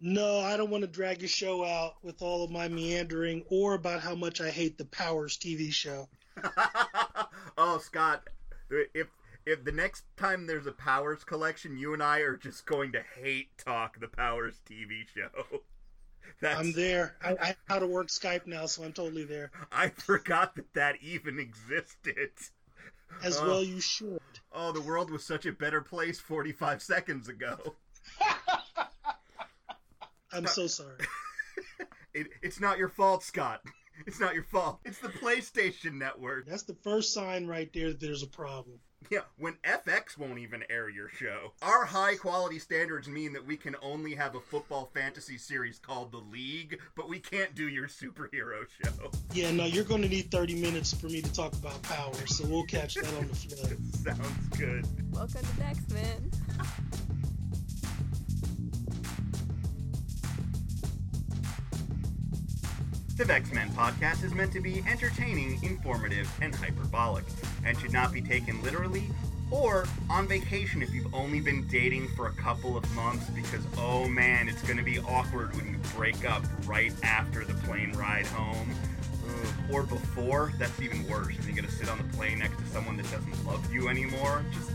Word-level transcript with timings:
No, 0.00 0.40
I 0.40 0.56
don't 0.56 0.70
want 0.70 0.82
to 0.82 0.88
drag 0.88 1.20
your 1.20 1.28
show 1.28 1.64
out 1.64 1.96
with 2.02 2.22
all 2.22 2.42
of 2.42 2.50
my 2.50 2.68
meandering 2.68 3.44
or 3.50 3.74
about 3.74 4.00
how 4.00 4.14
much 4.14 4.40
I 4.40 4.48
hate 4.48 4.78
the 4.78 4.86
Powers 4.86 5.36
TV 5.36 5.72
show. 5.72 6.08
oh, 7.58 7.78
Scott, 7.78 8.28
if 8.94 9.08
if 9.44 9.64
the 9.64 9.72
next 9.72 10.04
time 10.16 10.46
there's 10.46 10.66
a 10.66 10.72
Powers 10.72 11.24
collection, 11.24 11.76
you 11.76 11.92
and 11.92 12.02
I 12.02 12.20
are 12.20 12.36
just 12.36 12.64
going 12.66 12.92
to 12.92 13.02
hate 13.20 13.48
talk 13.58 14.00
the 14.00 14.08
Powers 14.08 14.60
TV 14.68 15.06
show. 15.14 15.60
That's... 16.40 16.58
I'm 16.58 16.72
there. 16.72 17.16
I, 17.22 17.30
I 17.30 17.48
know 17.48 17.54
how 17.68 17.78
to 17.80 17.86
work 17.86 18.08
Skype 18.08 18.46
now, 18.46 18.66
so 18.66 18.84
I'm 18.84 18.92
totally 18.92 19.24
there. 19.24 19.50
I 19.70 19.88
forgot 19.88 20.54
that 20.56 20.72
that 20.74 20.96
even 21.02 21.38
existed. 21.38 22.30
As 23.22 23.38
oh. 23.38 23.46
well, 23.46 23.64
you 23.64 23.80
should. 23.80 24.20
Oh, 24.52 24.72
the 24.72 24.80
world 24.80 25.10
was 25.10 25.24
such 25.24 25.44
a 25.44 25.52
better 25.52 25.82
place 25.82 26.18
45 26.20 26.80
seconds 26.80 27.28
ago. 27.28 27.74
I'm 30.32 30.46
so 30.46 30.66
sorry. 30.66 30.96
it, 32.14 32.28
it's 32.42 32.60
not 32.60 32.78
your 32.78 32.88
fault, 32.88 33.22
Scott. 33.22 33.62
It's 34.06 34.18
not 34.18 34.32
your 34.32 34.44
fault. 34.44 34.80
It's 34.86 34.98
the 34.98 35.08
PlayStation 35.10 35.98
Network. 35.98 36.46
That's 36.46 36.62
the 36.62 36.72
first 36.72 37.12
sign 37.12 37.46
right 37.46 37.70
there 37.74 37.88
that 37.88 38.00
there's 38.00 38.22
a 38.22 38.26
problem. 38.26 38.78
Yeah, 39.10 39.20
when 39.38 39.54
FX 39.64 40.16
won't 40.16 40.38
even 40.38 40.62
air 40.70 40.88
your 40.88 41.08
show. 41.08 41.52
Our 41.62 41.84
high 41.84 42.16
quality 42.16 42.58
standards 42.58 43.08
mean 43.08 43.32
that 43.32 43.46
we 43.46 43.56
can 43.56 43.76
only 43.82 44.14
have 44.14 44.36
a 44.36 44.40
football 44.40 44.90
fantasy 44.94 45.36
series 45.36 45.78
called 45.78 46.12
The 46.12 46.18
League, 46.18 46.78
but 46.96 47.08
we 47.08 47.18
can't 47.18 47.54
do 47.54 47.68
your 47.68 47.88
superhero 47.88 48.64
show. 48.82 49.10
Yeah, 49.32 49.50
no, 49.50 49.64
you're 49.64 49.84
going 49.84 50.02
to 50.02 50.08
need 50.08 50.30
30 50.30 50.54
minutes 50.60 50.94
for 50.94 51.06
me 51.06 51.20
to 51.22 51.32
talk 51.32 51.52
about 51.54 51.82
power, 51.82 52.14
so 52.26 52.46
we'll 52.46 52.64
catch 52.64 52.94
that 52.94 53.14
on 53.18 53.28
the 53.28 53.34
flood. 53.34 54.16
Sounds 54.16 54.48
good. 54.56 54.86
Welcome 55.12 55.42
to 55.58 55.64
X-Men. 55.64 56.30
The 63.20 63.34
X-Men 63.34 63.68
podcast 63.72 64.24
is 64.24 64.32
meant 64.32 64.50
to 64.54 64.60
be 64.60 64.82
entertaining, 64.88 65.62
informative, 65.62 66.26
and 66.40 66.54
hyperbolic, 66.54 67.24
and 67.66 67.78
should 67.78 67.92
not 67.92 68.14
be 68.14 68.22
taken 68.22 68.62
literally 68.62 69.10
or 69.50 69.86
on 70.08 70.26
vacation 70.26 70.82
if 70.82 70.94
you've 70.94 71.12
only 71.14 71.40
been 71.40 71.66
dating 71.68 72.08
for 72.16 72.28
a 72.28 72.32
couple 72.32 72.78
of 72.78 72.94
months 72.94 73.28
because 73.28 73.62
oh 73.76 74.08
man, 74.08 74.48
it's 74.48 74.62
going 74.62 74.78
to 74.78 74.82
be 74.82 75.00
awkward 75.00 75.54
when 75.54 75.66
you 75.66 75.76
break 75.94 76.28
up 76.28 76.42
right 76.64 76.94
after 77.02 77.44
the 77.44 77.52
plane 77.52 77.92
ride 77.92 78.26
home. 78.28 78.74
Or 79.70 79.82
before, 79.82 80.54
that's 80.58 80.80
even 80.80 81.06
worse. 81.06 81.36
When 81.36 81.48
you 81.54 81.60
got 81.60 81.68
to 81.68 81.76
sit 81.76 81.90
on 81.90 81.98
the 81.98 82.16
plane 82.16 82.38
next 82.38 82.56
to 82.56 82.66
someone 82.68 82.96
that 82.96 83.10
doesn't 83.10 83.46
love 83.46 83.70
you 83.70 83.88
anymore. 83.88 84.42
Just 84.50 84.70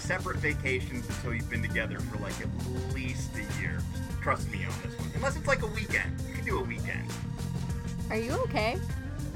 separate 0.00 0.36
vacations 0.36 1.04
until 1.08 1.34
you've 1.34 1.50
been 1.50 1.62
together 1.62 1.98
for 1.98 2.22
like 2.22 2.40
at 2.40 2.94
least 2.94 3.32
a 3.34 3.60
year. 3.60 3.80
Trust 4.22 4.50
me 4.52 4.64
on 4.64 4.72
this 4.84 4.96
one. 5.00 5.10
Unless 5.16 5.36
it's 5.36 5.48
like 5.48 5.62
a 5.62 5.66
weekend. 5.66 6.12
You 6.28 6.34
can 6.34 6.44
do 6.44 6.60
a 6.60 6.62
weekend. 6.62 7.10
Are 8.08 8.16
you 8.16 8.32
okay? 8.44 8.78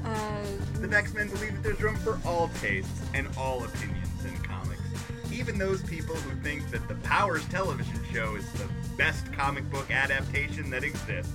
Uh, 0.05 0.43
the 0.79 0.95
X 0.95 1.13
Men 1.13 1.27
believe 1.29 1.53
that 1.53 1.61
there's 1.61 1.81
room 1.81 1.97
for 1.97 2.19
all 2.25 2.49
tastes 2.61 3.01
and 3.13 3.27
all 3.37 3.63
opinions 3.65 4.23
in 4.23 4.33
comics. 4.37 4.81
Even 5.29 5.57
those 5.57 5.81
people 5.83 6.15
who 6.15 6.41
think 6.41 6.69
that 6.71 6.87
the 6.87 6.95
Powers 6.95 7.45
television 7.49 7.99
show 8.13 8.35
is 8.35 8.49
the 8.53 8.69
best 8.97 9.31
comic 9.33 9.69
book 9.69 9.91
adaptation 9.91 10.69
that 10.69 10.85
exists. 10.85 11.33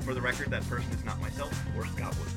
For 0.00 0.14
the 0.14 0.22
record, 0.22 0.50
that 0.50 0.66
person 0.66 0.90
is 0.92 1.04
not 1.04 1.20
myself 1.20 1.52
or 1.76 1.84
Scott 1.86 2.16
Wood. 2.18 2.28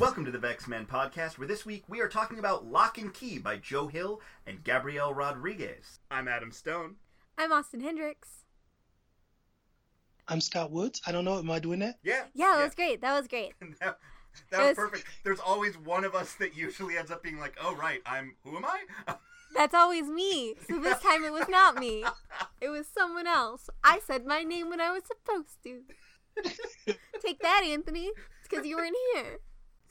Welcome 0.00 0.24
to 0.24 0.32
the 0.32 0.38
Vex 0.38 0.66
Men 0.66 0.84
podcast, 0.84 1.38
where 1.38 1.46
this 1.46 1.64
week 1.64 1.84
we 1.86 2.00
are 2.00 2.08
talking 2.08 2.40
about 2.40 2.66
Locke 2.66 2.98
and 2.98 3.14
Key 3.14 3.38
by 3.38 3.56
Joe 3.56 3.86
Hill 3.86 4.20
and 4.48 4.64
Gabriel 4.64 5.14
Rodriguez. 5.14 6.00
I'm 6.10 6.26
Adam 6.26 6.50
Stone. 6.50 6.96
I'm 7.38 7.52
Austin 7.52 7.80
Hendricks. 7.82 8.41
I'm 10.28 10.40
Scott 10.40 10.70
Woods. 10.70 11.00
I 11.06 11.12
don't 11.12 11.24
know. 11.24 11.38
Am 11.38 11.50
I 11.50 11.58
doing 11.58 11.80
that? 11.80 11.98
Yeah. 12.02 12.24
Yeah, 12.34 12.52
that 12.52 12.58
yeah. 12.58 12.64
was 12.64 12.74
great. 12.74 13.00
That 13.00 13.18
was 13.18 13.28
great. 13.28 13.52
that, 13.80 13.98
that 14.50 14.60
was, 14.60 14.68
was 14.68 14.76
perfect. 14.76 15.04
There's 15.24 15.40
always 15.40 15.76
one 15.78 16.04
of 16.04 16.14
us 16.14 16.34
that 16.34 16.56
usually 16.56 16.96
ends 16.96 17.10
up 17.10 17.22
being 17.22 17.38
like, 17.38 17.56
"Oh, 17.62 17.74
right. 17.74 18.00
I'm. 18.06 18.34
Who 18.44 18.56
am 18.56 18.64
I?" 18.64 19.14
That's 19.54 19.74
always 19.74 20.06
me. 20.06 20.54
So 20.66 20.80
this 20.80 20.98
time 21.00 21.24
it 21.24 21.32
was 21.32 21.46
not 21.48 21.76
me. 21.76 22.04
It 22.62 22.70
was 22.70 22.86
someone 22.86 23.26
else. 23.26 23.68
I 23.84 24.00
said 24.06 24.24
my 24.24 24.42
name 24.42 24.70
when 24.70 24.80
I 24.80 24.92
was 24.92 25.02
supposed 25.04 25.62
to. 25.64 25.82
Take 27.20 27.40
that, 27.40 27.62
Anthony. 27.62 28.06
It's 28.06 28.48
because 28.48 28.64
you 28.64 28.76
were 28.76 28.84
in 28.84 28.94
here. 29.14 29.40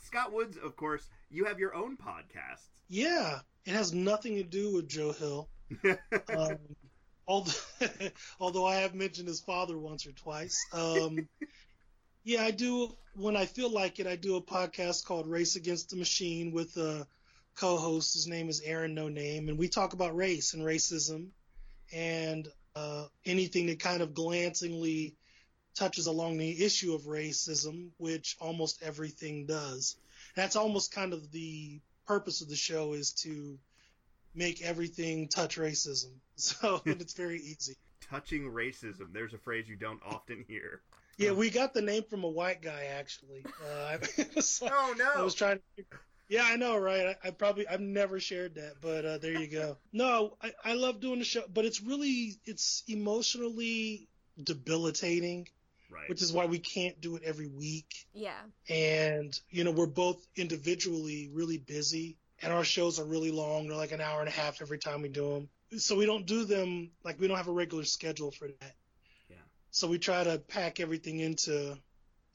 Scott 0.02 0.34
Woods, 0.34 0.58
of 0.58 0.76
course, 0.76 1.10
you 1.30 1.46
have 1.46 1.60
your 1.60 1.76
own 1.76 1.96
podcast. 1.96 2.70
Yeah, 2.90 3.40
it 3.66 3.74
has 3.74 3.94
nothing 3.94 4.36
to 4.36 4.44
do 4.44 4.74
with 4.74 4.88
Joe 4.90 5.12
Hill. 5.12 5.50
um, 6.36 6.58
although, 7.32 7.52
although 8.40 8.66
I 8.66 8.76
have 8.76 8.94
mentioned 8.94 9.28
his 9.28 9.40
father 9.40 9.78
once 9.78 10.06
or 10.06 10.12
twice. 10.12 10.60
Um, 10.74 11.28
yeah, 12.24 12.44
I 12.44 12.52
do. 12.52 12.96
When 13.16 13.36
I 13.36 13.46
feel 13.46 13.70
like 13.70 14.00
it, 14.00 14.08
I 14.08 14.16
do 14.18 14.36
a 14.36 14.42
podcast 14.42 15.06
called 15.06 15.28
Race 15.28 15.56
Against 15.56 15.90
the 15.90 15.96
Machine 15.96 16.52
with 16.52 16.76
a 16.78 17.08
co-host. 17.56 18.14
His 18.14 18.28
name 18.28 18.50
is 18.50 18.62
Aaron 18.62 18.94
No 18.94 19.08
Name, 19.08 19.48
and 19.48 19.58
we 19.58 19.70
talk 19.70 19.94
about 19.94 20.16
race 20.16 20.54
and 20.54 20.64
racism 20.64 21.30
and 21.94 22.48
uh, 22.76 23.06
anything 23.26 23.68
that 23.68 23.80
kind 23.80 24.02
of 24.02 24.14
glancingly 24.14 25.16
touches 25.76 26.08
along 26.08 26.38
the 26.38 26.64
issue 26.64 26.94
of 26.94 27.04
racism, 27.04 27.90
which 27.98 28.36
almost 28.42 28.84
everything 28.84 29.46
does. 29.46 29.96
That's 30.36 30.56
almost 30.58 30.94
kind 30.94 31.14
of 31.14 31.32
the 31.32 31.80
purpose 32.06 32.42
of 32.42 32.50
the 32.50 32.56
show 32.56 32.94
is 32.94 33.14
to 33.24 33.58
make 34.34 34.62
everything 34.62 35.28
touch 35.28 35.58
racism. 35.58 36.12
So 36.38 36.82
it's 36.86 37.14
very 37.14 37.40
easy. 37.40 37.76
Touching 38.10 38.52
racism. 38.52 39.14
There's 39.14 39.36
a 39.36 39.38
phrase 39.38 39.70
you 39.70 39.76
don't 39.76 40.00
often 40.04 40.44
hear. 40.48 40.82
Yeah, 41.18 41.34
we 41.34 41.52
got 41.52 41.76
the 41.76 41.84
name 41.84 42.04
from 42.10 42.24
a 42.24 42.30
white 42.30 42.64
guy 42.64 42.86
actually. 42.98 43.46
Uh, 43.64 43.98
like, 44.18 44.72
oh 44.74 44.96
no! 44.98 45.12
I 45.18 45.22
was 45.22 45.36
trying 45.36 45.60
to. 45.78 45.84
Yeah, 46.30 46.44
I 46.46 46.56
know, 46.56 46.78
right? 46.78 47.18
I, 47.24 47.28
I 47.28 47.32
probably 47.32 47.68
I've 47.68 47.82
never 47.82 48.20
shared 48.20 48.56
that, 48.56 48.76
but 48.82 49.06
uh, 49.06 49.18
there 49.18 49.40
you 49.40 49.48
go. 49.48 49.78
No, 49.94 50.38
I, 50.42 50.54
I 50.64 50.74
love 50.74 51.02
doing 51.02 51.20
the 51.20 51.26
show, 51.26 51.44
but 51.54 51.66
it's 51.66 51.82
really 51.82 52.40
it's 52.46 52.84
emotionally 52.88 54.08
debilitating. 54.42 55.48
Right. 55.92 56.08
Which 56.08 56.22
is 56.22 56.32
why 56.32 56.46
we 56.46 56.58
can't 56.58 57.02
do 57.02 57.18
it 57.18 57.24
every 57.26 57.50
week. 57.50 58.08
Yeah. 58.14 58.40
And 58.70 59.38
you 59.50 59.66
know 59.66 59.72
we're 59.72 59.88
both 59.88 60.26
individually 60.38 61.30
really 61.34 61.58
busy, 61.58 62.18
and 62.42 62.52
our 62.52 62.64
shows 62.64 63.00
are 63.00 63.06
really 63.06 63.32
long. 63.32 63.68
They're 63.68 63.78
like 63.78 63.92
an 63.92 64.02
hour 64.02 64.20
and 64.20 64.30
a 64.30 64.32
half 64.32 64.62
every 64.62 64.80
time 64.80 65.02
we 65.02 65.10
do 65.10 65.34
them 65.34 65.50
so 65.78 65.96
we 65.96 66.06
don't 66.06 66.26
do 66.26 66.46
them 66.46 66.92
like 67.04 67.20
we 67.20 67.28
don't 67.28 67.38
have 67.38 67.48
a 67.48 67.54
regular 67.54 67.84
schedule 67.84 68.32
for 68.32 68.48
that. 68.48 68.76
Yeah. 69.30 69.38
So 69.72 69.88
we 69.88 69.98
try 69.98 70.24
to 70.24 70.40
pack 70.40 70.80
everything 70.80 71.20
into 71.20 71.78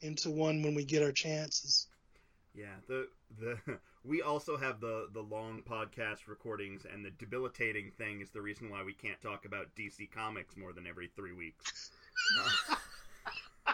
into 0.01 0.29
one 0.29 0.63
when 0.63 0.75
we 0.75 0.85
get 0.85 1.03
our 1.03 1.11
chances. 1.11 1.87
Yeah, 2.55 2.75
the 2.87 3.07
the 3.39 3.57
we 4.03 4.21
also 4.21 4.57
have 4.57 4.79
the 4.79 5.07
the 5.13 5.21
long 5.21 5.61
podcast 5.61 6.27
recordings 6.27 6.85
and 6.91 7.05
the 7.05 7.11
debilitating 7.11 7.91
thing 7.97 8.21
is 8.21 8.31
the 8.31 8.41
reason 8.41 8.69
why 8.69 8.83
we 8.83 8.93
can't 8.93 9.21
talk 9.21 9.45
about 9.45 9.67
DC 9.75 10.09
Comics 10.11 10.57
more 10.57 10.73
than 10.73 10.87
every 10.87 11.09
3 11.15 11.33
weeks. 11.33 11.91
Uh, 13.67 13.73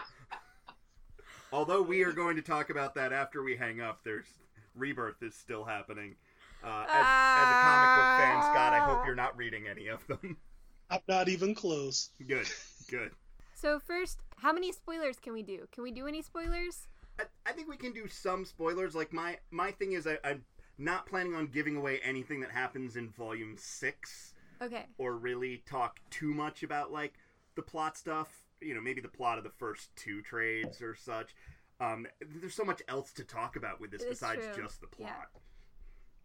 although 1.52 1.82
we 1.82 2.02
are 2.02 2.12
going 2.12 2.36
to 2.36 2.42
talk 2.42 2.68
about 2.68 2.94
that 2.94 3.12
after 3.12 3.42
we 3.42 3.56
hang 3.56 3.80
up, 3.80 4.00
there's 4.04 4.26
Rebirth 4.74 5.22
is 5.22 5.34
still 5.34 5.64
happening. 5.64 6.16
Uh, 6.64 6.84
as, 6.88 6.88
as, 6.88 7.48
a 7.50 7.58
comic 7.62 7.96
book 7.96 8.10
fan, 8.18 8.42
Scott, 8.42 8.72
I 8.72 8.78
hope 8.80 9.04
you're 9.04 9.14
not 9.14 9.36
reading 9.36 9.66
any 9.68 9.88
of 9.88 10.06
them. 10.06 10.38
I'm 10.90 11.00
not 11.08 11.28
even 11.28 11.54
close. 11.54 12.10
Good, 12.26 12.46
good. 12.88 13.10
So 13.54 13.78
first, 13.78 14.20
how 14.36 14.52
many 14.52 14.72
spoilers 14.72 15.18
can 15.18 15.32
we 15.32 15.42
do? 15.42 15.66
Can 15.72 15.82
we 15.82 15.90
do 15.90 16.06
any 16.06 16.22
spoilers? 16.22 16.88
I, 17.18 17.24
I 17.46 17.52
think 17.52 17.68
we 17.68 17.76
can 17.76 17.92
do 17.92 18.08
some 18.08 18.44
spoilers. 18.44 18.94
Like 18.94 19.12
my 19.12 19.38
my 19.50 19.70
thing 19.72 19.92
is, 19.92 20.06
I, 20.06 20.18
I'm 20.24 20.42
not 20.78 21.06
planning 21.06 21.34
on 21.34 21.48
giving 21.48 21.76
away 21.76 22.00
anything 22.02 22.40
that 22.40 22.50
happens 22.50 22.96
in 22.96 23.10
volume 23.10 23.56
six. 23.58 24.34
Okay. 24.62 24.86
Or 24.98 25.16
really 25.16 25.62
talk 25.66 26.00
too 26.10 26.32
much 26.32 26.62
about 26.62 26.92
like 26.92 27.14
the 27.56 27.62
plot 27.62 27.96
stuff. 27.96 28.28
You 28.60 28.74
know, 28.74 28.80
maybe 28.80 29.00
the 29.00 29.08
plot 29.08 29.38
of 29.38 29.44
the 29.44 29.50
first 29.50 29.94
two 29.96 30.22
trades 30.22 30.80
or 30.80 30.94
such. 30.94 31.34
Um, 31.80 32.06
there's 32.40 32.54
so 32.54 32.64
much 32.64 32.82
else 32.88 33.12
to 33.14 33.24
talk 33.24 33.56
about 33.56 33.80
with 33.80 33.90
this 33.90 34.02
it's 34.02 34.20
besides 34.20 34.46
true. 34.54 34.64
just 34.64 34.80
the 34.80 34.86
plot. 34.86 35.10
Yeah. 35.34 35.40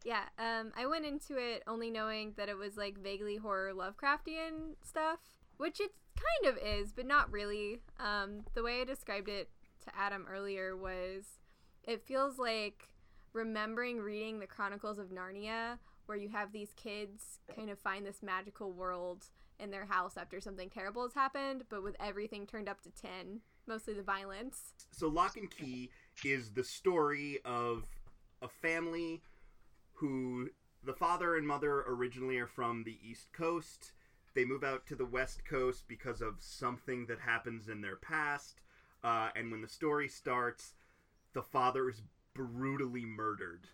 Yeah, 0.03 0.23
um, 0.37 0.71
I 0.77 0.85
went 0.85 1.05
into 1.05 1.37
it 1.37 1.63
only 1.67 1.91
knowing 1.91 2.33
that 2.37 2.49
it 2.49 2.57
was 2.57 2.77
like 2.77 2.97
vaguely 2.97 3.35
horror 3.35 3.73
Lovecraftian 3.73 4.75
stuff, 4.83 5.19
which 5.57 5.79
it 5.79 5.91
kind 6.15 6.55
of 6.55 6.63
is, 6.63 6.91
but 6.91 7.05
not 7.05 7.31
really. 7.31 7.79
Um, 7.99 8.45
the 8.53 8.63
way 8.63 8.81
I 8.81 8.85
described 8.85 9.29
it 9.29 9.49
to 9.85 9.97
Adam 9.97 10.25
earlier 10.29 10.75
was 10.75 11.25
it 11.83 12.01
feels 12.05 12.37
like 12.37 12.89
remembering 13.33 13.99
reading 13.99 14.39
the 14.39 14.47
Chronicles 14.47 14.99
of 14.99 15.09
Narnia, 15.09 15.77
where 16.05 16.17
you 16.17 16.29
have 16.29 16.51
these 16.51 16.73
kids 16.75 17.39
kind 17.55 17.69
of 17.69 17.77
find 17.77 18.05
this 18.05 18.23
magical 18.23 18.71
world 18.71 19.25
in 19.59 19.71
their 19.71 19.85
house 19.85 20.15
after 20.17 20.39
something 20.39 20.69
terrible 20.69 21.03
has 21.03 21.13
happened, 21.13 21.63
but 21.69 21.83
with 21.83 21.95
everything 21.99 22.47
turned 22.47 22.69
up 22.69 22.81
to 22.81 22.89
10, 22.89 23.41
mostly 23.67 23.93
the 23.93 24.01
violence. 24.01 24.73
So, 24.91 25.07
Locke 25.07 25.37
and 25.37 25.51
Key 25.51 25.89
is 26.23 26.51
the 26.51 26.63
story 26.63 27.39
of 27.43 27.85
a 28.41 28.47
family 28.47 29.21
who 29.99 30.49
the 30.83 30.93
father 30.93 31.35
and 31.35 31.45
mother 31.45 31.81
originally 31.81 32.37
are 32.37 32.47
from 32.47 32.83
the 32.83 32.97
East 33.03 33.31
Coast. 33.33 33.91
they 34.33 34.45
move 34.45 34.63
out 34.63 34.85
to 34.85 34.95
the 34.95 35.05
West 35.05 35.43
Coast 35.43 35.85
because 35.87 36.21
of 36.21 36.35
something 36.39 37.07
that 37.07 37.19
happens 37.19 37.67
in 37.67 37.81
their 37.81 37.97
past. 37.97 38.61
Uh, 39.03 39.29
and 39.35 39.51
when 39.51 39.61
the 39.61 39.67
story 39.67 40.07
starts, 40.07 40.75
the 41.33 41.41
father 41.41 41.89
is 41.89 42.01
brutally 42.33 43.05
murdered 43.05 43.67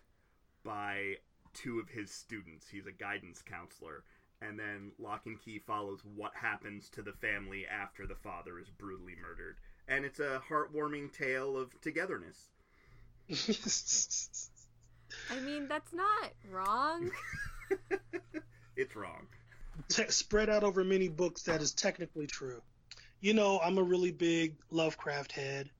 by 0.64 1.16
two 1.52 1.78
of 1.78 1.90
his 1.90 2.10
students. 2.10 2.68
He's 2.68 2.86
a 2.86 2.92
guidance 2.92 3.42
counselor. 3.42 4.02
And 4.42 4.58
then 4.58 4.92
Locke 4.98 5.26
and 5.26 5.40
Key 5.40 5.60
follows 5.60 6.00
what 6.04 6.34
happens 6.34 6.88
to 6.90 7.02
the 7.02 7.12
family 7.12 7.66
after 7.66 8.06
the 8.06 8.16
father 8.16 8.58
is 8.58 8.68
brutally 8.68 9.14
murdered. 9.20 9.56
And 9.86 10.04
it's 10.04 10.20
a 10.20 10.42
heartwarming 10.48 11.12
tale 11.12 11.56
of 11.56 11.80
togetherness. 11.80 12.50
I 15.30 15.40
mean, 15.40 15.68
that's 15.68 15.92
not 15.92 16.30
wrong. 16.50 17.10
it's 18.76 18.96
wrong. 18.96 19.26
Te- 19.88 20.10
spread 20.10 20.48
out 20.48 20.64
over 20.64 20.84
many 20.84 21.08
books, 21.08 21.42
that 21.44 21.62
is 21.62 21.72
technically 21.72 22.26
true. 22.26 22.62
You 23.20 23.34
know, 23.34 23.58
I'm 23.62 23.78
a 23.78 23.82
really 23.82 24.12
big 24.12 24.56
Lovecraft 24.70 25.32
head. 25.32 25.70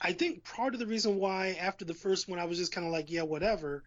I 0.00 0.12
think 0.12 0.44
part 0.44 0.74
of 0.74 0.80
the 0.80 0.86
reason 0.86 1.18
why 1.18 1.56
after 1.60 1.84
the 1.84 1.94
first 1.94 2.28
one 2.28 2.38
I 2.38 2.44
was 2.44 2.58
just 2.58 2.72
kind 2.72 2.86
of 2.86 2.92
like, 2.92 3.10
yeah, 3.10 3.22
whatever, 3.22 3.82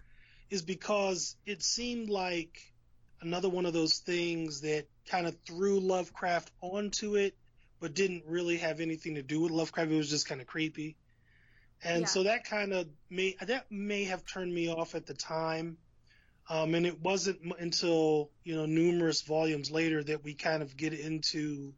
is 0.49 0.61
because 0.61 1.35
it 1.45 1.61
seemed 1.61 2.09
like 2.09 2.73
another 3.21 3.49
one 3.49 3.65
of 3.65 3.73
those 3.73 3.99
things 3.99 4.61
that 4.61 4.85
kind 5.07 5.27
of 5.27 5.35
threw 5.45 5.79
Lovecraft 5.79 6.51
onto 6.61 7.15
it, 7.15 7.35
but 7.79 7.93
didn't 7.93 8.23
really 8.25 8.57
have 8.57 8.79
anything 8.79 9.15
to 9.15 9.21
do 9.21 9.41
with 9.41 9.51
Lovecraft. 9.51 9.91
It 9.91 9.97
was 9.97 10.09
just 10.09 10.27
kind 10.27 10.41
of 10.41 10.47
creepy. 10.47 10.95
And 11.83 12.01
Yeah. 12.01 12.07
so 12.07 12.23
that 12.23 12.43
kind 12.43 12.73
of 12.73 12.89
may 13.09 13.35
that 13.41 13.71
may 13.71 14.05
have 14.05 14.25
turned 14.25 14.53
me 14.53 14.69
off 14.69 14.95
at 14.95 15.05
the 15.05 15.13
time. 15.13 15.77
Um, 16.49 16.75
and 16.75 16.85
it 16.85 16.99
wasn't 17.01 17.41
until 17.59 18.31
you 18.43 18.55
know 18.55 18.65
numerous 18.65 19.21
volumes 19.21 19.69
later 19.71 20.03
that 20.03 20.23
we 20.23 20.33
kind 20.35 20.63
of 20.63 20.77
get 20.77 20.93
into 20.93 21.73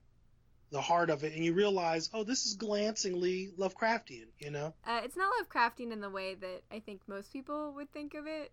the 0.72 0.81
heart 0.81 1.10
of 1.10 1.24
it, 1.24 1.34
and 1.34 1.44
you 1.44 1.54
realize, 1.54 2.10
oh, 2.13 2.24
this 2.24 2.46
is 2.46 2.56
glancingly 2.56 3.51
Lovecraftian. 3.57 4.28
You 4.40 4.51
know, 4.51 4.74
Uh, 4.86 5.01
it's 5.04 5.18
not 5.18 5.31
Lovecraftian 5.42 5.92
in 5.92 6.02
the 6.02 6.10
way 6.10 6.36
that 6.36 6.62
I 6.72 6.80
think 6.80 7.02
most 7.07 7.34
people 7.34 7.74
would 7.74 7.92
think 7.92 8.13
of 8.13 8.28
it. 8.28 8.52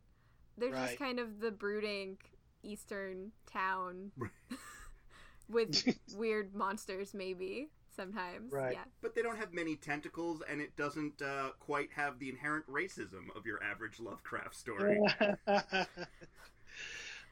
They're 0.58 0.72
just 0.72 0.98
kind 0.98 1.20
of 1.20 1.40
the 1.40 1.50
brooding 1.50 2.18
eastern 2.62 3.32
town 3.46 4.12
with 5.48 5.86
weird 6.16 6.54
monsters, 6.54 7.14
maybe 7.14 7.68
sometimes. 7.96 8.52
Right. 8.52 8.74
Yeah. 8.74 8.84
But 9.02 9.14
they 9.14 9.22
don't 9.22 9.38
have 9.38 9.52
many 9.52 9.76
tentacles, 9.76 10.42
and 10.48 10.60
it 10.60 10.76
doesn't 10.76 11.22
uh, 11.22 11.50
quite 11.58 11.90
have 11.94 12.18
the 12.18 12.28
inherent 12.28 12.66
racism 12.70 13.34
of 13.34 13.46
your 13.46 13.62
average 13.62 13.98
Lovecraft 13.98 14.54
story. 14.54 15.00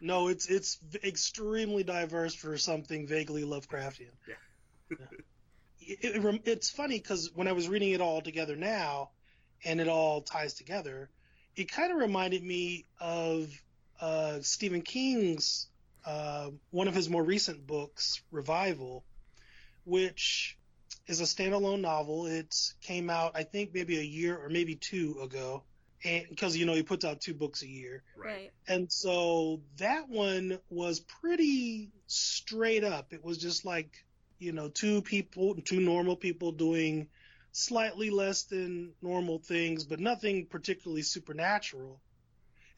no, 0.01 0.29
it's 0.29 0.47
it's 0.47 0.79
extremely 1.03 1.85
diverse 1.85 2.35
for 2.35 2.57
something 2.59 3.07
vaguely 3.07 3.43
Lovecraftian. 3.43 4.13
Yeah. 4.29 4.97
it, 5.81 6.25
it 6.25 6.43
it's 6.45 6.71
funny 6.71 6.99
because 6.99 7.31
when 7.35 7.49
I 7.49 7.53
was 7.53 7.69
reading 7.69 7.93
it 7.93 8.01
all 8.01 8.23
together 8.23 8.57
now, 8.57 9.11
and 9.65 9.81
it 9.81 9.89
all 9.89 10.23
ties 10.23 10.55
together, 10.55 11.11
it 11.57 11.71
kind 11.71 11.93
of 11.93 11.99
reminded 11.99 12.43
me 12.43 12.87
of 13.01 13.51
uh, 14.01 14.39
Stephen 14.41 14.83
King's 14.83 15.69
uh, 16.05 16.51
one 16.71 16.89
of 16.89 16.95
his 16.95 17.09
more 17.09 17.23
recent 17.23 17.67
books, 17.67 18.23
Revival, 18.31 19.05
which 19.85 20.57
is 21.07 21.21
a 21.21 21.25
standalone 21.25 21.81
novel. 21.81 22.27
It 22.27 22.55
came 22.81 23.11
out, 23.11 23.33
I 23.35 23.43
think, 23.43 23.75
maybe 23.75 23.99
a 23.99 24.03
year 24.03 24.37
or 24.37 24.49
maybe 24.49 24.75
two 24.75 25.19
ago, 25.23 25.63
because 26.03 26.57
you 26.57 26.67
know 26.67 26.75
he 26.75 26.83
puts 26.83 27.05
out 27.05 27.21
two 27.21 27.35
books 27.35 27.63
a 27.63 27.69
year. 27.69 28.03
Right. 28.17 28.53
And 28.67 28.91
so 28.91 29.61
that 29.79 30.09
one 30.09 30.59
was 30.71 31.01
pretty 31.01 31.91
straight 32.07 32.85
up. 32.85 33.13
It 33.13 33.25
was 33.25 33.39
just 33.39 33.65
like, 33.65 34.05
you 34.39 34.53
know, 34.53 34.69
two 34.69 35.03
people, 35.03 35.55
two 35.65 35.81
normal 35.81 36.17
people 36.17 36.53
doing 36.53 37.09
slightly 37.53 38.11
less 38.11 38.45
than 38.45 38.93
normal 39.01 39.39
things, 39.39 39.85
but 39.85 40.01
nothing 40.01 40.47
particularly 40.47 41.03
supernatural. 41.03 42.01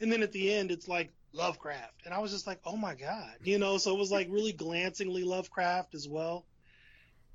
And 0.00 0.12
then 0.12 0.22
at 0.22 0.32
the 0.32 0.52
end, 0.52 0.70
it's 0.70 0.86
like 0.86 1.12
Lovecraft. 1.32 2.04
And 2.04 2.12
I 2.12 2.18
was 2.18 2.30
just 2.30 2.46
like, 2.46 2.60
oh 2.64 2.76
my 2.76 2.94
God, 2.94 3.36
you 3.42 3.58
know, 3.58 3.78
so 3.78 3.94
it 3.94 3.98
was 3.98 4.12
like 4.12 4.28
really 4.30 4.52
glancingly 4.52 5.24
Lovecraft 5.24 5.94
as 5.94 6.06
well. 6.06 6.44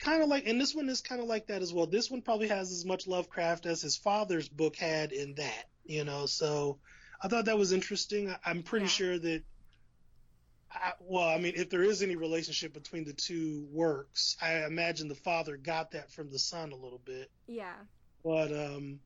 Kind 0.01 0.23
of 0.23 0.29
like, 0.29 0.47
and 0.47 0.59
this 0.59 0.73
one 0.73 0.89
is 0.89 1.01
kind 1.01 1.21
of 1.21 1.27
like 1.27 1.47
that 1.47 1.61
as 1.61 1.71
well. 1.73 1.85
This 1.85 2.09
one 2.09 2.21
probably 2.21 2.47
has 2.47 2.71
as 2.71 2.85
much 2.85 3.07
Lovecraft 3.07 3.65
as 3.67 3.81
his 3.81 3.95
father's 3.95 4.49
book 4.49 4.75
had 4.75 5.11
in 5.11 5.35
that, 5.35 5.65
you 5.85 6.03
know, 6.03 6.25
so 6.25 6.79
I 7.21 7.27
thought 7.27 7.45
that 7.45 7.57
was 7.57 7.71
interesting. 7.71 8.29
I, 8.31 8.37
I'm 8.45 8.63
pretty 8.63 8.85
Yeah. 8.85 8.89
sure 8.89 9.19
that, 9.19 9.43
I, 10.73 10.93
well, 11.01 11.27
I 11.27 11.37
mean, 11.37 11.53
if 11.55 11.69
there 11.69 11.83
is 11.83 12.01
any 12.01 12.15
relationship 12.15 12.73
between 12.73 13.03
the 13.03 13.13
two 13.13 13.67
works, 13.71 14.37
I 14.41 14.65
imagine 14.65 15.07
the 15.07 15.15
father 15.15 15.55
got 15.57 15.91
that 15.91 16.11
from 16.11 16.31
the 16.31 16.39
son 16.39 16.71
a 16.71 16.75
little 16.75 17.01
bit. 17.03 17.29
Yeah. 17.45 17.75
But 18.23 18.51
um, 18.51 18.99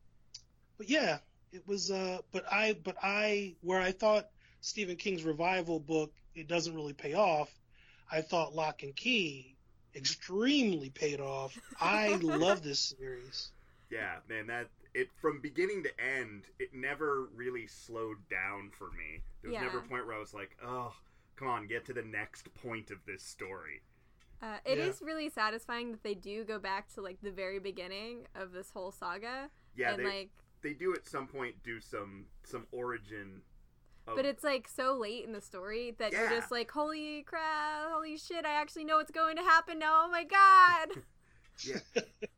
but 0.77 0.89
yeah, 0.89 1.17
it 1.51 1.67
was. 1.67 1.89
Uh, 1.89 2.19
but 2.31 2.45
I, 2.51 2.73
but 2.73 2.97
I, 3.01 3.55
where 3.61 3.81
I 3.81 3.93
thought 3.93 4.27
Stephen 4.61 4.95
King's 4.95 5.23
revival 5.23 5.79
book, 5.79 6.13
it 6.35 6.47
doesn't 6.47 6.75
really 6.75 6.93
pay 6.93 7.13
off. 7.15 7.49
I 8.11 8.21
thought 8.21 8.53
Locke 8.53 8.83
and 8.83 8.95
Key 8.95 9.54
extremely 9.95 10.89
paid 10.89 11.19
off. 11.19 11.57
I 11.79 12.15
love 12.17 12.63
this 12.63 12.79
series. 12.99 13.51
Yeah, 13.89 14.17
man, 14.27 14.47
that 14.47 14.69
it 14.93 15.09
from 15.15 15.41
beginning 15.41 15.83
to 15.83 16.01
end, 16.01 16.45
it 16.59 16.73
never 16.73 17.25
really 17.35 17.67
slowed 17.67 18.27
down 18.29 18.71
for 18.71 18.91
me. 18.91 19.21
There 19.41 19.51
was 19.51 19.59
never 19.59 19.79
a 19.79 19.83
point 19.83 20.05
where 20.07 20.15
I 20.15 20.19
was 20.19 20.33
like, 20.33 20.57
"Oh, 20.63 20.93
come 21.35 21.47
on, 21.47 21.67
get 21.67 21.85
to 21.85 21.93
the 21.93 22.01
next 22.03 22.53
point 22.55 22.91
of 22.91 22.97
this 23.05 23.23
story." 23.23 23.81
Uh, 24.41 24.57
it 24.65 24.77
is 24.77 24.99
Yeah. 25.01 25.07
really 25.07 25.29
satisfying 25.29 25.91
that 25.91 26.03
they 26.03 26.13
do 26.13 26.43
go 26.43 26.59
back 26.59 26.87
to 26.93 27.01
like 27.01 27.21
the 27.21 27.31
very 27.31 27.59
beginning 27.59 28.27
of 28.35 28.51
this 28.51 28.71
whole 28.71 28.91
saga. 28.91 29.49
Yeah, 29.75 29.91
and 29.91 29.99
they 29.99 30.03
like 30.03 30.29
they 30.61 30.73
do 30.73 30.93
at 30.93 31.05
some 31.07 31.27
point 31.27 31.61
do 31.63 31.79
some 31.79 32.25
some 32.43 32.67
origin. 32.71 33.41
Of, 34.07 34.15
but 34.15 34.25
it's 34.25 34.43
like 34.43 34.67
so 34.67 34.93
late 34.93 35.25
in 35.25 35.33
the 35.33 35.41
story 35.41 35.95
that 35.97 36.11
you're 36.11 36.29
just 36.29 36.51
like, 36.51 36.69
holy 36.69 37.23
crap, 37.23 37.89
holy 37.91 38.17
shit, 38.17 38.45
I 38.45 38.53
actually 38.61 38.85
know 38.85 38.97
what's 38.97 39.11
going 39.11 39.35
to 39.37 39.41
happen 39.41 39.79
now. 39.79 40.03
Oh 40.05 40.09
my 40.09 40.23
god. 40.23 41.01
yeah, 41.63 41.79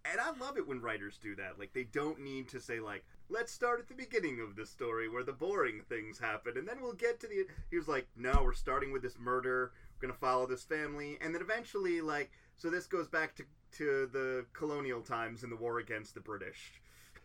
and 0.05 0.19
I 0.19 0.31
love 0.39 0.57
it 0.57 0.67
when 0.67 0.81
writers 0.81 1.17
do 1.21 1.35
that. 1.35 1.59
Like 1.59 1.73
they 1.73 1.83
don't 1.85 2.19
need 2.19 2.47
to 2.49 2.59
say 2.59 2.79
like, 2.79 3.03
"Let's 3.29 3.51
start 3.51 3.79
at 3.79 3.87
the 3.87 3.95
beginning 3.95 4.39
of 4.39 4.55
the 4.55 4.65
story 4.65 5.09
where 5.09 5.23
the 5.23 5.33
boring 5.33 5.81
things 5.89 6.19
happen, 6.19 6.57
and 6.57 6.67
then 6.67 6.81
we'll 6.81 6.93
get 6.93 7.19
to 7.21 7.27
the." 7.27 7.45
He 7.69 7.77
was 7.77 7.87
like, 7.87 8.07
"No, 8.15 8.41
we're 8.43 8.53
starting 8.53 8.91
with 8.91 9.01
this 9.01 9.17
murder. 9.19 9.71
We're 9.95 10.07
gonna 10.07 10.19
follow 10.19 10.45
this 10.45 10.63
family, 10.63 11.17
and 11.21 11.33
then 11.33 11.41
eventually, 11.41 12.01
like, 12.01 12.31
so 12.55 12.69
this 12.69 12.85
goes 12.85 13.07
back 13.07 13.35
to 13.35 13.43
to 13.77 14.07
the 14.11 14.45
colonial 14.53 15.01
times 15.01 15.43
and 15.43 15.51
the 15.51 15.57
war 15.57 15.79
against 15.79 16.13
the 16.13 16.21
British." 16.21 16.73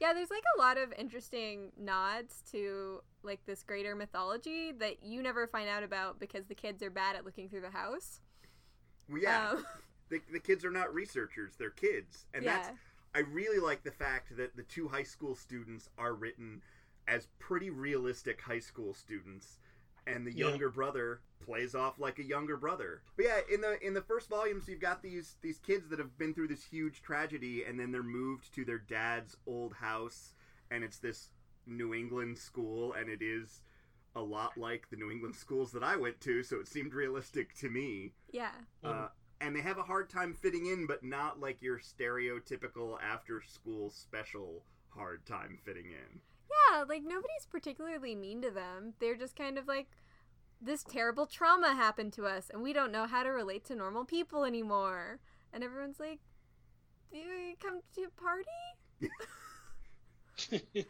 Yeah, 0.03 0.13
there's 0.13 0.31
like 0.33 0.43
a 0.59 0.61
lot 0.61 0.79
of 0.79 0.93
interesting 0.99 1.71
nods 1.79 2.43
to 2.51 3.03
like 3.23 3.39
this 3.47 3.63
greater 3.63 3.95
mythology 3.95 4.73
that 4.73 5.05
you 5.05 5.23
never 5.23 5.47
find 5.47 5.69
out 5.69 5.85
about 5.85 6.19
because 6.19 6.47
the 6.47 6.57
kids 6.57 6.83
are 6.83 6.91
bad 6.91 7.15
at 7.15 7.25
looking 7.25 7.49
through 7.49 7.61
the 7.61 7.71
house. 7.71 8.21
Well, 9.09 9.23
yeah, 9.23 9.51
Um, 9.53 9.65
the, 10.09 10.21
the 10.33 10.41
kids 10.41 10.65
are 10.65 10.73
not 10.73 10.93
researchers; 10.93 11.55
they're 11.57 11.71
kids, 11.71 12.27
and 12.35 12.43
yeah. 12.43 12.57
that's 12.57 12.71
I 13.15 13.21
really 13.21 13.61
like 13.61 13.85
the 13.85 13.93
fact 13.93 14.37
that 14.37 14.57
the 14.57 14.65
two 14.65 14.89
high 14.89 15.05
school 15.05 15.37
students 15.37 15.89
are 15.97 16.15
written 16.15 16.63
as 17.07 17.29
pretty 17.39 17.71
realistic 17.71 18.41
high 18.41 18.59
school 18.59 18.95
students, 18.95 19.61
and 20.07 20.27
the 20.27 20.33
Yeah. 20.33 20.49
younger 20.49 20.71
brother 20.71 21.21
plays 21.41 21.75
off 21.75 21.99
like 21.99 22.19
a 22.19 22.25
younger 22.25 22.57
brother. 22.57 23.03
But 23.17 23.25
yeah, 23.27 23.41
in 23.51 23.61
the 23.61 23.85
in 23.85 23.95
the 23.95 24.03
first 24.03 24.29
volumes, 24.29 24.69
you've 24.69 24.81
got 24.81 25.03
these 25.03 25.37
these 25.43 25.59
kids 25.59 25.89
that 25.91 25.99
have 25.99 26.17
been 26.19 26.35
through 26.35 26.49
this 26.49 26.65
huge 26.65 27.03
tragedy, 27.03 27.65
and 27.65 27.79
then 27.79 27.91
they're 27.93 28.03
moved 28.03 28.53
to 28.55 28.65
their 28.65 28.79
dad's 28.79 29.37
old 29.47 29.75
house, 29.75 30.35
and 30.71 30.85
it's 30.85 30.99
this 30.99 31.31
New 31.67 31.95
England 31.95 32.39
school, 32.39 32.93
and 32.93 33.09
it 33.09 33.23
is 33.23 33.63
a 34.15 34.21
lot 34.21 34.59
like 34.59 34.91
the 34.91 34.97
New 34.97 35.11
England 35.11 35.35
schools 35.37 35.73
that 35.73 35.83
I 35.83 35.97
went 35.97 36.21
to, 36.23 36.43
so 36.43 36.59
it 36.61 36.69
seemed 36.69 36.93
realistic 36.93 37.55
to 37.55 37.71
me. 37.71 38.13
yeah. 38.31 38.53
Uh, 38.85 39.09
and 39.41 39.57
they 39.57 39.61
have 39.63 39.79
a 39.79 39.83
hard 39.83 40.11
time 40.11 40.35
fitting 40.35 40.67
in, 40.67 40.87
but 40.87 41.03
not 41.03 41.41
like 41.41 41.63
your 41.63 41.79
stereotypical 41.79 42.99
after 43.03 43.41
school 43.41 43.91
special 43.91 44.65
hard 44.91 45.25
time 45.27 45.59
fitting 45.65 45.87
in. 45.87 46.21
Yeah, 46.73 46.85
like 46.89 47.03
nobody's 47.03 47.47
particularly 47.51 48.15
mean 48.15 48.43
to 48.43 48.51
them. 48.51 48.95
They're 48.99 49.17
just 49.17 49.37
kind 49.37 49.59
of 49.59 49.67
like 49.67 49.89
this 50.61 50.85
terrible 50.85 51.27
trauma 51.27 51.75
happened 51.75 52.13
to 52.15 52.25
us 52.27 52.51
and 52.53 52.63
we 52.63 52.73
don't 52.73 52.93
know 52.93 53.07
how 53.07 53.23
to 53.23 53.31
relate 53.31 53.65
to 53.67 53.75
normal 53.75 54.05
people 54.05 54.45
anymore. 54.45 55.19
And 55.53 55.63
everyone's 55.63 56.01
like, 56.01 56.21
"Do 57.11 57.19
you 57.19 57.55
come 57.61 57.81
to 57.95 58.03
a 58.05 58.21
party? 58.21 58.49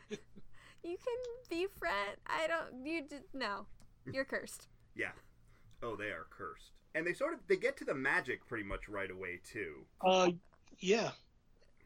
You 0.85 0.97
can 0.97 1.19
be 1.49 1.67
friend. 1.79 2.17
I 2.27 2.49
don't 2.49 2.85
you 2.85 3.03
d- 3.09 3.17
no. 3.33 3.67
You're 4.13 4.25
cursed." 4.25 4.67
Yeah. 4.97 5.13
Oh, 5.83 5.95
they 5.97 6.07
are 6.07 6.27
cursed. 6.31 6.73
And 6.95 7.07
they 7.07 7.13
sort 7.13 7.35
of 7.35 7.41
they 7.47 7.57
get 7.57 7.77
to 7.79 7.85
the 7.85 7.95
magic 7.95 8.47
pretty 8.47 8.65
much 8.65 8.89
right 8.89 9.11
away 9.11 9.41
too. 9.45 9.87
uh, 10.05 10.31
yeah, 10.81 11.11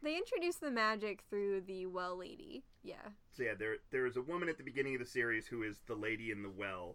They 0.02 0.16
introduce 0.16 0.56
the 0.56 0.70
magic 0.70 1.24
through 1.28 1.62
the 1.62 1.86
well 1.86 2.16
lady. 2.18 2.64
Yeah. 2.86 2.94
So 3.32 3.42
yeah, 3.42 3.54
there 3.58 3.76
there 3.90 4.06
is 4.06 4.16
a 4.16 4.22
woman 4.22 4.48
at 4.48 4.58
the 4.58 4.62
beginning 4.62 4.94
of 4.94 5.00
the 5.00 5.06
series 5.06 5.46
who 5.46 5.64
is 5.64 5.76
the 5.86 5.94
lady 5.94 6.30
in 6.30 6.42
the 6.42 6.48
well, 6.48 6.94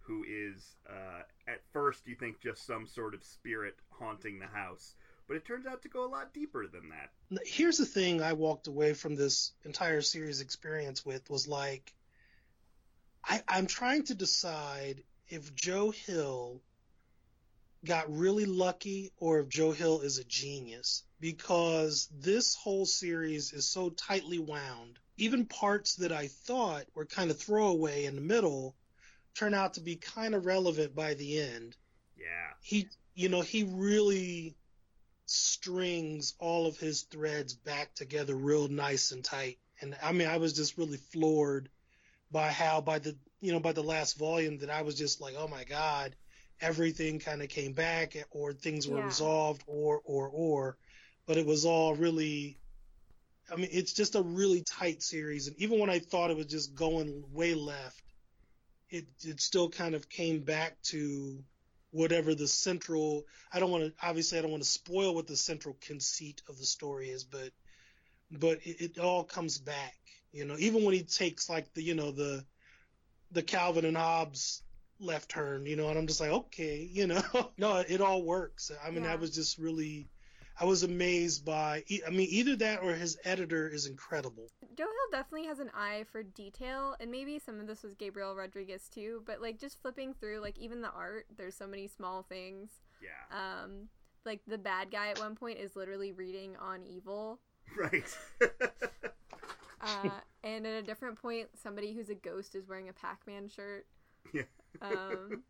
who 0.00 0.24
is 0.28 0.74
uh, 0.90 1.22
at 1.46 1.60
first 1.72 2.06
you 2.06 2.16
think 2.16 2.40
just 2.40 2.66
some 2.66 2.88
sort 2.88 3.14
of 3.14 3.22
spirit 3.22 3.76
haunting 3.90 4.40
the 4.40 4.48
house, 4.48 4.96
but 5.28 5.36
it 5.36 5.44
turns 5.44 5.64
out 5.64 5.82
to 5.82 5.88
go 5.88 6.04
a 6.04 6.10
lot 6.10 6.34
deeper 6.34 6.66
than 6.66 6.88
that. 6.88 7.40
Here's 7.46 7.78
the 7.78 7.86
thing 7.86 8.20
I 8.20 8.32
walked 8.32 8.66
away 8.66 8.94
from 8.94 9.14
this 9.14 9.52
entire 9.64 10.02
series 10.02 10.40
experience 10.40 11.06
with 11.06 11.30
was 11.30 11.46
like, 11.46 11.94
I, 13.24 13.42
I'm 13.46 13.68
trying 13.68 14.02
to 14.06 14.14
decide 14.16 15.04
if 15.28 15.54
Joe 15.54 15.90
Hill 15.92 16.60
got 17.84 18.16
really 18.16 18.44
lucky 18.44 19.12
or 19.18 19.40
if 19.40 19.48
Joe 19.48 19.72
Hill 19.72 20.00
is 20.00 20.18
a 20.18 20.24
genius 20.24 21.04
because 21.20 22.08
this 22.12 22.54
whole 22.54 22.84
series 22.84 23.52
is 23.52 23.64
so 23.68 23.90
tightly 23.90 24.38
wound. 24.38 24.98
Even 25.22 25.46
parts 25.46 25.94
that 25.94 26.10
I 26.10 26.26
thought 26.26 26.86
were 26.96 27.06
kind 27.06 27.30
of 27.30 27.38
throwaway 27.38 28.06
in 28.06 28.16
the 28.16 28.20
middle 28.20 28.74
turn 29.36 29.54
out 29.54 29.74
to 29.74 29.80
be 29.80 29.94
kind 29.94 30.34
of 30.34 30.46
relevant 30.46 30.96
by 30.96 31.14
the 31.14 31.38
end. 31.38 31.76
Yeah. 32.16 32.54
He, 32.60 32.88
you 33.14 33.28
know, 33.28 33.40
he 33.40 33.62
really 33.62 34.56
strings 35.26 36.34
all 36.40 36.66
of 36.66 36.76
his 36.76 37.02
threads 37.02 37.54
back 37.54 37.94
together 37.94 38.34
real 38.34 38.66
nice 38.66 39.12
and 39.12 39.24
tight. 39.24 39.58
And 39.80 39.96
I 40.02 40.10
mean, 40.10 40.26
I 40.26 40.38
was 40.38 40.54
just 40.54 40.76
really 40.76 40.98
floored 41.12 41.68
by 42.32 42.50
how 42.50 42.80
by 42.80 42.98
the, 42.98 43.16
you 43.40 43.52
know, 43.52 43.60
by 43.60 43.72
the 43.72 43.82
last 43.82 44.18
volume 44.18 44.58
that 44.58 44.70
I 44.70 44.82
was 44.82 44.96
just 44.96 45.20
like, 45.20 45.34
oh 45.38 45.46
my 45.46 45.62
God, 45.62 46.16
everything 46.60 47.20
kind 47.20 47.42
of 47.42 47.48
came 47.48 47.74
back 47.74 48.16
or 48.32 48.52
things 48.52 48.88
were 48.88 48.98
Yeah. 48.98 49.06
resolved 49.06 49.62
or, 49.68 50.00
or, 50.04 50.28
or, 50.28 50.78
but 51.26 51.36
it 51.36 51.46
was 51.46 51.64
all 51.64 51.94
really, 51.94 52.58
I 53.50 53.56
mean, 53.56 53.68
it's 53.70 53.92
just 53.92 54.14
a 54.14 54.22
really 54.22 54.62
tight 54.62 55.02
series. 55.02 55.46
And 55.46 55.56
even 55.58 55.78
when 55.78 55.90
I 55.90 55.98
thought 55.98 56.30
it 56.30 56.36
was 56.36 56.46
just 56.46 56.74
going 56.74 57.24
way 57.32 57.54
left, 57.54 58.02
it, 58.90 59.06
it 59.22 59.40
still 59.40 59.68
kind 59.68 59.94
of 59.94 60.08
came 60.08 60.40
back 60.40 60.80
to 60.84 61.42
whatever 61.90 62.34
the 62.34 62.48
central, 62.48 63.24
I 63.52 63.60
don't 63.60 63.70
want 63.70 63.84
to, 63.84 64.06
obviously 64.06 64.38
I 64.38 64.42
don't 64.42 64.50
want 64.50 64.62
to 64.62 64.68
spoil 64.68 65.14
what 65.14 65.26
the 65.26 65.36
central 65.36 65.76
conceit 65.80 66.42
of 66.48 66.58
the 66.58 66.64
story 66.64 67.10
is, 67.10 67.24
but, 67.24 67.50
but 68.30 68.58
it, 68.66 68.96
it 68.96 68.98
all 68.98 69.24
comes 69.24 69.58
back, 69.58 69.96
you 70.32 70.44
know, 70.44 70.56
even 70.58 70.84
when 70.84 70.94
he 70.94 71.02
takes 71.02 71.50
like 71.50 71.72
the, 71.74 71.82
you 71.82 71.94
know, 71.94 72.10
the, 72.10 72.44
the 73.32 73.42
Calvin 73.42 73.84
and 73.84 73.96
Hobbes 73.96 74.62
left 74.98 75.30
turn, 75.30 75.66
you 75.66 75.76
know, 75.76 75.88
and 75.88 75.98
I'm 75.98 76.06
just 76.06 76.20
like, 76.20 76.30
okay, 76.30 76.88
you 76.90 77.06
know, 77.06 77.22
no, 77.58 77.76
it 77.76 78.00
all 78.00 78.22
works. 78.22 78.70
I 78.84 78.90
mean, 78.90 79.04
Yeah. 79.04 79.12
I 79.12 79.16
was 79.16 79.34
just 79.34 79.58
really, 79.58 80.08
I 80.62 80.64
was 80.64 80.84
amazed 80.84 81.44
by, 81.44 81.82
I 82.06 82.10
mean, 82.10 82.28
either 82.30 82.54
that 82.54 82.84
or 82.84 82.94
his 82.94 83.18
editor 83.24 83.68
is 83.68 83.86
incredible. 83.86 84.48
Joe 84.76 84.84
Hill 84.84 85.10
definitely 85.10 85.48
has 85.48 85.58
an 85.58 85.72
eye 85.74 86.04
for 86.12 86.22
detail, 86.22 86.94
and 87.00 87.10
maybe 87.10 87.40
some 87.40 87.58
of 87.58 87.66
this 87.66 87.82
was 87.82 87.94
Gabriel 87.94 88.36
Rodriguez 88.36 88.88
too. 88.88 89.24
But 89.26 89.42
like 89.42 89.58
just 89.58 89.82
flipping 89.82 90.14
through, 90.14 90.40
like 90.40 90.56
even 90.58 90.80
the 90.80 90.92
art, 90.92 91.26
there's 91.36 91.56
so 91.56 91.66
many 91.66 91.88
small 91.88 92.22
things. 92.22 92.70
Yeah. 93.02 93.36
Um, 93.36 93.88
like 94.24 94.40
the 94.46 94.56
bad 94.56 94.92
guy 94.92 95.08
at 95.08 95.18
one 95.18 95.34
point 95.34 95.58
is 95.58 95.74
literally 95.74 96.12
reading 96.12 96.56
on 96.60 96.84
evil. 96.86 97.40
Right. 97.76 98.04
Uh, 99.84 100.10
and 100.44 100.64
at 100.64 100.74
a 100.74 100.82
different 100.82 101.20
point, 101.20 101.48
somebody 101.60 101.92
who's 101.92 102.08
a 102.08 102.14
ghost 102.14 102.54
is 102.54 102.68
wearing 102.68 102.88
a 102.88 102.92
Pac-Man 102.92 103.48
shirt. 103.48 103.84
Yeah. 104.32 104.42
Um, 104.80 105.42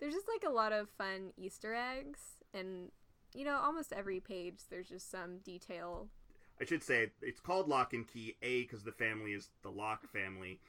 there's 0.00 0.14
just 0.14 0.26
like 0.26 0.42
a 0.50 0.52
lot 0.52 0.72
of 0.72 0.88
fun 0.98 1.30
Easter 1.36 1.72
eggs, 1.72 2.18
and 2.52 2.90
you 3.34 3.44
know, 3.44 3.56
almost 3.56 3.92
every 3.92 4.20
page 4.20 4.60
there's 4.70 4.88
just 4.88 5.10
some 5.10 5.38
detail. 5.38 6.08
I 6.60 6.64
should 6.64 6.82
say 6.84 7.10
it's 7.22 7.40
called 7.40 7.68
Locke 7.68 7.92
and 7.94 8.06
Key 8.06 8.36
A 8.42 8.62
because 8.62 8.82
the 8.84 8.92
family 8.92 9.32
is 9.32 9.48
the 9.62 9.70
Locke 9.70 10.06
family, 10.12 10.60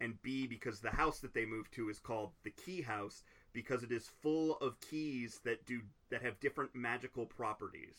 and 0.00 0.20
B 0.22 0.46
because 0.46 0.80
the 0.80 0.90
house 0.90 1.18
that 1.20 1.34
they 1.34 1.44
moved 1.44 1.72
to 1.74 1.88
is 1.90 1.98
called 1.98 2.30
the 2.44 2.50
Key 2.50 2.82
House 2.82 3.22
because 3.52 3.82
it 3.82 3.92
is 3.92 4.08
full 4.22 4.56
of 4.58 4.80
keys 4.80 5.40
that 5.44 5.66
do 5.66 5.80
that 6.10 6.22
have 6.22 6.40
different 6.40 6.74
magical 6.74 7.26
properties. 7.26 7.96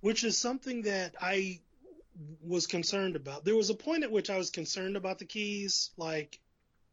which 0.00 0.24
is 0.24 0.36
something 0.38 0.82
that 0.82 1.14
I 1.20 1.60
was 2.42 2.66
concerned 2.66 3.16
about. 3.16 3.44
There 3.44 3.56
was 3.56 3.70
a 3.70 3.74
point 3.74 4.04
at 4.04 4.10
which 4.10 4.30
I 4.30 4.36
was 4.38 4.50
concerned 4.50 4.96
about 4.96 5.18
the 5.18 5.24
keys, 5.24 5.90
like 5.96 6.38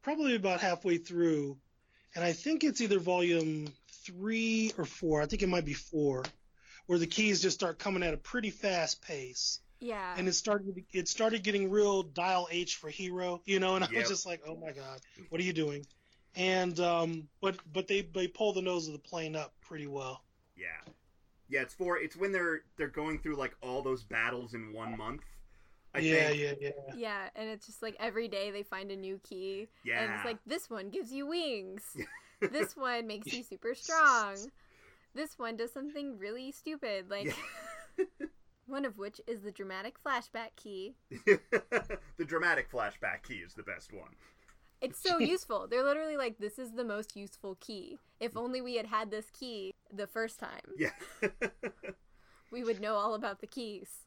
probably 0.01 0.35
about 0.35 0.61
halfway 0.61 0.97
through, 0.97 1.57
and 2.15 2.23
I 2.23 2.33
think 2.33 2.63
it's 2.63 2.81
either 2.81 2.99
volume 2.99 3.67
three 4.05 4.71
or 4.77 4.85
four. 4.85 5.21
I 5.21 5.25
think 5.25 5.43
it 5.43 5.49
might 5.49 5.65
be 5.65 5.73
four, 5.73 6.23
where 6.87 6.99
the 6.99 7.07
keys 7.07 7.41
just 7.41 7.55
start 7.55 7.79
coming 7.79 8.03
at 8.03 8.13
a 8.13 8.17
pretty 8.17 8.49
fast 8.49 9.01
pace, 9.01 9.59
Yeah. 9.79 10.15
and 10.17 10.27
it 10.27 10.33
started 10.33 10.83
it 10.93 11.07
started 11.07 11.43
getting 11.43 11.69
real 11.69 12.03
dial 12.03 12.47
H 12.51 12.75
for 12.77 12.89
hero, 12.89 13.41
you 13.45 13.59
know, 13.59 13.75
and 13.75 13.83
I 13.85 13.89
Yep. 13.89 13.99
was 14.01 14.09
just 14.09 14.25
like, 14.25 14.41
oh 14.47 14.55
my 14.57 14.71
god, 14.71 14.99
what 15.29 15.39
are 15.39 15.43
you 15.43 15.53
doing? 15.53 15.85
And 16.35 16.79
um, 16.79 17.27
but 17.41 17.57
but 17.71 17.87
they 17.87 18.01
they 18.01 18.27
pull 18.27 18.53
the 18.53 18.61
nose 18.61 18.87
of 18.87 18.93
the 18.93 18.99
plane 18.99 19.35
up 19.35 19.53
pretty 19.61 19.87
well. 19.87 20.23
Yeah, 20.55 20.65
yeah. 21.49 21.61
It's 21.61 21.73
for 21.73 21.97
it's 21.97 22.15
when 22.15 22.31
they're 22.31 22.61
they're 22.77 22.87
going 22.89 23.19
through 23.19 23.35
like 23.37 23.55
all 23.61 23.81
those 23.81 24.03
battles 24.03 24.53
in 24.53 24.71
one 24.73 24.97
month. 24.97 25.21
I 25.95 25.99
yeah, 25.99 26.27
think. 26.27 26.39
yeah, 26.41 26.53
yeah. 26.61 26.93
yeah, 26.95 27.29
and 27.35 27.49
it's 27.49 27.65
just 27.65 27.81
like 27.81 27.95
every 27.99 28.27
day 28.27 28.51
they 28.51 28.61
find 28.61 28.91
a 28.91 28.95
new 28.95 29.19
key. 29.23 29.67
Yeah. 29.83 30.03
And 30.03 30.13
it's 30.13 30.25
like 30.25 30.37
this 30.45 30.69
one 30.69 30.89
gives 30.89 31.11
you 31.11 31.25
wings. 31.27 31.81
this 32.51 32.75
one 32.77 33.07
makes 33.07 33.33
you 33.33 33.41
super 33.41 33.73
strong. 33.83 34.35
This 35.17 35.39
one 35.39 35.57
does 35.57 35.73
something 35.73 36.19
really 36.19 36.51
stupid, 36.51 37.09
like 37.09 37.35
one 38.67 38.85
of 38.85 38.99
which 38.99 39.19
is 39.25 39.41
the 39.41 39.51
dramatic 39.51 39.95
flashback 40.01 40.55
key. 40.55 40.93
the 41.09 42.25
dramatic 42.25 42.71
flashback 42.71 43.23
key 43.27 43.37
is 43.37 43.55
the 43.55 43.63
best 43.63 43.91
one. 43.91 44.11
It's 44.79 45.01
so 45.01 45.17
useful. 45.33 45.67
They're 45.67 45.83
literally 45.83 46.17
like, 46.17 46.37
this 46.37 46.59
is 46.59 46.73
the 46.73 46.83
most 46.83 47.15
useful 47.15 47.57
key. 47.59 47.97
If 48.19 48.33
mm. 48.35 48.41
only 48.41 48.61
we 48.61 48.75
had 48.75 48.85
had 48.85 49.09
this 49.09 49.25
key 49.31 49.73
the 49.91 50.05
first 50.05 50.39
time, 50.39 50.61
Yeah. 50.77 50.91
we 52.51 52.63
would 52.63 52.79
know 52.79 52.93
all 52.93 53.15
about 53.15 53.41
the 53.41 53.47
keys. 53.47 54.05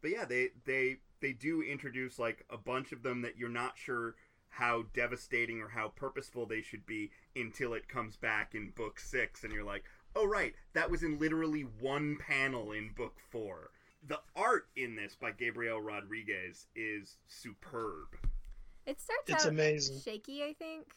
but 0.00 0.12
yeah, 0.12 0.24
they 0.26 0.50
they 0.64 0.98
they 1.20 1.32
do 1.32 1.60
introduce 1.60 2.20
like 2.20 2.44
a 2.50 2.56
bunch 2.56 2.92
of 2.92 3.02
them 3.02 3.22
that 3.22 3.36
you're 3.36 3.48
not 3.48 3.76
sure 3.76 4.14
how 4.50 4.84
devastating 4.94 5.60
or 5.60 5.70
how 5.70 5.88
purposeful 5.88 6.46
they 6.46 6.62
should 6.62 6.86
be 6.86 7.10
until 7.34 7.74
it 7.74 7.88
comes 7.88 8.16
back 8.16 8.54
in 8.54 8.70
book 8.70 9.00
6 9.00 9.42
and 9.42 9.52
you're 9.52 9.64
like, 9.64 9.82
"Oh 10.16 10.26
right, 10.26 10.54
that 10.72 10.90
was 10.90 11.02
in 11.02 11.18
literally 11.18 11.62
one 11.62 12.16
panel 12.18 12.72
in 12.72 12.92
book 12.92 13.18
4." 13.30 13.70
The 14.06 14.20
art 14.36 14.68
in 14.76 14.96
this 14.96 15.14
by 15.16 15.32
Gabriel 15.32 15.80
Rodriguez 15.80 16.66
is 16.74 17.16
superb. 17.26 18.16
It 18.86 19.00
starts 19.00 19.30
It's 19.30 19.44
out 19.46 19.50
amazing. 19.52 20.00
shaky, 20.00 20.44
I 20.44 20.52
think. 20.52 20.88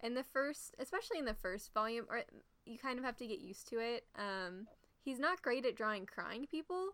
In 0.00 0.14
the 0.14 0.24
first, 0.24 0.74
especially 0.78 1.18
in 1.18 1.24
the 1.24 1.34
first 1.34 1.72
volume, 1.72 2.06
or 2.08 2.22
you 2.66 2.78
kind 2.78 2.98
of 2.98 3.04
have 3.04 3.16
to 3.16 3.26
get 3.26 3.38
used 3.40 3.68
to 3.68 3.78
it. 3.78 4.06
Um, 4.16 4.66
he's 5.02 5.18
not 5.18 5.42
great 5.42 5.64
at 5.66 5.76
drawing 5.76 6.06
crying 6.06 6.46
people, 6.46 6.90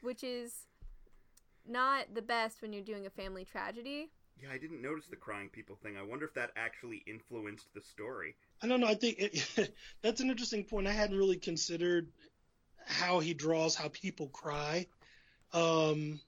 which 0.00 0.22
is 0.24 0.66
not 1.66 2.14
the 2.14 2.22
best 2.22 2.60
when 2.60 2.72
you're 2.72 2.82
doing 2.82 3.06
a 3.06 3.10
family 3.10 3.44
tragedy. 3.44 4.10
Yeah, 4.40 4.50
I 4.50 4.58
didn't 4.58 4.82
notice 4.82 5.06
the 5.06 5.16
crying 5.16 5.48
people 5.48 5.76
thing. 5.76 5.96
I 5.96 6.02
wonder 6.02 6.24
if 6.26 6.34
that 6.34 6.50
actually 6.56 7.02
influenced 7.06 7.72
the 7.74 7.80
story. 7.80 8.36
I 8.62 8.68
don't 8.68 8.80
know. 8.80 8.86
I 8.86 8.94
think 8.94 9.16
it, 9.18 9.72
that's 10.02 10.20
an 10.20 10.30
interesting 10.30 10.64
point. 10.64 10.86
I 10.86 10.92
hadn't 10.92 11.18
really 11.18 11.36
considered 11.36 12.08
how 12.86 13.20
he 13.20 13.34
draws 13.34 13.74
how 13.74 13.88
people 13.88 14.28
cry. 14.28 14.86
Um, 15.52 16.20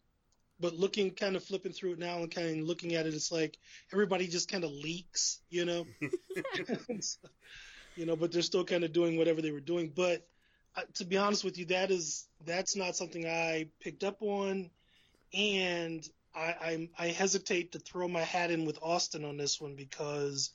but 0.61 0.75
looking, 0.75 1.11
kind 1.11 1.37
of 1.37 1.45
flipping 1.45 1.73
through 1.73 1.93
it 1.93 1.99
now 1.99 2.19
and 2.19 2.31
kind 2.31 2.61
of 2.61 2.67
looking 2.67 2.95
at 2.95 3.07
it, 3.07 3.15
it's 3.15 3.33
like 3.33 3.59
everybody 3.93 4.27
just 4.27 4.51
kind 4.51 4.65
of 4.65 4.71
leaks, 4.71 5.41
you 5.51 5.65
know? 5.65 5.87
you 7.97 8.07
know, 8.07 8.17
but 8.17 8.33
they're 8.33 8.43
still 8.43 8.65
kind 8.65 8.85
of 8.85 8.93
doing 8.93 9.17
whatever 9.17 9.43
they 9.43 9.53
were 9.53 9.61
doing. 9.61 9.93
But 9.95 10.27
uh, 10.77 10.83
to 10.95 11.05
be 11.05 11.17
honest 11.17 11.45
with 11.45 11.59
you, 11.59 11.67
that 11.67 11.91
is, 11.91 12.27
that's 12.45 12.77
not 12.77 12.97
something 12.97 13.27
I 13.27 13.69
picked 13.81 14.05
up 14.05 14.23
on. 14.23 14.71
And 15.33 16.09
I, 16.35 16.55
I'm, 16.61 16.89
I 16.99 17.09
hesitate 17.09 17.73
to 17.73 17.79
throw 17.79 18.09
my 18.09 18.23
hat 18.23 18.51
in 18.51 18.65
with 18.65 18.79
Austin 18.83 19.25
on 19.25 19.37
this 19.37 19.61
one 19.61 19.75
because 19.75 20.51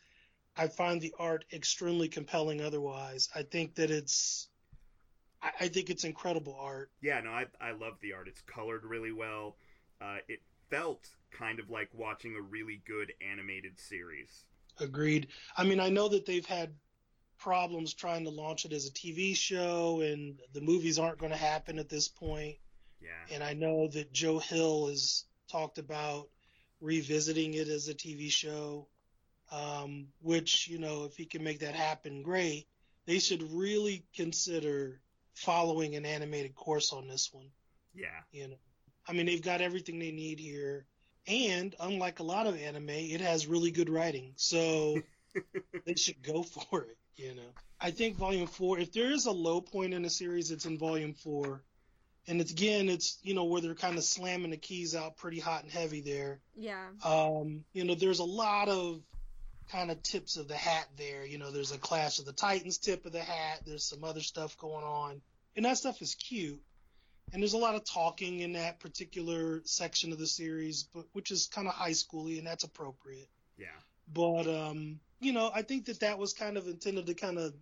I 0.60 0.68
find 0.68 1.00
the 1.00 1.16
art 1.18 1.46
extremely 1.54 2.10
compelling 2.10 2.60
otherwise. 2.60 3.30
I 3.34 3.44
think 3.44 3.76
that 3.76 3.90
it's 3.90 4.50
I, 5.42 5.52
I 5.62 5.68
think 5.70 5.90
it's 5.90 6.04
incredible 6.04 6.58
art. 6.60 6.92
Yeah, 7.02 7.22
no, 7.22 7.32
I 7.32 7.46
I 7.62 7.72
love 7.72 7.94
the 8.02 8.12
art. 8.12 8.28
It's 8.28 8.42
colored 8.42 8.84
really 8.84 9.14
well. 9.14 9.56
Uh, 10.02 10.18
it 10.28 10.42
felt 10.70 11.08
kind 11.32 11.60
of 11.60 11.70
like 11.70 11.90
watching 11.94 12.36
a 12.36 12.42
really 12.42 12.82
good 12.86 13.14
animated 13.32 13.80
series. 13.80 14.44
Agreed. 14.82 15.28
I 15.56 15.64
mean, 15.64 15.80
I 15.80 15.90
know 15.90 16.10
that 16.10 16.26
they've 16.26 16.46
had 16.46 16.74
problems 17.38 17.94
trying 17.94 18.26
to 18.26 18.30
launch 18.30 18.66
it 18.66 18.74
as 18.74 18.86
a 18.86 18.92
TV 18.92 19.34
show 19.36 20.02
and 20.02 20.42
the 20.54 20.62
movies 20.62 21.00
aren't 21.00 21.20
going 21.20 21.32
to 21.32 21.38
happen 21.38 21.80
at 21.80 21.88
this 21.88 22.10
point. 22.10 22.58
Yeah. 23.02 23.34
And 23.34 23.42
I 23.42 23.54
know 23.54 23.88
that 23.88 24.12
Joe 24.12 24.40
Hill 24.40 24.88
has 24.88 25.24
talked 25.50 25.78
about 25.78 26.28
revisiting 26.82 27.54
it 27.54 27.70
as 27.70 27.88
a 27.88 27.94
TV 27.94 28.30
show, 28.30 28.88
um, 29.52 30.08
which, 30.22 30.68
you 30.68 30.80
know, 30.80 31.06
if 31.06 31.16
he 31.16 31.26
can 31.26 31.44
make 31.44 31.60
that 31.60 31.76
happen, 31.76 32.22
great. 32.22 32.68
They 33.06 33.20
should 33.20 33.52
really 33.52 34.06
consider 34.16 35.02
following 35.34 35.96
an 35.96 36.06
animated 36.06 36.56
course 36.56 36.94
on 36.94 37.08
this 37.08 37.30
one. 37.32 37.48
Yeah. 37.94 38.08
You 38.32 38.50
know, 38.50 38.56
I 39.08 39.14
mean, 39.14 39.26
they've 39.26 39.42
got 39.42 39.62
everything 39.62 40.00
they 40.00 40.12
need 40.12 40.40
here. 40.40 40.86
And 41.28 41.76
unlike 41.80 42.20
a 42.20 42.24
lot 42.24 42.48
of 42.48 42.60
anime, 42.60 42.90
it 42.90 43.22
has 43.22 43.48
really 43.48 43.72
good 43.72 43.90
writing. 43.90 44.34
So 44.36 45.02
they 45.86 45.96
should 45.96 46.22
go 46.22 46.44
for 46.44 46.84
it. 46.84 46.98
You 47.16 47.36
know, 47.36 47.52
I 47.82 47.92
think 47.92 48.16
Volume 48.16 48.48
Four. 48.48 48.80
If 48.80 48.94
there 48.94 49.12
is 49.12 49.26
a 49.26 49.32
low 49.32 49.60
point 49.60 49.94
in 49.94 50.04
the 50.04 50.10
series, 50.10 50.52
it's 50.52 50.66
in 50.66 50.78
Volume 50.78 51.14
Four, 51.14 51.62
and 52.28 52.40
it's 52.40 52.52
again, 52.52 52.88
it's 52.88 53.20
you 53.24 53.34
know 53.34 53.44
where 53.44 53.60
they're 53.60 53.76
kind 53.76 53.98
of 53.98 54.06
slamming 54.06 54.52
the 54.52 54.58
keys 54.58 54.96
out 54.96 55.18
pretty 55.18 55.40
hot 55.40 55.64
and 55.64 55.72
heavy 55.72 56.00
there. 56.00 56.40
Yeah. 56.56 56.88
Um, 57.04 57.66
you 57.74 57.84
know, 57.84 57.94
there's 57.94 58.20
a 58.20 58.24
lot 58.24 58.70
of 58.70 59.02
kind 59.72 59.92
of 59.92 60.02
tips 60.04 60.38
of 60.38 60.48
the 60.48 60.56
hat 60.56 60.88
there. 60.98 61.26
You 61.26 61.38
know, 61.38 61.52
there's 61.52 61.72
a 61.72 61.78
Clash 61.78 62.20
of 62.20 62.26
the 62.26 62.34
Titans 62.34 62.78
tip 62.78 63.06
of 63.06 63.12
the 63.12 63.22
hat. 63.22 63.62
There's 63.66 63.84
some 63.84 64.04
other 64.04 64.22
stuff 64.22 64.58
going 64.58 64.84
on, 64.84 65.22
and 65.56 65.66
that 65.66 65.78
stuff 65.78 66.02
is 66.02 66.16
cute. 66.16 66.62
And 67.32 67.42
there's 67.44 67.54
a 67.54 67.58
lot 67.60 67.76
of 67.76 67.86
talking 67.86 68.40
in 68.40 68.54
that 68.54 68.80
particular 68.80 69.62
section 69.64 70.12
of 70.12 70.18
the 70.18 70.26
series, 70.26 70.84
but 70.84 71.06
which 71.14 71.30
is 71.30 71.46
kind 71.48 71.68
of 71.68 71.74
high 71.76 71.92
schooly, 71.92 72.40
and 72.40 72.48
that's 72.48 72.64
appropriate. 72.64 73.30
Yeah. 73.58 73.68
But 74.12 74.48
um, 74.48 75.00
you 75.20 75.34
know, 75.34 75.52
I 75.54 75.62
think 75.62 75.86
that 75.86 76.00
that 76.00 76.18
was 76.18 76.34
kind 76.34 76.58
of 76.58 76.68
intended 76.68 77.06
to 77.06 77.14
kind 77.14 77.38
of 77.38 77.54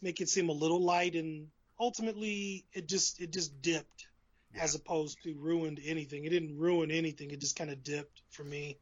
make 0.00 0.20
it 0.20 0.28
seem 0.28 0.48
a 0.48 0.52
little 0.52 0.80
light, 0.80 1.14
and 1.14 1.46
ultimately 1.78 2.64
it 2.72 2.88
just 2.88 3.20
it 3.20 3.30
just 3.32 3.62
dipped, 3.62 4.06
Yeah. 4.52 4.62
as 4.64 4.74
opposed 4.74 5.22
to 5.22 5.34
ruined 5.34 5.78
anything. 5.84 6.24
It 6.24 6.30
didn't 6.30 6.58
ruin 6.58 6.90
anything. 6.90 7.30
It 7.30 7.40
just 7.40 7.54
kind 7.54 7.70
of 7.70 7.84
dipped 7.84 8.22
for 8.30 8.42
me, 8.42 8.78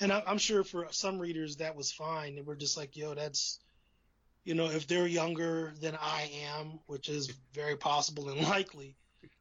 and 0.00 0.12
I, 0.12 0.22
I'm 0.26 0.38
sure 0.38 0.64
for 0.64 0.86
some 0.90 1.18
readers 1.18 1.56
that 1.56 1.76
was 1.76 1.92
fine. 1.92 2.36
They 2.36 2.42
were 2.42 2.56
just 2.56 2.76
like, 2.76 2.96
yo, 2.96 3.14
that's. 3.14 3.60
You 4.44 4.52
know, 4.52 4.66
if 4.66 4.86
they're 4.86 5.06
younger 5.06 5.72
than 5.80 5.96
I 5.98 6.30
am, 6.54 6.78
which 6.84 7.08
is 7.08 7.32
very 7.54 7.76
possible 7.76 8.28
and 8.28 8.42
likely, 8.48 8.94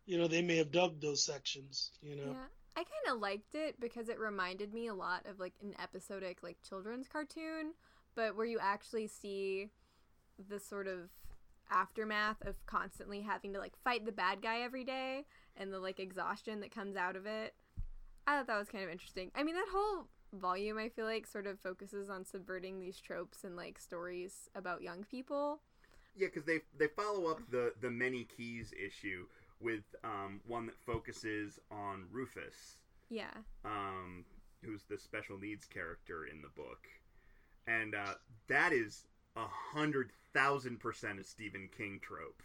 you 0.05 0.17
know, 0.17 0.27
they 0.27 0.41
may 0.41 0.55
have 0.55 0.71
dubbed 0.71 1.01
those 1.01 1.21
sections, 1.21 1.91
you 2.01 2.15
know. 2.15 2.31
Yeah. 2.31 2.45
I 2.75 2.83
kind 2.83 3.15
of 3.15 3.19
liked 3.21 3.53
it 3.53 3.79
because 3.79 4.09
it 4.09 4.17
reminded 4.17 4.73
me 4.73 4.87
a 4.87 4.93
lot 4.93 5.25
of 5.25 5.39
like 5.39 5.53
an 5.61 5.75
episodic 5.81 6.37
like 6.41 6.57
children's 6.67 7.07
cartoon, 7.07 7.73
but 8.15 8.35
where 8.35 8.45
you 8.45 8.59
actually 8.59 9.07
see 9.07 9.69
the 10.49 10.59
sort 10.59 10.87
of 10.87 11.09
aftermath 11.69 12.41
of 12.45 12.55
constantly 12.65 13.21
having 13.21 13.53
to 13.53 13.59
like 13.59 13.73
fight 13.83 14.05
the 14.05 14.11
bad 14.11 14.41
guy 14.41 14.61
every 14.61 14.83
day 14.83 15.25
and 15.55 15.71
the 15.71 15.79
like 15.79 15.99
exhaustion 15.99 16.61
that 16.61 16.73
comes 16.73 16.95
out 16.95 17.15
of 17.15 17.25
it. 17.25 17.53
I 18.25 18.37
thought 18.37 18.47
that 18.47 18.59
was 18.59 18.69
kind 18.69 18.83
of 18.83 18.89
interesting. 18.89 19.31
I 19.35 19.43
mean, 19.43 19.55
that 19.55 19.67
whole 19.71 20.07
volume 20.33 20.77
I 20.77 20.89
feel 20.89 21.05
like 21.05 21.27
sort 21.27 21.47
of 21.47 21.59
focuses 21.59 22.09
on 22.09 22.25
subverting 22.25 22.79
these 22.79 22.99
tropes 22.99 23.43
and 23.43 23.55
like 23.55 23.79
stories 23.79 24.49
about 24.55 24.81
young 24.81 25.03
people. 25.03 25.61
Yeah, 26.15 26.27
because 26.27 26.43
they 26.43 26.61
they 26.77 26.87
follow 26.87 27.27
up 27.31 27.41
the 27.49 27.73
the 27.81 27.89
many 27.91 28.23
keys 28.25 28.73
issue 28.73 29.25
with 29.59 29.83
um, 30.03 30.41
one 30.47 30.65
that 30.67 30.75
focuses 30.85 31.59
on 31.71 32.05
Rufus, 32.11 32.77
Yeah. 33.09 33.31
um, 33.65 34.25
who's 34.63 34.83
the 34.83 34.97
special 34.97 35.37
needs 35.39 35.65
character 35.65 36.25
in 36.25 36.41
the 36.41 36.49
book, 36.49 36.87
and 37.67 37.95
uh, 37.95 38.15
that 38.47 38.73
is 38.73 39.05
a 39.35 39.45
hundred 39.47 40.11
thousand 40.33 40.79
percent 40.79 41.19
a 41.19 41.23
Stephen 41.23 41.69
King 41.75 41.99
trope. 42.01 42.43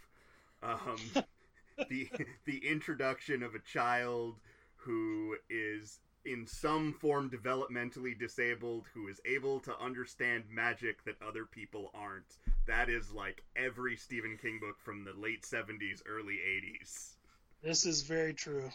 Um, 0.63 1.23
the 1.89 2.09
the 2.45 2.57
introduction 2.67 3.43
of 3.43 3.55
a 3.55 3.59
child 3.59 4.39
who 4.77 5.35
is 5.49 5.99
in 6.25 6.45
some 6.45 6.93
form 6.93 7.29
developmentally 7.29 8.17
disabled 8.17 8.85
who 8.93 9.07
is 9.07 9.19
able 9.25 9.59
to 9.61 9.77
understand 9.79 10.43
magic 10.51 11.03
that 11.05 11.15
other 11.25 11.45
people 11.45 11.91
aren't. 11.93 12.37
That 12.67 12.89
is 12.89 13.11
like 13.11 13.43
every 13.55 13.95
stephen 13.97 14.37
king 14.41 14.59
book 14.59 14.77
from 14.79 15.03
the 15.03 15.13
late 15.13 15.43
70s 15.43 16.01
early 16.07 16.35
80s 16.35 17.15
This 17.63 17.85
is 17.85 18.03
very 18.03 18.33
true. 18.33 18.69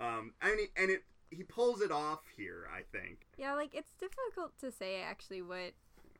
um 0.00 0.32
and, 0.42 0.58
he, 0.60 0.66
and 0.76 0.90
it 0.90 1.02
he 1.30 1.42
pulls 1.42 1.80
it 1.80 1.90
off 1.90 2.20
here 2.36 2.68
i 2.72 2.82
think. 2.96 3.26
Yeah, 3.38 3.54
like 3.54 3.74
it's 3.74 3.92
difficult 3.98 4.52
to 4.60 4.70
say 4.70 5.00
actually 5.02 5.42
what 5.42 5.72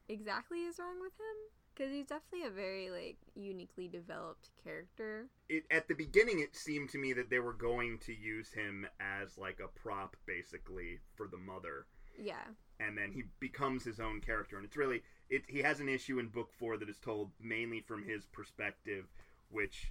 exactly 0.09 0.59
is 0.65 0.79
wrong 0.79 1.01
with 1.01 1.13
him 1.13 1.37
because 1.75 1.93
he's 1.93 2.07
definitely 2.07 2.47
a 2.47 2.51
very 2.51 2.91
like 2.91 3.17
uniquely 3.35 3.89
developed 3.89 4.51
character. 4.63 5.27
it 5.49 5.65
at 5.71 5.89
the 5.89 5.95
beginning 5.95 6.41
it 6.41 6.55
seemed 6.57 6.89
to 6.91 6.99
me 6.99 7.13
that 7.13 7.31
they 7.31 7.39
were 7.41 7.53
going 7.53 7.99
to 7.99 8.13
use 8.15 8.51
him 8.53 8.87
as 9.01 9.37
like 9.39 9.59
a 9.61 9.69
prop 9.81 10.17
basically 10.27 10.99
for 11.17 11.27
the 11.29 11.37
mother 11.37 11.87
Yeah. 12.19 12.45
and 12.81 12.97
then 12.97 13.11
he 13.13 13.25
becomes 13.41 13.85
his 13.85 14.01
own 14.01 14.21
character 14.21 14.57
and 14.57 14.65
it's 14.65 14.77
really 14.77 15.03
it 15.31 15.43
he 15.49 15.61
has 15.61 15.81
an 15.81 15.89
issue 15.89 16.19
in 16.19 16.29
book 16.29 16.53
4 16.59 16.77
that 16.79 16.89
is 16.89 16.99
told 16.99 17.31
mainly 17.41 17.81
from 17.81 18.05
his 18.05 18.25
perspective 18.27 19.07
which 19.51 19.91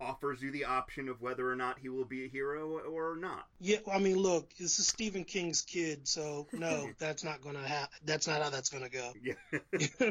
offers 0.00 0.42
you 0.42 0.50
the 0.50 0.64
option 0.64 1.08
of 1.08 1.20
whether 1.20 1.48
or 1.48 1.54
not 1.54 1.78
he 1.78 1.88
will 1.88 2.04
be 2.04 2.24
a 2.24 2.28
hero 2.28 2.80
or 2.90 3.14
not 3.16 3.46
Yeah, 3.60 3.76
I 3.92 3.98
mean, 4.00 4.16
look, 4.16 4.52
this 4.58 4.80
is 4.80 4.88
Stephen 4.88 5.22
King's 5.24 5.62
kid, 5.62 6.08
so 6.08 6.48
no, 6.52 6.88
that's 6.98 7.22
not 7.22 7.40
gonna 7.40 7.64
happen. 7.64 7.94
That's 8.04 8.26
not 8.26 8.42
how 8.42 8.50
that's 8.50 8.68
gonna 8.68 8.88
go. 8.88 9.12
yeah 9.22 9.34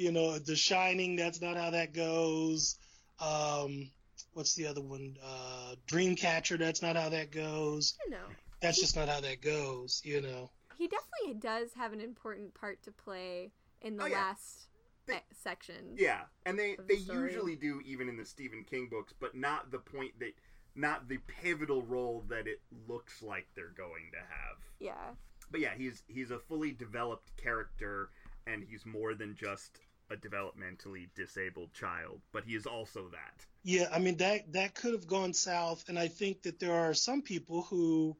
you 0.00 0.12
know, 0.12 0.38
The 0.38 0.56
Shining, 0.56 1.14
that's 1.16 1.40
not 1.42 1.56
how 1.56 1.70
that 1.70 1.92
goes. 1.92 2.78
Um, 3.20 3.90
what's 4.32 4.54
the 4.54 4.66
other 4.66 4.80
one? 4.80 5.16
Uh, 5.22 5.74
Dreamcatcher, 5.86 6.58
that's 6.58 6.80
not 6.80 6.96
how 6.96 7.10
that 7.10 7.30
goes. 7.30 7.94
I 8.00 8.10
don't 8.10 8.20
know. 8.20 8.34
That's 8.62 8.80
just 8.80 8.96
not 8.96 9.08
how 9.08 9.20
that 9.20 9.42
goes. 9.42 10.00
You 10.04 10.22
know. 10.22 10.50
He 10.78 10.88
definitely 10.88 11.38
does 11.40 11.74
have 11.74 11.92
an 11.92 12.00
important 12.00 12.54
part 12.54 12.82
to 12.84 12.92
play 12.92 13.52
in 13.82 13.96
the 13.98 14.04
Oh, 14.04 14.06
yeah. 14.06 14.16
last 14.18 14.66
They- 15.06 15.20
section. 15.42 15.96
yeah 15.98 16.22
and 16.46 16.58
they 16.58 16.72
Of 16.76 16.86
the 16.88 16.94
they 16.94 17.00
story. 17.00 17.32
usually 17.32 17.56
do 17.56 17.80
even 17.84 18.08
in 18.08 18.16
the 18.16 18.24
stephen 18.24 18.64
king 18.64 18.88
books 18.88 19.12
but 19.18 19.34
not 19.34 19.70
the 19.70 19.78
point 19.78 20.18
that 20.20 20.34
not 20.74 21.08
the 21.08 21.16
pivotal 21.26 21.82
role 21.82 22.22
that 22.28 22.46
it 22.46 22.60
looks 22.86 23.20
like 23.22 23.46
they're 23.54 23.70
going 23.76 24.10
to 24.12 24.18
have 24.18 24.56
Yeah. 24.78 25.14
but 25.50 25.60
yeah, 25.60 25.74
he's 25.76 26.02
he's 26.08 26.30
a 26.30 26.38
fully 26.38 26.70
developed 26.72 27.34
character, 27.36 28.10
and 28.46 28.62
he's 28.62 28.86
more 28.86 29.14
than 29.14 29.34
just 29.34 29.78
a 30.10 30.16
developmentally 30.16 31.08
disabled 31.14 31.72
child. 31.72 32.20
But 32.32 32.44
he 32.44 32.54
is 32.54 32.66
also 32.66 33.08
that. 33.10 33.46
Yeah, 33.62 33.88
I 33.92 33.98
mean 33.98 34.16
that 34.18 34.52
that 34.52 34.74
could 34.74 34.92
have 34.92 35.06
gone 35.06 35.32
south, 35.32 35.84
and 35.88 35.98
I 35.98 36.08
think 36.08 36.42
that 36.42 36.58
there 36.58 36.74
are 36.74 36.94
some 36.94 37.22
people 37.22 37.62
who, 37.62 38.16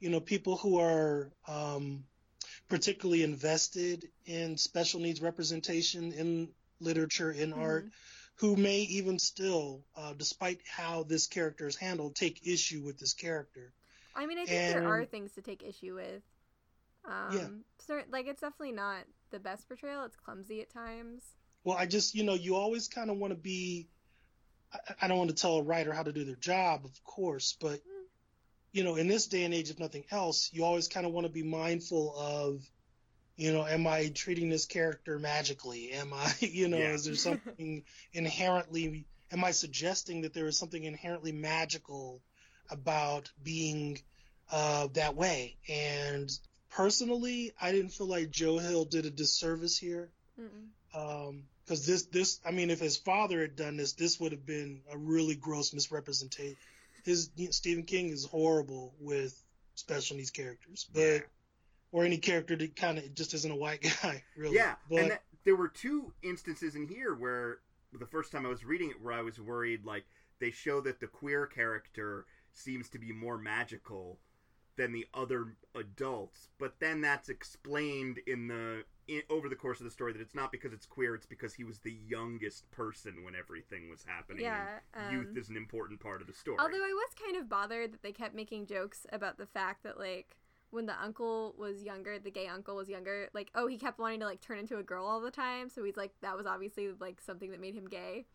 you 0.00 0.10
know, 0.10 0.20
people 0.20 0.56
who 0.56 0.78
are 0.78 1.30
um, 1.46 2.04
particularly 2.68 3.22
invested 3.22 4.08
in 4.24 4.56
special 4.56 5.00
needs 5.00 5.20
representation 5.20 6.12
in 6.12 6.48
literature, 6.80 7.30
in 7.30 7.52
art, 7.52 7.86
who 8.36 8.56
may 8.56 8.80
even 8.80 9.18
still, 9.18 9.82
uh, 9.96 10.12
despite 10.12 10.60
how 10.68 11.02
this 11.02 11.26
character 11.26 11.66
is 11.66 11.76
handled, 11.76 12.14
take 12.14 12.46
issue 12.46 12.82
with 12.82 12.98
this 12.98 13.14
character. 13.14 13.72
I 14.14 14.26
mean, 14.26 14.38
I 14.38 14.46
think 14.46 14.68
there 14.68 14.86
are 14.86 15.04
things 15.04 15.32
to 15.32 15.42
take 15.42 15.62
issue 15.62 15.94
with. 15.94 16.22
Um, 17.04 17.64
cer- 17.86 18.04
like 18.10 18.26
it's 18.26 18.40
definitely 18.40 18.72
not 18.72 19.04
the 19.30 19.38
best 19.40 19.68
portrayal. 19.68 20.04
It's 20.04 20.16
clumsy 20.16 20.60
at 20.60 20.70
times. 20.72 21.22
Well, 21.64 21.76
I 21.76 21.86
just, 21.86 22.14
you 22.14 22.24
know, 22.24 22.34
you 22.34 22.54
always 22.54 22.88
kind 22.88 23.10
of 23.10 23.16
want 23.16 23.32
to 23.32 23.38
be. 23.38 23.88
I, 24.72 24.78
I 25.02 25.08
don't 25.08 25.18
want 25.18 25.30
to 25.30 25.36
tell 25.36 25.56
a 25.56 25.62
writer 25.62 25.92
how 25.92 26.02
to 26.02 26.12
do 26.12 26.24
their 26.24 26.36
job, 26.36 26.84
of 26.84 27.04
course, 27.04 27.56
but 27.60 27.80
you 28.72 28.84
know, 28.84 28.96
in 28.96 29.08
this 29.08 29.26
day 29.26 29.44
and 29.44 29.54
age, 29.54 29.70
if 29.70 29.78
nothing 29.78 30.04
else, 30.10 30.50
you 30.52 30.62
always 30.64 30.86
kind 30.88 31.06
of 31.06 31.12
want 31.12 31.26
to 31.26 31.32
be 31.32 31.42
mindful 31.42 32.14
of, 32.18 32.62
you 33.36 33.52
know, 33.52 33.66
am 33.66 33.86
I 33.86 34.08
treating 34.14 34.50
this 34.50 34.66
character 34.66 35.18
magically? 35.18 35.92
Am 35.92 36.12
I, 36.12 36.30
you 36.40 36.68
know, 36.68 36.78
Yeah. 36.78 36.92
is 36.92 37.04
there 37.06 37.14
something 37.14 37.84
inherently? 38.12 39.06
Am 39.32 39.42
I 39.44 39.52
suggesting 39.52 40.22
that 40.22 40.34
there 40.34 40.46
is 40.46 40.58
something 40.58 40.84
inherently 40.84 41.32
magical 41.32 42.20
about 42.70 43.30
being 43.42 43.98
uh, 44.50 44.88
that 44.92 45.16
way? 45.16 45.56
And 45.68 46.30
personally, 46.76 47.52
I 47.60 47.72
didn't 47.72 47.92
feel 47.92 48.06
like 48.06 48.30
Joe 48.30 48.58
Hill 48.58 48.84
did 48.84 49.06
a 49.06 49.10
disservice 49.10 49.78
here 49.78 50.10
because 50.92 51.28
um, 51.30 51.44
this 51.68 52.04
this 52.06 52.40
I 52.46 52.50
mean 52.50 52.70
if 52.70 52.78
his 52.78 52.98
father 52.98 53.40
had 53.40 53.56
done 53.56 53.78
this 53.78 53.94
this 53.94 54.20
would 54.20 54.32
have 54.32 54.44
been 54.44 54.82
a 54.92 54.98
really 54.98 55.34
gross 55.34 55.72
misrepresentation. 55.72 56.56
His 57.04 57.30
Stephen 57.50 57.84
King 57.84 58.10
is 58.10 58.24
horrible 58.26 58.94
with 59.00 59.34
special 59.74 60.16
needs 60.16 60.30
characters, 60.30 60.86
but 60.92 61.00
Yeah. 61.00 61.18
or 61.92 62.04
any 62.04 62.18
character 62.18 62.56
that 62.56 62.76
kind 62.76 62.98
of 62.98 63.14
just 63.14 63.32
isn't 63.32 63.50
a 63.50 63.56
white 63.56 63.82
guy 64.02 64.22
really. 64.36 64.56
Yeah, 64.56 64.74
but 64.90 64.98
and 64.98 65.10
that, 65.12 65.22
there 65.44 65.56
were 65.56 65.68
two 65.68 66.12
instances 66.22 66.74
in 66.74 66.86
here 66.86 67.14
where 67.14 67.58
the 67.98 68.06
first 68.06 68.32
time 68.32 68.44
I 68.44 68.50
was 68.50 68.64
reading 68.64 68.90
it, 68.90 69.00
where 69.00 69.14
I 69.14 69.22
was 69.22 69.40
worried, 69.40 69.84
like 69.84 70.04
they 70.40 70.50
show 70.50 70.82
that 70.82 71.00
the 71.00 71.06
queer 71.06 71.46
character 71.46 72.26
seems 72.52 72.90
to 72.90 72.98
be 72.98 73.12
more 73.12 73.38
magical 73.38 74.18
than 74.76 74.92
the 74.92 75.06
other 75.14 75.54
adults, 75.74 76.48
but 76.58 76.74
then 76.80 77.00
that's 77.00 77.28
explained 77.28 78.20
in 78.26 78.48
the 78.48 78.84
in, 79.08 79.22
over 79.30 79.48
the 79.48 79.56
course 79.56 79.78
of 79.78 79.84
the 79.84 79.90
story 79.90 80.12
that 80.12 80.20
it's 80.20 80.34
not 80.34 80.50
because 80.52 80.72
it's 80.72 80.86
queer, 80.86 81.14
it's 81.14 81.26
because 81.26 81.54
he 81.54 81.64
was 81.64 81.78
the 81.78 81.96
youngest 82.08 82.70
person 82.70 83.24
when 83.24 83.34
everything 83.34 83.88
was 83.88 84.04
happening. 84.04 84.42
Yeah. 84.42 84.78
Um, 84.94 85.14
youth 85.14 85.36
is 85.36 85.48
an 85.48 85.56
important 85.56 86.00
part 86.00 86.20
of 86.20 86.26
the 86.26 86.32
story. 86.32 86.58
Although 86.60 86.84
I 86.84 86.92
was 86.92 87.14
kind 87.24 87.36
of 87.36 87.48
bothered 87.48 87.92
that 87.92 88.02
they 88.02 88.12
kept 88.12 88.34
making 88.34 88.66
jokes 88.66 89.06
about 89.12 89.38
the 89.38 89.46
fact 89.46 89.82
that 89.84 89.98
like 89.98 90.36
when 90.70 90.86
the 90.86 91.00
uncle 91.00 91.54
was 91.56 91.82
younger, 91.82 92.18
the 92.18 92.30
gay 92.30 92.48
uncle 92.48 92.76
was 92.76 92.88
younger, 92.88 93.28
like 93.32 93.50
oh 93.54 93.66
he 93.66 93.78
kept 93.78 93.98
wanting 93.98 94.20
to 94.20 94.26
like 94.26 94.40
turn 94.40 94.58
into 94.58 94.78
a 94.78 94.82
girl 94.82 95.06
all 95.06 95.20
the 95.20 95.30
time, 95.30 95.68
so 95.68 95.84
he's 95.84 95.96
like 95.96 96.12
that 96.22 96.36
was 96.36 96.46
obviously 96.46 96.90
like 97.00 97.20
something 97.20 97.50
that 97.50 97.60
made 97.60 97.74
him 97.74 97.86
gay, 97.86 98.26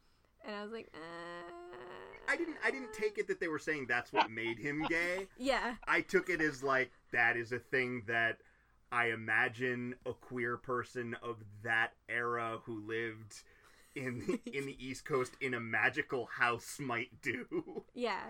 and 0.45 0.55
I 0.55 0.63
was 0.63 0.71
like, 0.71 0.87
uh... 0.93 2.10
I 2.31 2.37
didn't 2.37 2.55
I 2.63 2.71
didn't 2.71 2.93
take 2.93 3.17
it 3.17 3.27
that 3.27 3.39
they 3.39 3.47
were 3.49 3.59
saying 3.59 3.87
that's 3.89 4.13
what 4.13 4.31
made 4.31 4.57
him 4.57 4.85
gay. 4.89 5.27
Yeah, 5.37 5.75
I 5.87 6.01
took 6.01 6.29
it 6.29 6.39
as 6.41 6.63
like 6.63 6.91
that 7.11 7.35
is 7.35 7.51
a 7.51 7.59
thing 7.59 8.03
that 8.07 8.37
I 8.91 9.07
imagine 9.07 9.95
a 10.05 10.13
queer 10.13 10.55
person 10.57 11.15
of 11.21 11.37
that 11.63 11.91
era 12.09 12.59
who 12.63 12.85
lived 12.87 13.43
in 13.95 14.19
the, 14.25 14.39
in 14.57 14.65
the 14.65 14.77
East 14.85 15.03
Coast 15.05 15.33
in 15.41 15.53
a 15.53 15.59
magical 15.59 16.25
house 16.27 16.77
might 16.79 17.21
do. 17.21 17.83
Yeah. 17.93 18.21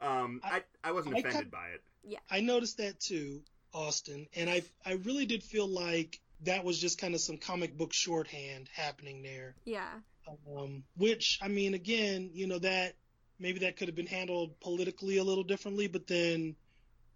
Um, 0.00 0.40
I 0.42 0.64
I, 0.82 0.90
wasn't 0.90 1.14
I 1.14 1.18
offended 1.20 1.32
kind- 1.42 1.50
by 1.52 1.68
it. 1.68 1.82
Yeah. 2.02 2.18
I 2.28 2.40
noticed 2.40 2.78
that 2.78 2.98
too, 2.98 3.40
Austin, 3.72 4.26
and 4.34 4.50
I 4.50 4.62
I 4.84 4.94
really 4.94 5.26
did 5.26 5.44
feel 5.44 5.68
like 5.68 6.18
that 6.40 6.64
was 6.64 6.80
just 6.80 6.98
kind 7.00 7.14
of 7.14 7.20
some 7.20 7.36
comic 7.36 7.78
book 7.78 7.92
shorthand 7.92 8.68
happening 8.74 9.22
there. 9.22 9.54
Yeah. 9.64 9.86
Um, 10.56 10.82
which 10.96 11.38
I 11.40 11.46
mean, 11.46 11.74
again, 11.74 12.30
you 12.32 12.48
know 12.48 12.58
that 12.58 12.94
maybe 13.42 13.58
that 13.60 13.76
could 13.76 13.88
have 13.88 13.96
been 13.96 14.06
handled 14.06 14.58
politically 14.60 15.18
a 15.18 15.24
little 15.24 15.42
differently, 15.42 15.88
but 15.88 16.06
then, 16.06 16.54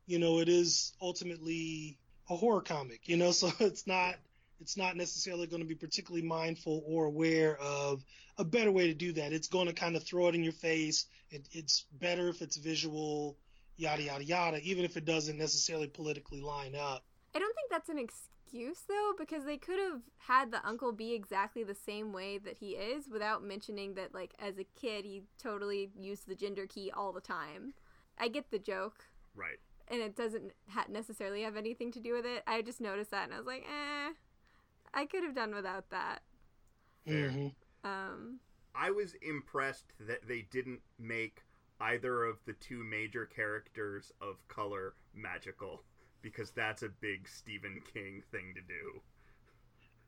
you 0.06 0.18
know, 0.18 0.40
it 0.40 0.48
is 0.48 0.92
ultimately 1.00 1.96
a 2.28 2.36
horror 2.36 2.60
comic, 2.60 3.08
you 3.08 3.16
know, 3.16 3.30
so 3.40 3.50
it's 3.60 3.86
not 3.86 4.16
it's 4.58 4.76
not 4.76 4.96
necessarily 4.96 5.46
going 5.46 5.60
to 5.60 5.68
be 5.68 5.74
particularly 5.74 6.26
mindful 6.26 6.82
or 6.86 7.04
aware 7.04 7.56
of 7.58 8.02
a 8.38 8.44
better 8.44 8.72
way 8.72 8.86
to 8.86 8.94
do 8.94 9.12
that. 9.12 9.32
It's 9.34 9.48
going 9.48 9.66
to 9.66 9.74
kind 9.74 9.96
of 9.96 10.02
throw 10.02 10.28
it 10.28 10.34
in 10.34 10.42
your 10.42 10.54
face. 10.54 11.04
It, 11.30 11.46
it's 11.52 11.84
better 11.92 12.28
if 12.28 12.40
it's 12.40 12.56
visual, 12.56 13.36
yada 13.76 14.02
yada 14.02 14.24
yada, 14.24 14.58
even 14.62 14.84
if 14.84 14.96
it 14.96 15.04
doesn't 15.04 15.36
necessarily 15.36 15.88
politically 15.88 16.40
line 16.40 16.74
up. 16.74 17.04
I 17.34 17.38
don't 17.38 17.54
think 17.54 17.70
that's 17.70 17.90
an 17.90 17.98
excuse 18.46 18.82
though, 18.88 19.12
because 19.18 19.44
they 19.44 19.56
could 19.56 19.78
have 19.78 20.02
had 20.18 20.50
the 20.50 20.64
uncle 20.66 20.92
be 20.92 21.12
exactly 21.14 21.64
the 21.64 21.74
same 21.74 22.12
way 22.12 22.38
that 22.38 22.58
he 22.58 22.70
is 22.70 23.08
without 23.08 23.42
mentioning 23.42 23.94
that, 23.94 24.14
like, 24.14 24.34
as 24.38 24.58
a 24.58 24.64
kid, 24.80 25.04
he 25.04 25.22
totally 25.38 25.90
used 25.98 26.28
the 26.28 26.34
gender 26.34 26.66
key 26.66 26.90
all 26.90 27.12
the 27.12 27.20
time. 27.20 27.74
I 28.18 28.28
get 28.28 28.50
the 28.50 28.58
joke, 28.58 29.04
Right. 29.34 29.58
and 29.88 30.00
it 30.00 30.16
doesn't 30.16 30.52
ha- 30.68 30.86
necessarily 30.88 31.42
have 31.42 31.56
anything 31.56 31.90
to 31.92 32.00
do 32.00 32.12
with 32.14 32.24
it. 32.24 32.42
I 32.46 32.62
just 32.62 32.80
noticed 32.80 33.10
that, 33.10 33.24
and 33.24 33.34
I 33.34 33.38
was 33.38 33.46
like, 33.46 33.64
eh, 33.68 34.12
I 34.94 35.06
could 35.06 35.24
have 35.24 35.34
done 35.34 35.54
without 35.54 35.90
that. 35.90 36.22
Fair. 37.04 37.30
Mhm. 37.30 37.54
Um, 37.84 38.40
I 38.74 38.90
was 38.90 39.14
impressed 39.14 39.92
that 40.00 40.26
they 40.26 40.42
didn't 40.42 40.82
make 40.98 41.42
either 41.80 42.24
of 42.24 42.44
the 42.44 42.52
two 42.54 42.82
major 42.82 43.26
characters 43.26 44.12
of 44.20 44.46
color 44.48 44.94
magical 45.12 45.84
because 46.22 46.50
that's 46.50 46.82
a 46.82 46.88
big 47.00 47.28
Stephen 47.28 47.80
King 47.92 48.22
thing 48.30 48.54
to 48.54 48.60
do. 48.60 49.00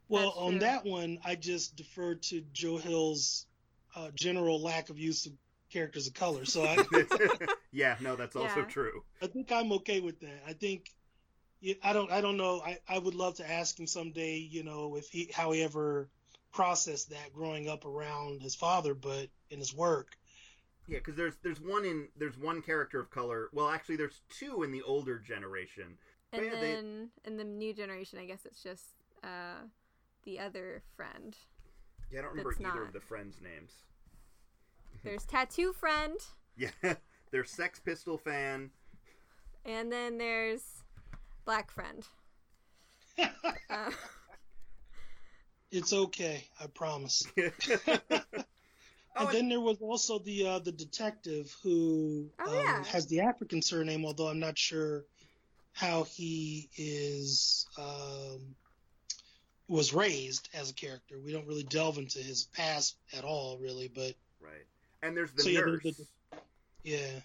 Well, 0.09 0.27
That's 0.27 0.37
on 0.39 0.51
true. 0.53 0.61
that 0.61 0.85
one, 0.87 1.19
I 1.25 1.35
just 1.35 1.77
defer 1.77 2.15
to 2.15 2.43
Joe 2.53 2.79
Hill's 2.79 3.47
uh, 3.95 4.11
general 4.15 4.61
lack 4.61 4.89
of 4.91 4.99
use 4.99 5.27
of 5.27 5.33
characters 5.71 6.07
of 6.07 6.15
color. 6.15 6.45
So 6.45 6.65
I, 6.65 6.83
yeah, 7.73 7.97
no, 8.01 8.17
that's 8.17 8.37
also 8.37 8.63
true. 8.65 9.05
I 9.23 9.27
think 9.27 9.53
I'm 9.53 9.73
okay 9.73 10.01
with 10.01 10.21
that. 10.21 10.43
I 10.47 10.55
think 10.55 10.91
I 11.83 11.93
don't 11.93 12.11
I 12.11 12.21
don't 12.21 12.37
know. 12.37 12.61
I, 12.65 12.79
I 12.89 12.99
would 12.99 13.15
love 13.15 13.37
to 13.37 13.51
ask 13.51 13.79
him 13.79 13.87
someday, 13.87 14.37
you 14.37 14.63
know, 14.65 14.97
if 14.97 15.09
he 15.09 15.31
how 15.35 15.53
he 15.53 15.63
ever 15.63 16.09
processed 16.53 17.11
that 17.11 17.33
growing 17.33 17.69
up 17.69 17.85
around 17.85 18.43
his 18.43 18.55
father, 18.55 18.95
but 18.95 19.29
in 19.51 19.59
his 19.59 19.75
work. 19.75 20.17
Yeah, 20.89 20.99
because 20.99 21.17
there's 21.17 21.35
there's 21.43 21.61
one 21.61 21.85
in 21.85 22.09
there's 22.17 22.39
one 22.39 22.63
character 22.63 22.99
of 22.99 23.11
color. 23.11 23.49
Well, 23.53 23.69
actually, 23.69 23.97
there's 23.97 24.23
two 24.31 24.63
in 24.63 24.73
the 24.73 24.83
older 24.83 25.19
generation. 25.19 25.99
and 26.33 26.45
yeah, 26.45 26.51
they- 26.53 26.61
then 26.61 27.11
in 27.25 27.37
the 27.37 27.45
new 27.45 27.75
generation, 27.75 28.19
I 28.19 28.25
guess 28.25 28.47
it's 28.47 28.63
just 28.63 28.85
uh, 29.23 29.61
the 30.25 30.39
other 30.41 30.83
friend. 30.97 31.37
Yeah, 32.11 32.21
I 32.21 32.23
don't 32.23 32.31
remember 32.31 32.53
That's 32.53 32.61
either 32.63 32.81
not. 32.81 32.87
of 32.89 32.93
the 32.95 33.01
friends' 33.01 33.37
names. 33.43 33.73
There's 35.05 35.25
Tattoo 35.27 35.73
Friend, 35.75 36.19
Yeah, 36.57 36.71
there's 37.31 37.51
Sex 37.51 37.79
Pistol 37.79 38.17
fan. 38.19 38.71
and 39.65 39.93
then 39.93 40.17
there's 40.19 40.63
Black 41.45 41.71
Friend. 41.71 42.03
Uh, 43.71 43.91
It's 45.71 45.93
okay, 45.93 46.45
I 46.61 46.67
promise. 46.69 47.25
Oh, 49.19 49.27
and 49.27 49.35
then 49.35 49.49
there 49.49 49.61
was 49.61 49.79
also 49.81 50.19
the 50.19 50.47
uh, 50.47 50.59
the 50.61 50.73
detective 50.73 51.55
who 51.63 52.31
Oh, 52.47 52.59
um, 52.59 52.65
yeah. 52.65 52.85
has 52.85 53.07
the 53.07 53.21
African 53.21 53.61
surname, 53.63 54.05
although 54.05 54.29
I'm 54.29 54.41
not 54.41 54.57
sure 54.59 55.05
how 55.73 56.05
he 56.05 56.69
is 56.77 57.67
um, 57.79 58.55
was 59.69 59.93
raised 59.93 60.49
as 60.55 60.71
a 60.71 60.75
character. 60.75 61.17
We 61.25 61.33
don't 61.33 61.47
really 61.47 61.63
delve 61.65 61.99
into 61.99 62.19
his 62.19 62.45
past 62.55 62.97
at 63.17 63.25
all, 63.25 63.59
really. 63.59 63.89
But 63.95 64.15
right. 64.41 64.67
And 65.03 65.17
there's 65.17 65.31
the 65.33 65.43
So, 65.43 65.49
yeah, 65.51 65.61
nurse. 65.61 65.81
there's 65.83 65.97
the- 65.97 66.07
yeah, 66.85 67.21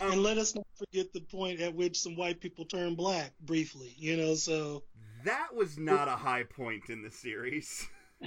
Um, 0.00 0.12
and 0.12 0.22
let 0.22 0.36
us 0.38 0.54
not 0.54 0.66
forget 0.76 1.12
the 1.12 1.20
point 1.20 1.60
at 1.60 1.74
which 1.74 2.00
some 2.00 2.16
white 2.16 2.40
people 2.40 2.64
turn 2.64 2.94
black 2.96 3.32
briefly. 3.40 3.94
You 3.96 4.16
know, 4.16 4.34
so 4.34 4.82
That 5.24 5.54
was 5.54 5.78
not 5.78 6.08
a 6.08 6.16
high 6.16 6.42
point 6.44 6.88
in 6.90 7.02
the 7.02 7.10
series. 7.10 7.86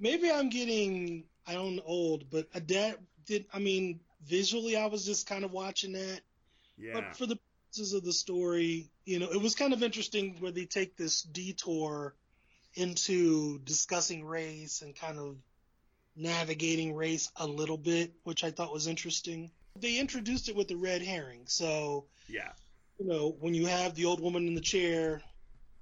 maybe 0.00 0.30
I'm 0.30 0.48
getting 0.48 1.24
I 1.46 1.54
don't 1.54 1.76
know, 1.76 1.82
old, 1.84 2.30
but 2.30 2.52
that 2.52 2.98
did. 3.26 3.46
I 3.52 3.58
mean, 3.58 4.00
visually, 4.24 4.76
I 4.76 4.86
was 4.86 5.04
just 5.04 5.26
kind 5.26 5.44
of 5.44 5.50
watching 5.50 5.92
that. 5.92 6.20
Yeah. 6.78 6.92
But 6.94 7.16
for 7.16 7.26
the 7.26 7.38
purposes 7.66 7.92
of 7.92 8.04
the 8.04 8.12
story, 8.12 8.90
you 9.04 9.18
know, 9.18 9.30
it 9.30 9.40
was 9.40 9.54
kind 9.54 9.72
of 9.72 9.82
interesting 9.82 10.36
where 10.40 10.52
they 10.52 10.64
take 10.64 10.96
this 10.96 11.22
detour 11.22 12.14
into 12.74 13.58
discussing 13.60 14.24
race 14.24 14.82
and 14.82 14.94
kind 14.94 15.18
of 15.18 15.36
navigating 16.16 16.94
race 16.94 17.30
a 17.36 17.46
little 17.46 17.78
bit, 17.78 18.12
which 18.22 18.44
I 18.44 18.50
thought 18.50 18.72
was 18.72 18.86
interesting. 18.86 19.50
They 19.76 19.98
introduced 19.98 20.48
it 20.48 20.56
with 20.56 20.68
the 20.68 20.76
red 20.76 21.02
herring. 21.02 21.42
So, 21.46 22.06
yeah. 22.28 22.52
you 22.98 23.06
know, 23.06 23.36
when 23.40 23.54
you 23.54 23.66
have 23.66 23.94
the 23.94 24.04
old 24.04 24.20
woman 24.20 24.46
in 24.46 24.54
the 24.54 24.60
chair, 24.60 25.22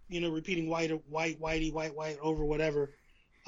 you 0.09 0.21
know, 0.21 0.31
repeating 0.31 0.69
white, 0.69 0.91
white, 1.11 1.41
whitey, 1.41 1.73
white, 1.73 1.95
white 1.95 2.19
over 2.23 2.45
whatever, 2.45 2.91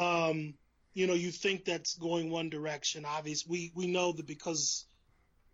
um, 0.01 0.55
you 0.95 1.07
know, 1.07 1.15
you 1.15 1.31
think 1.31 1.65
that's 1.65 1.95
going 1.95 2.31
one 2.31 2.51
direction. 2.51 3.05
Obviously, 3.05 3.51
we, 3.51 3.73
we 3.75 3.93
know 3.93 4.13
that 4.13 4.27
because 4.27 4.87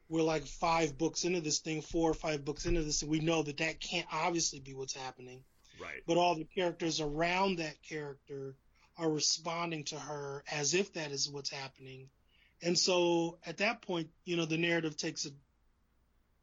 we're 0.08 0.22
like 0.22 0.46
five 0.46 0.96
books 0.96 1.24
into 1.24 1.40
this 1.40 1.58
thing, 1.58 1.82
four 1.82 2.10
or 2.10 2.14
five 2.14 2.44
books 2.44 2.64
into 2.64 2.82
this, 2.82 3.02
and 3.02 3.10
we 3.10 3.20
know 3.20 3.42
that 3.42 3.58
that 3.58 3.80
can't 3.80 4.06
obviously 4.12 4.60
be 4.60 4.72
what's 4.74 4.94
happening. 4.94 5.42
Right. 5.80 6.02
But 6.06 6.16
all 6.16 6.34
the 6.36 6.44
characters 6.44 7.00
around 7.00 7.58
that 7.58 7.82
character 7.82 8.54
are 8.96 9.10
responding 9.10 9.84
to 9.84 9.98
her 9.98 10.42
as 10.50 10.72
if 10.72 10.94
that 10.94 11.10
is 11.10 11.28
what's 11.28 11.50
happening. 11.50 12.08
And 12.62 12.78
so 12.78 13.38
at 13.44 13.58
that 13.58 13.82
point, 13.82 14.08
you 14.24 14.36
know, 14.36 14.46
the 14.46 14.56
narrative 14.56 14.96
takes 14.96 15.26
a 15.26 15.30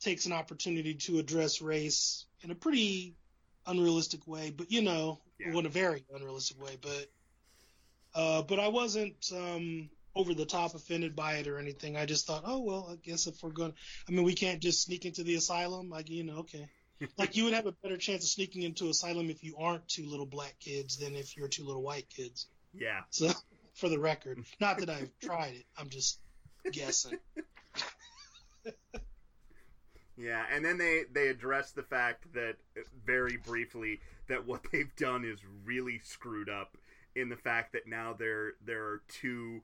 takes 0.02 0.26
an 0.26 0.34
opportunity 0.34 0.96
to 0.96 1.18
address 1.18 1.62
race 1.62 2.26
in 2.42 2.52
a 2.52 2.56
pretty 2.56 3.16
unrealistic 3.66 4.28
way, 4.28 4.52
but 4.52 4.70
you 4.70 4.82
know, 4.82 5.22
Yeah. 5.39 5.50
well, 5.50 5.60
in 5.60 5.66
a 5.66 5.70
very 5.70 6.04
unrealistic 6.13 6.62
way. 6.62 6.78
But 6.80 7.10
uh, 8.15 8.41
but 8.43 8.60
I 8.60 8.67
wasn't 8.67 9.32
um, 9.34 9.89
over 10.15 10.34
the 10.34 10.45
top 10.45 10.76
offended 10.76 11.15
by 11.15 11.36
it 11.36 11.47
or 11.47 11.58
anything. 11.58 11.97
I 11.97 12.06
just 12.06 12.28
thought, 12.28 12.43
oh 12.45 12.60
well, 12.60 12.89
I 12.91 12.95
guess 12.95 13.28
if 13.28 13.41
we're 13.41 13.52
going, 13.52 13.73
I 14.08 14.12
mean, 14.12 14.23
we 14.23 14.34
can't 14.34 14.62
just 14.62 14.84
sneak 14.84 15.06
into 15.06 15.23
the 15.23 15.36
asylum. 15.36 15.89
Like 15.89 16.10
you 16.10 16.23
know, 16.23 16.39
okay. 16.39 16.67
like 17.17 17.36
you 17.36 17.45
would 17.45 17.54
have 17.54 17.65
a 17.65 17.71
better 17.71 17.97
chance 17.97 18.23
of 18.23 18.30
sneaking 18.30 18.63
into 18.63 18.89
asylum 18.89 19.30
if 19.30 19.43
you 19.43 19.56
aren't 19.58 19.88
two 19.88 20.08
little 20.08 20.26
black 20.26 20.56
kids 20.60 20.97
than 20.97 21.15
if 21.15 21.36
you're 21.36 21.47
two 21.47 21.65
little 21.65 21.84
white 21.84 22.08
kids. 22.10 22.47
Yeah. 22.73 23.02
So, 23.10 23.32
for 23.73 23.89
the 23.89 23.99
record, 23.99 24.43
not 24.60 24.80
that 24.80 24.89
I've 24.89 25.12
tried 25.21 25.56
it, 25.56 25.65
I'm 25.78 25.89
just 25.89 26.19
guessing. 26.71 27.17
Yeah, 30.15 30.43
and 30.52 30.63
then 30.63 30.78
they 30.78 31.04
they 31.12 31.28
address 31.28 31.71
the 31.71 31.84
fact 31.84 32.32
that 32.34 32.56
very 33.06 33.38
briefly 33.38 33.99
that 34.28 34.45
what 34.45 34.62
they've 34.71 34.95
done 34.95 35.26
is 35.26 35.39
really 35.65 35.99
screwed 36.04 36.49
up 36.49 36.78
in 37.15 37.30
the 37.30 37.36
fact 37.38 37.73
that 37.73 37.88
now 37.88 38.13
there 38.13 38.54
there 38.65 38.84
are 38.84 39.02
two 39.08 39.62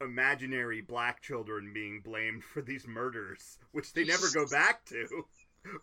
imaginary 0.00 0.80
black 0.80 1.20
children 1.20 1.72
being 1.72 2.00
blamed 2.00 2.44
for 2.44 2.62
these 2.62 2.86
murders, 2.86 3.58
which 3.72 3.92
they 3.92 4.04
never 4.04 4.28
go 4.32 4.46
back 4.46 4.84
to. 4.86 5.06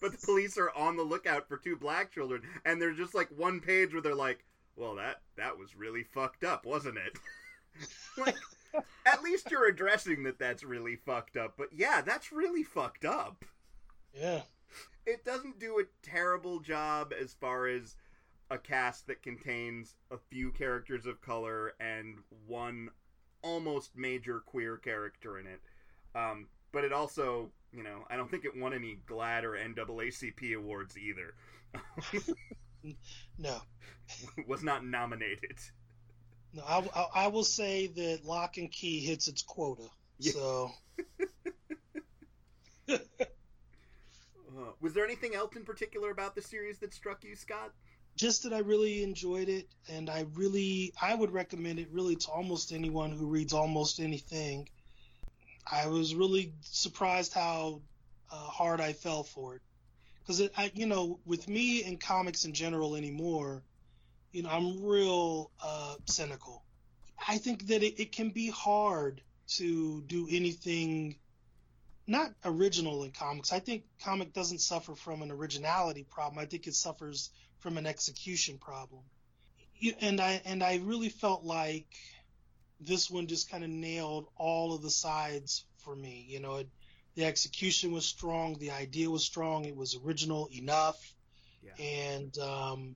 But 0.02 0.14
the 0.14 0.26
police 0.26 0.58
are 0.58 0.72
on 0.72 0.96
the 0.96 1.04
lookout 1.04 1.48
for 1.48 1.58
two 1.58 1.76
black 1.76 2.10
children, 2.12 2.42
and 2.64 2.82
there's 2.82 2.98
just 2.98 3.14
like 3.14 3.28
one 3.38 3.60
page 3.60 3.92
where 3.94 4.02
they're 4.02 4.16
like, 4.16 4.46
"Well, 4.78 4.96
that 4.96 5.22
that 5.36 5.58
was 5.60 5.76
really 5.76 6.02
fucked 6.04 6.44
up, 6.46 6.66
wasn't 6.66 6.98
it?" 6.98 7.20
like, 8.18 8.36
at 9.06 9.22
least 9.22 9.52
you're 9.52 9.68
addressing 9.68 10.24
that 10.24 10.40
that's 10.40 10.64
really 10.64 10.96
fucked 10.96 11.36
up. 11.38 11.56
But 11.58 11.68
yeah, 11.74 12.02
that's 12.02 12.32
really 12.32 12.64
fucked 12.64 13.04
up 13.06 13.44
Yeah. 14.14 14.44
it 15.06 15.24
doesn't 15.26 15.60
do 15.60 15.78
a 15.80 15.84
terrible 16.02 16.62
job 16.62 17.14
as 17.14 17.34
far 17.34 17.68
as 17.68 17.96
a 18.50 18.58
cast 18.58 19.08
that 19.08 19.24
contains 19.24 19.96
a 20.12 20.18
few 20.30 20.52
characters 20.52 21.06
of 21.06 21.22
color 21.22 21.74
and 21.80 22.18
one 22.48 22.90
almost 23.42 23.96
major 23.96 24.40
queer 24.40 24.78
character 24.78 25.40
in 25.40 25.48
it. 25.48 25.62
Um, 26.16 26.48
but 26.72 26.84
it 26.84 26.94
also, 26.94 27.52
you 27.72 27.84
know, 27.84 28.06
I 28.10 28.16
don't 28.16 28.30
think 28.30 28.46
it 28.46 28.56
won 28.58 28.74
any 28.74 28.98
GLAAD 29.08 29.44
or 29.44 29.52
NAACP 29.58 30.56
awards 30.56 30.98
either. 30.98 31.36
No. 33.38 33.58
Was 34.48 34.64
not 34.64 34.86
nominated. 34.86 35.58
No, 36.54 36.64
I, 36.64 36.88
I, 36.96 37.08
I 37.26 37.28
will 37.28 37.44
say 37.44 37.88
that 37.88 38.26
Locke 38.26 38.58
and 38.58 38.72
Key 38.72 39.00
hits 39.00 39.28
its 39.28 39.42
quota. 39.42 39.90
Yeah. 40.20 40.32
So, 40.34 40.72
Uh, 44.58 44.72
Was 44.80 44.94
there 44.94 45.04
anything 45.04 45.36
else 45.36 45.56
in 45.58 45.66
particular 45.66 46.12
about 46.12 46.34
the 46.36 46.42
series 46.42 46.78
that 46.80 46.94
struck 46.94 47.24
you, 47.26 47.36
Scott? 47.36 47.74
Just 48.16 48.44
that 48.44 48.54
I 48.54 48.60
really 48.60 49.04
enjoyed 49.04 49.50
it, 49.50 49.68
and 49.90 50.10
I 50.10 50.26
really 50.34 50.94
I 51.02 51.14
would 51.14 51.32
recommend 51.32 51.80
it 51.80 51.90
really 51.92 52.16
to 52.16 52.32
almost 52.32 52.72
anyone 52.72 53.12
who 53.12 53.28
reads 53.28 53.54
almost 53.54 54.00
anything. 54.00 54.70
I 55.70 55.88
was 55.88 56.16
really 56.16 56.54
surprised 56.62 57.34
how 57.34 57.82
uh, 58.32 58.36
hard 58.36 58.80
I 58.80 58.94
fell 58.94 59.24
for 59.24 59.56
it 59.56 59.62
because 60.22 60.42
I, 60.58 60.72
you 60.74 60.86
know, 60.86 61.20
with 61.26 61.48
me 61.48 61.84
and 61.84 62.00
comics 62.00 62.46
in 62.46 62.54
general 62.54 62.96
anymore, 62.96 63.64
you 64.32 64.44
know, 64.44 64.50
I'm 64.50 64.84
real 64.84 65.52
uh, 65.62 65.96
cynical. 66.06 66.64
I 67.28 67.38
think 67.38 67.68
that 67.68 67.84
it, 67.84 68.00
it 68.00 68.12
can 68.12 68.30
be 68.30 68.50
hard 68.50 69.22
to 69.58 70.02
do 70.04 70.28
anything 70.30 71.16
not 72.08 72.32
original 72.44 73.04
in 73.04 73.12
comics. 73.12 73.52
I 73.52 73.60
think 73.60 73.84
comic 74.04 74.34
doesn't 74.34 74.60
suffer 74.60 74.96
from 74.96 75.22
an 75.22 75.32
originality 75.32 76.06
problem. 76.10 76.40
I 76.40 76.46
think 76.46 76.68
it 76.68 76.76
suffers 76.76 77.32
from 77.60 77.78
an 77.78 77.86
execution 77.86 78.58
problem. 78.58 79.02
And 80.02 80.22
I 80.22 80.42
and 80.46 80.64
I 80.64 80.78
really 80.78 81.10
felt 81.10 81.44
like 81.44 81.88
this 82.80 83.10
one 83.10 83.28
just 83.28 83.50
kind 83.50 83.64
of 83.64 83.70
nailed 83.70 84.28
all 84.38 84.74
of 84.74 84.82
the 84.82 84.90
sides 84.90 85.66
for 85.84 85.96
me. 85.96 86.26
You 86.28 86.40
know, 86.40 86.58
it, 86.58 86.70
the 87.16 87.26
execution 87.26 87.92
was 87.92 88.06
strong, 88.06 88.58
the 88.60 88.72
idea 88.72 89.10
was 89.10 89.24
strong, 89.24 89.66
it 89.66 89.76
was 89.76 89.98
original 90.04 90.50
enough, 90.52 90.98
yeah. 91.64 91.86
and 91.86 92.38
um, 92.38 92.96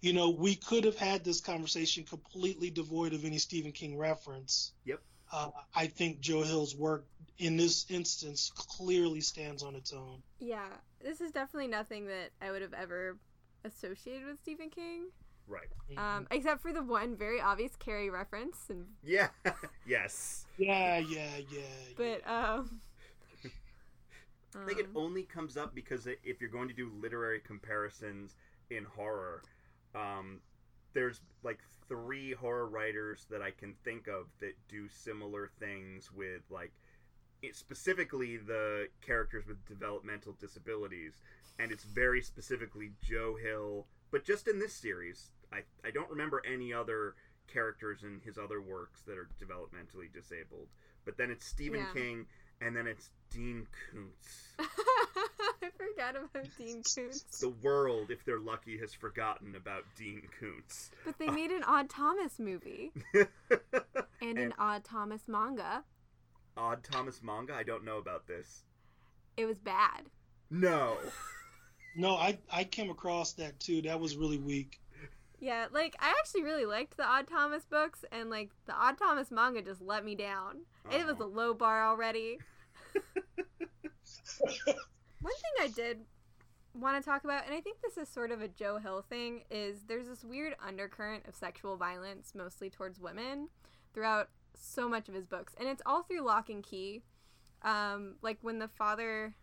you 0.00 0.12
know, 0.12 0.30
we 0.30 0.54
could 0.54 0.84
have 0.84 0.96
had 0.96 1.24
this 1.24 1.40
conversation 1.40 2.04
completely 2.04 2.70
devoid 2.70 3.12
of 3.12 3.24
any 3.24 3.38
Stephen 3.38 3.72
King 3.72 3.98
reference. 3.98 4.72
Yep. 4.84 5.00
Uh, 5.32 5.50
I 5.74 5.86
think 5.86 6.20
Joe 6.20 6.42
Hill's 6.42 6.74
work 6.74 7.06
in 7.38 7.56
this 7.56 7.86
instance 7.88 8.50
clearly 8.54 9.20
stands 9.20 9.62
on 9.62 9.74
its 9.74 9.92
own. 9.92 10.22
Yeah, 10.38 10.68
this 11.02 11.20
is 11.20 11.30
definitely 11.30 11.68
nothing 11.68 12.06
that 12.06 12.30
I 12.42 12.50
would 12.50 12.62
have 12.62 12.74
ever 12.74 13.16
associated 13.64 14.26
with 14.26 14.38
Stephen 14.38 14.70
King. 14.70 15.08
Right. 15.46 15.66
Um, 15.96 16.28
except 16.30 16.62
for 16.62 16.72
the 16.72 16.82
one 16.82 17.16
very 17.16 17.40
obvious 17.40 17.74
Carrie 17.76 18.10
reference 18.10 18.56
and 18.68 18.86
Yeah. 19.02 19.28
yes. 19.86 20.46
Yeah, 20.58 20.98
yeah, 20.98 21.38
yeah. 21.50 21.62
But 21.96 22.30
um 22.30 22.80
I 24.56 24.66
think 24.66 24.78
it 24.78 24.86
um, 24.86 24.92
only 24.96 25.24
comes 25.24 25.56
up 25.56 25.74
because 25.74 26.06
if 26.06 26.40
you're 26.40 26.50
going 26.50 26.68
to 26.68 26.74
do 26.74 26.92
literary 27.00 27.40
comparisons 27.40 28.36
in 28.70 28.84
horror, 28.84 29.42
um, 29.94 30.40
there's 30.92 31.20
like 31.42 31.58
three 31.88 32.32
horror 32.32 32.68
writers 32.68 33.26
that 33.30 33.42
I 33.42 33.50
can 33.50 33.74
think 33.84 34.06
of 34.06 34.26
that 34.40 34.54
do 34.68 34.88
similar 34.88 35.50
things 35.58 36.12
with 36.12 36.42
like 36.50 36.72
specifically 37.52 38.36
the 38.36 38.88
characters 39.00 39.46
with 39.46 39.64
developmental 39.66 40.34
disabilities, 40.40 41.20
and 41.58 41.72
it's 41.72 41.84
very 41.84 42.22
specifically 42.22 42.92
Joe 43.02 43.36
Hill. 43.42 43.86
But 44.10 44.24
just 44.24 44.48
in 44.48 44.58
this 44.58 44.74
series, 44.74 45.30
I 45.52 45.62
I 45.84 45.90
don't 45.90 46.10
remember 46.10 46.42
any 46.46 46.72
other 46.72 47.14
characters 47.52 48.02
in 48.02 48.20
his 48.24 48.38
other 48.38 48.60
works 48.60 49.02
that 49.06 49.18
are 49.18 49.28
developmentally 49.42 50.12
disabled. 50.12 50.68
But 51.04 51.16
then 51.16 51.30
it's 51.30 51.46
Stephen 51.46 51.80
yeah. 51.80 51.92
King, 51.92 52.26
and 52.60 52.76
then 52.76 52.86
it's 52.86 53.10
Dean 53.30 53.66
Koontz. 53.90 54.54
I 55.62 55.68
forgot 55.76 56.16
about 56.16 56.46
Dean 56.58 56.82
Koontz. 56.94 57.40
The 57.40 57.54
world, 57.62 58.10
if 58.10 58.24
they're 58.24 58.38
lucky, 58.38 58.78
has 58.78 58.92
forgotten 58.92 59.54
about 59.56 59.84
Dean 59.96 60.22
Koontz. 60.38 60.90
But 61.04 61.18
they 61.18 61.26
made 61.30 61.50
an 61.50 61.62
Odd 61.64 61.88
Thomas 61.88 62.38
movie. 62.38 62.92
and, 63.14 63.28
and 64.20 64.38
an 64.38 64.54
Odd 64.58 64.84
Thomas 64.84 65.22
manga. 65.26 65.84
Odd 66.56 66.84
Thomas 66.84 67.22
manga? 67.22 67.54
I 67.54 67.62
don't 67.62 67.84
know 67.84 67.98
about 67.98 68.26
this. 68.26 68.64
It 69.36 69.46
was 69.46 69.58
bad. 69.58 70.10
No. 70.50 70.96
no, 71.96 72.16
I 72.16 72.38
I 72.50 72.64
came 72.64 72.90
across 72.90 73.32
that 73.34 73.58
too. 73.60 73.82
That 73.82 74.00
was 74.00 74.16
really 74.16 74.38
weak. 74.38 74.80
Yeah, 75.40 75.68
like 75.72 75.96
I 75.98 76.10
actually 76.18 76.42
really 76.42 76.66
liked 76.66 76.96
the 76.96 77.04
Odd 77.04 77.26
Thomas 77.26 77.64
books, 77.64 78.04
and 78.12 78.28
like 78.28 78.50
the 78.66 78.74
Odd 78.74 78.98
Thomas 78.98 79.30
manga 79.30 79.62
just 79.62 79.80
let 79.80 80.04
me 80.04 80.14
down. 80.14 80.58
Oh. 80.90 80.96
It 80.96 81.06
was 81.06 81.18
a 81.18 81.24
uh-huh. 81.24 81.34
low 81.34 81.54
bar 81.54 81.86
already. 81.86 82.38
One 85.22 85.34
thing 85.34 85.52
I 85.60 85.68
did 85.68 86.00
want 86.74 87.02
to 87.02 87.08
talk 87.08 87.24
about, 87.24 87.46
and 87.46 87.54
I 87.54 87.60
think 87.60 87.80
this 87.80 87.96
is 87.96 88.08
sort 88.08 88.30
of 88.30 88.42
a 88.42 88.48
Joe 88.48 88.78
Hill 88.78 89.04
thing, 89.08 89.42
is 89.50 89.84
there's 89.86 90.06
this 90.06 90.24
weird 90.24 90.54
undercurrent 90.64 91.26
of 91.26 91.34
sexual 91.34 91.76
violence, 91.76 92.32
mostly 92.34 92.70
towards 92.70 93.00
women, 93.00 93.48
throughout 93.94 94.28
so 94.60 94.88
much 94.88 95.08
of 95.08 95.14
his 95.14 95.26
books, 95.26 95.54
and 95.58 95.68
it's 95.68 95.82
all 95.84 96.02
through 96.02 96.22
Locke 96.22 96.50
and 96.50 96.62
Key. 96.62 97.02
Um, 97.62 98.14
like 98.22 98.38
when 98.40 98.58
the 98.58 98.68
father 98.68 99.34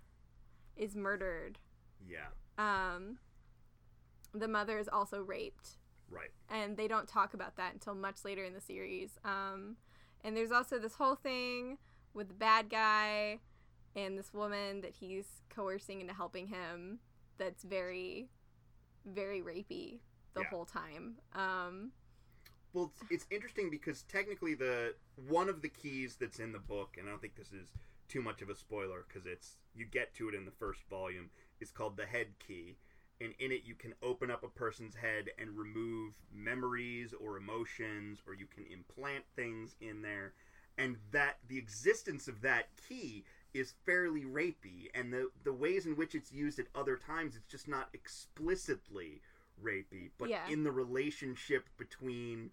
is 0.75 0.95
murdered. 0.95 1.60
Yeah. 2.08 2.30
Um, 2.58 3.19
the 4.34 4.47
mother 4.47 4.80
is 4.80 4.88
also 4.88 5.21
raped. 5.21 5.77
Right. 6.10 6.30
And 6.49 6.77
they 6.77 6.88
don't 6.88 7.08
talk 7.08 7.34
about 7.34 7.58
that 7.58 7.73
until 7.73 7.93
much 7.93 8.23
later 8.23 8.43
in 8.43 8.53
the 8.53 8.62
series. 8.62 9.19
Um, 9.23 9.75
and 10.23 10.36
there's 10.36 10.51
also 10.51 10.80
this 10.80 10.95
whole 10.95 11.15
thing 11.15 11.77
with 12.13 12.30
the 12.30 12.34
bad 12.34 12.69
guy 12.69 13.39
and 13.95 14.17
this 14.17 14.34
woman 14.34 14.82
that 14.82 14.93
he's 14.99 15.25
coercing 15.49 16.01
into 16.01 16.13
helping 16.13 16.47
him 16.47 16.99
that's 17.38 17.63
very 17.63 18.30
very 19.06 19.41
rapey 19.41 19.99
the 20.34 20.41
yeah. 20.41 20.47
whole 20.49 20.65
time 20.65 21.15
um 21.34 21.91
well 22.78 22.92
it's, 23.02 23.12
it's 23.12 23.26
interesting 23.32 23.70
because 23.70 24.04
technically 24.04 24.54
the 24.54 24.94
one 25.28 25.50
of 25.50 25.62
the 25.62 25.70
keys 25.70 26.16
that's 26.20 26.40
in 26.40 26.52
the 26.52 26.60
book 26.60 26.96
and 26.98 27.08
i 27.08 27.12
don't 27.12 27.22
think 27.22 27.36
this 27.36 27.52
is 27.52 27.74
too 28.08 28.22
much 28.22 28.42
of 28.42 28.50
a 28.50 28.56
spoiler 28.56 29.06
because 29.08 29.26
it's 29.26 29.58
you 29.76 29.86
get 29.86 30.13
to 30.16 30.30
it 30.30 30.36
in 30.36 30.46
the 30.46 30.52
first 30.52 30.82
volume 30.90 31.30
is 31.60 31.72
called 31.72 31.98
the 31.98 32.06
head 32.06 32.28
key. 32.40 32.78
And 33.20 33.34
in 33.40 33.52
it 33.52 33.62
you 33.66 33.76
can 33.76 33.94
open 34.04 34.30
up 34.30 34.44
a 34.44 34.48
person's 34.48 34.96
head 34.96 35.30
and 35.40 35.58
remove 35.58 36.13
memories 36.34 37.13
or 37.20 37.38
emotions 37.38 38.22
or 38.28 38.34
you 38.34 38.46
can 38.46 38.66
implant 38.72 39.24
things 39.36 39.76
in 39.82 40.02
there. 40.02 40.34
And 40.78 40.98
that 41.12 41.38
the 41.48 41.58
existence 41.58 42.28
of 42.28 42.42
that 42.42 42.68
key 42.88 43.26
is 43.54 43.74
fairly 43.86 44.22
rapey. 44.24 44.90
And 44.94 45.12
the 45.12 45.30
the 45.44 45.54
ways 45.54 45.86
in 45.86 45.96
which 45.96 46.13
it's 46.13 46.32
used 46.32 46.60
at 46.60 46.68
other 46.76 46.96
times 46.96 47.36
it's 47.36 47.48
just 47.48 47.68
not 47.68 47.90
explicitly 47.94 49.22
rapey. 49.63 50.12
But 50.20 50.30
yeah. 50.30 50.48
in 50.50 50.63
the 50.63 50.72
relationship 50.72 51.68
between 51.78 52.52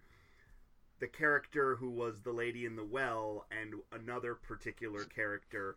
the 0.99 1.07
character 1.07 1.75
who 1.75 1.89
was 1.89 2.21
the 2.21 2.31
lady 2.31 2.65
in 2.65 2.75
the 2.75 2.83
well 2.83 3.45
and 3.51 3.73
another 3.91 4.35
particular 4.35 5.03
character 5.03 5.75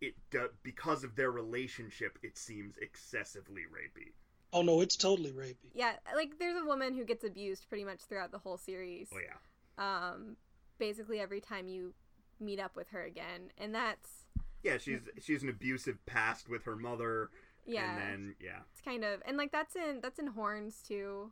it 0.00 0.14
uh, 0.38 0.46
because 0.62 1.04
of 1.04 1.16
their 1.16 1.30
relationship 1.30 2.18
it 2.22 2.36
seems 2.36 2.76
excessively 2.78 3.62
rapey. 3.62 4.12
Oh 4.52 4.62
no 4.62 4.80
it's 4.80 4.96
totally 4.96 5.32
rapey. 5.32 5.70
Yeah 5.74 5.94
like 6.14 6.38
there's 6.38 6.60
a 6.60 6.66
woman 6.66 6.94
who 6.94 7.04
gets 7.04 7.24
abused 7.24 7.68
pretty 7.68 7.84
much 7.84 8.00
throughout 8.00 8.30
the 8.30 8.38
whole 8.38 8.58
series. 8.58 9.08
Oh 9.12 9.18
yeah. 9.18 10.12
Um 10.12 10.36
basically 10.78 11.20
every 11.20 11.40
time 11.40 11.68
you 11.68 11.94
meet 12.38 12.60
up 12.60 12.76
with 12.76 12.88
her 12.90 13.02
again 13.02 13.50
and 13.58 13.74
that's 13.74 14.26
yeah, 14.66 14.78
she's 14.78 15.00
she's 15.22 15.42
an 15.42 15.48
abusive 15.48 16.04
past 16.06 16.48
with 16.48 16.64
her 16.64 16.74
mother. 16.74 17.30
Yeah, 17.66 17.90
and 17.90 17.98
then 18.00 18.34
yeah, 18.40 18.60
it's 18.72 18.80
kind 18.82 19.04
of 19.04 19.22
and 19.26 19.36
like 19.36 19.52
that's 19.52 19.76
in 19.76 20.00
that's 20.02 20.18
in 20.18 20.26
Horns 20.28 20.82
too. 20.86 21.30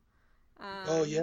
Um, 0.60 0.66
oh 0.86 1.04
yeah, 1.04 1.22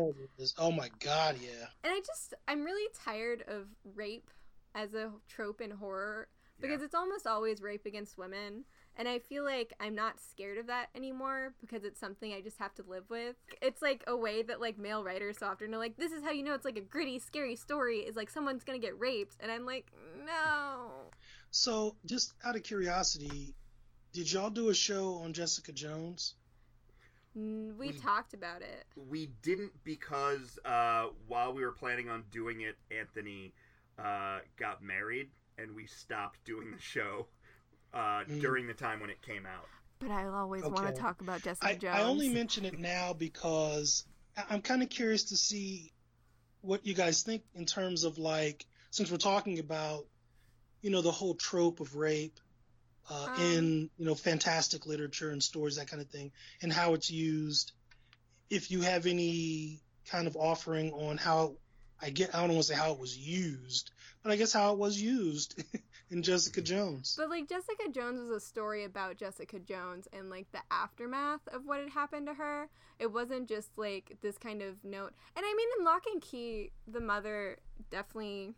oh 0.57 0.71
my 0.71 0.89
god, 0.99 1.37
yeah. 1.41 1.67
And 1.83 1.93
I 1.93 1.99
just 1.99 2.33
I'm 2.47 2.63
really 2.63 2.89
tired 3.03 3.43
of 3.47 3.67
rape 3.95 4.29
as 4.75 4.93
a 4.93 5.11
trope 5.27 5.61
in 5.61 5.71
horror 5.71 6.27
because 6.59 6.79
yeah. 6.79 6.85
it's 6.85 6.95
almost 6.95 7.25
always 7.25 7.61
rape 7.61 7.85
against 7.85 8.17
women. 8.17 8.65
And 8.97 9.07
I 9.07 9.19
feel 9.19 9.45
like 9.45 9.73
I'm 9.79 9.95
not 9.95 10.19
scared 10.19 10.57
of 10.57 10.67
that 10.67 10.87
anymore 10.95 11.53
because 11.61 11.85
it's 11.85 11.99
something 11.99 12.33
I 12.33 12.41
just 12.41 12.59
have 12.59 12.75
to 12.75 12.83
live 12.87 13.09
with. 13.09 13.35
It's 13.61 13.81
like 13.81 14.03
a 14.05 14.15
way 14.15 14.43
that 14.43 14.59
like 14.59 14.77
male 14.77 15.03
writers 15.03 15.37
so 15.39 15.47
often 15.47 15.73
are 15.73 15.77
like, 15.77 15.95
this 15.97 16.11
is 16.11 16.23
how 16.23 16.31
you 16.31 16.43
know 16.43 16.53
it's 16.53 16.65
like 16.65 16.77
a 16.77 16.81
gritty, 16.81 17.17
scary 17.17 17.55
story 17.55 17.99
is 17.99 18.15
like 18.15 18.29
someone's 18.29 18.63
gonna 18.63 18.79
get 18.79 18.99
raped. 18.99 19.37
And 19.39 19.51
I'm 19.51 19.65
like, 19.65 19.87
no. 20.25 20.91
So, 21.51 21.95
just 22.05 22.33
out 22.45 22.55
of 22.55 22.63
curiosity, 22.63 23.55
did 24.13 24.31
y'all 24.31 24.49
do 24.49 24.69
a 24.69 24.73
show 24.73 25.15
on 25.15 25.33
Jessica 25.33 25.71
Jones? 25.71 26.35
We, 27.35 27.71
we 27.71 27.91
talked 27.93 28.33
about 28.33 28.61
it. 28.61 28.85
We 29.09 29.29
didn't 29.41 29.71
because 29.83 30.59
uh, 30.65 31.07
while 31.27 31.53
we 31.53 31.63
were 31.63 31.71
planning 31.71 32.09
on 32.09 32.23
doing 32.31 32.61
it, 32.61 32.75
Anthony 32.95 33.53
uh, 33.97 34.39
got 34.57 34.83
married, 34.83 35.29
and 35.57 35.75
we 35.75 35.87
stopped 35.87 36.43
doing 36.45 36.71
the 36.71 36.81
show 36.81 37.27
uh, 37.93 38.23
mm. 38.27 38.41
during 38.41 38.67
the 38.67 38.73
time 38.73 38.99
when 38.99 39.09
it 39.09 39.21
came 39.21 39.45
out. 39.45 39.67
But 39.99 40.11
I'll 40.11 40.35
always 40.35 40.63
okay. 40.63 40.73
want 40.73 40.95
to 40.95 41.01
talk 41.01 41.21
about 41.21 41.43
Jessica 41.43 41.67
I, 41.67 41.75
Jones. 41.75 41.97
I 41.97 42.03
only 42.03 42.29
mention 42.29 42.65
it 42.65 42.79
now 42.79 43.13
because 43.13 44.03
I'm 44.49 44.61
kind 44.61 44.81
of 44.81 44.89
curious 44.89 45.25
to 45.25 45.37
see 45.37 45.91
what 46.61 46.85
you 46.85 46.93
guys 46.93 47.23
think 47.23 47.43
in 47.55 47.65
terms 47.65 48.03
of 48.03 48.17
like, 48.17 48.65
since 48.89 49.11
we're 49.11 49.17
talking 49.17 49.59
about 49.59 50.05
you 50.81 50.89
know, 50.89 51.01
the 51.01 51.11
whole 51.11 51.35
trope 51.35 51.79
of 51.79 51.95
rape 51.95 52.39
uh, 53.11 53.27
um, 53.35 53.41
in, 53.41 53.89
you 53.97 54.05
know, 54.05 54.15
fantastic 54.15 54.85
literature 54.85 55.31
and 55.31 55.43
stories, 55.43 55.75
that 55.75 55.87
kind 55.87 56.01
of 56.01 56.09
thing, 56.09 56.31
and 56.61 56.71
how 56.71 56.93
it's 56.93 57.11
used. 57.11 57.73
If 58.49 58.71
you 58.71 58.81
have 58.81 59.05
any 59.05 59.81
kind 60.09 60.27
of 60.27 60.35
offering 60.35 60.91
on 60.91 61.17
how 61.17 61.55
I 62.01 62.09
get 62.09 62.33
I 62.33 62.39
don't 62.39 62.49
want 62.49 62.61
to 62.61 62.67
say 62.67 62.75
how 62.75 62.91
it 62.91 62.99
was 62.99 63.15
used, 63.17 63.91
but 64.23 64.31
I 64.31 64.35
guess 64.35 64.53
how 64.53 64.73
it 64.73 64.79
was 64.79 64.99
used 64.99 65.63
in 66.09 66.23
Jessica 66.23 66.61
Jones. 66.61 67.15
But 67.17 67.29
like 67.29 67.47
Jessica 67.47 67.89
Jones 67.91 68.19
was 68.19 68.31
a 68.31 68.39
story 68.39 68.85
about 68.85 69.17
Jessica 69.17 69.59
Jones 69.59 70.07
and 70.11 70.29
like 70.29 70.51
the 70.51 70.61
aftermath 70.71 71.47
of 71.53 71.65
what 71.65 71.79
had 71.79 71.89
happened 71.89 72.27
to 72.27 72.33
her. 72.33 72.69
It 72.97 73.11
wasn't 73.11 73.47
just 73.47 73.69
like 73.77 74.17
this 74.21 74.37
kind 74.37 74.61
of 74.61 74.83
note. 74.83 75.13
And 75.35 75.45
I 75.45 75.53
mean 75.55 75.67
in 75.77 75.85
Locke 75.85 76.05
and 76.11 76.21
Key, 76.21 76.71
the 76.87 77.01
mother 77.01 77.57
definitely 77.91 78.55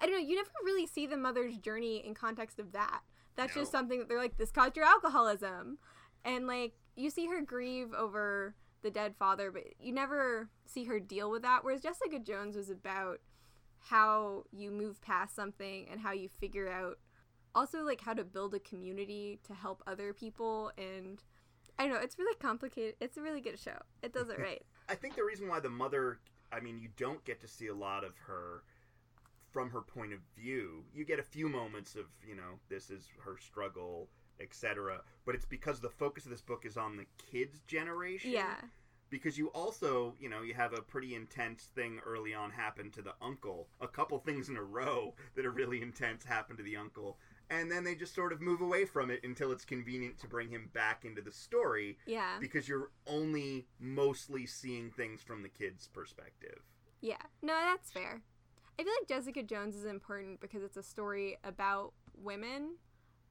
I 0.00 0.06
don't 0.06 0.14
know, 0.14 0.26
you 0.26 0.36
never 0.36 0.50
really 0.64 0.86
see 0.86 1.06
the 1.06 1.16
mother's 1.16 1.56
journey 1.58 1.98
in 2.06 2.14
context 2.14 2.58
of 2.58 2.72
that. 2.72 3.00
That's 3.36 3.54
No. 3.54 3.62
just 3.62 3.72
something 3.72 3.98
that 3.98 4.08
they're 4.08 4.18
like, 4.18 4.36
this 4.38 4.50
caused 4.50 4.76
your 4.76 4.86
alcoholism. 4.86 5.78
And 6.24 6.46
like 6.46 6.74
you 6.96 7.10
see 7.10 7.26
her 7.26 7.40
grieve 7.42 7.92
over 7.92 8.54
the 8.82 8.90
dead 8.90 9.14
father, 9.16 9.50
but 9.50 9.64
you 9.78 9.92
never 9.92 10.48
see 10.66 10.84
her 10.84 10.98
deal 10.98 11.30
with 11.30 11.42
that. 11.42 11.64
Whereas 11.64 11.82
Jessica 11.82 12.18
Jones 12.18 12.56
was 12.56 12.70
about 12.70 13.20
how 13.78 14.44
you 14.50 14.70
move 14.70 15.00
past 15.00 15.34
something 15.36 15.86
and 15.90 16.00
how 16.00 16.12
you 16.12 16.28
figure 16.28 16.68
out 16.70 16.98
also 17.54 17.82
like 17.84 18.00
how 18.00 18.12
to 18.12 18.24
build 18.24 18.54
a 18.54 18.58
community 18.60 19.38
to 19.46 19.54
help 19.54 19.82
other 19.86 20.12
people 20.12 20.70
and 20.76 21.22
I 21.78 21.84
don't 21.84 21.92
know, 21.94 22.00
it's 22.00 22.18
really 22.18 22.34
complicated. 22.36 22.94
It's 23.00 23.16
a 23.18 23.22
really 23.22 23.40
good 23.42 23.58
show. 23.58 23.76
It 24.02 24.12
does 24.14 24.28
it 24.30 24.38
right. 24.40 24.62
I 24.88 24.94
think 24.94 25.14
the 25.14 25.24
reason 25.24 25.46
why 25.46 25.60
the 25.60 25.68
mother, 25.70 26.18
I 26.50 26.60
mean, 26.60 26.78
you 26.78 26.88
don't 26.96 27.22
get 27.24 27.40
to 27.42 27.48
see 27.48 27.66
a 27.66 27.74
lot 27.74 28.02
of 28.02 28.16
her 28.26 28.62
from 29.56 29.70
her 29.70 29.80
point 29.80 30.12
of 30.12 30.18
view. 30.36 30.84
You 30.92 31.06
get 31.06 31.18
a 31.18 31.22
few 31.22 31.48
moments 31.48 31.94
of, 31.94 32.04
you 32.28 32.34
know, 32.36 32.58
this 32.68 32.90
is 32.90 33.08
her 33.24 33.38
struggle, 33.38 34.10
etc. 34.38 35.00
But 35.24 35.34
it's 35.34 35.46
because 35.46 35.80
the 35.80 35.88
focus 35.88 36.26
of 36.26 36.30
this 36.30 36.42
book 36.42 36.66
is 36.66 36.76
on 36.76 36.98
the 36.98 37.06
kids' 37.32 37.60
generation. 37.66 38.32
yeah. 38.32 38.56
Because 39.08 39.38
you 39.38 39.46
also, 39.54 40.14
you 40.20 40.28
know, 40.28 40.42
you 40.42 40.52
have 40.52 40.74
a 40.74 40.82
pretty 40.82 41.14
intense 41.14 41.70
thing 41.74 42.00
early 42.04 42.34
on 42.34 42.50
happen 42.50 42.90
to 42.90 43.00
the 43.00 43.14
uncle. 43.22 43.68
A 43.80 43.88
couple 43.88 44.18
things 44.18 44.50
in 44.50 44.58
a 44.58 44.62
row 44.62 45.14
that 45.36 45.46
are 45.46 45.50
really 45.52 45.80
intense 45.80 46.22
happen 46.22 46.54
to 46.58 46.62
the 46.62 46.76
uncle. 46.76 47.16
And 47.48 47.70
then 47.72 47.82
they 47.82 47.94
just 47.94 48.14
sort 48.14 48.34
of 48.34 48.42
move 48.42 48.60
away 48.60 48.84
from 48.84 49.10
it 49.10 49.20
until 49.24 49.52
it's 49.52 49.64
convenient 49.64 50.18
to 50.18 50.26
bring 50.26 50.50
him 50.50 50.68
back 50.74 51.06
into 51.06 51.22
the 51.22 51.32
story 51.32 51.96
Yeah. 52.04 52.36
because 52.40 52.68
you're 52.68 52.90
only 53.06 53.68
mostly 53.80 54.44
seeing 54.44 54.90
things 54.90 55.22
from 55.22 55.40
the 55.42 55.48
kid's 55.48 55.88
perspective. 55.88 56.60
Yeah. 57.00 57.22
No, 57.40 57.54
that's 57.54 57.90
fair. 57.90 58.20
I 58.78 58.82
feel 58.84 58.92
like 59.00 59.08
Jessica 59.08 59.42
Jones 59.42 59.74
is 59.74 59.84
important 59.84 60.40
because 60.40 60.62
it's 60.62 60.76
a 60.76 60.82
story 60.82 61.38
about 61.44 61.92
women. 62.16 62.76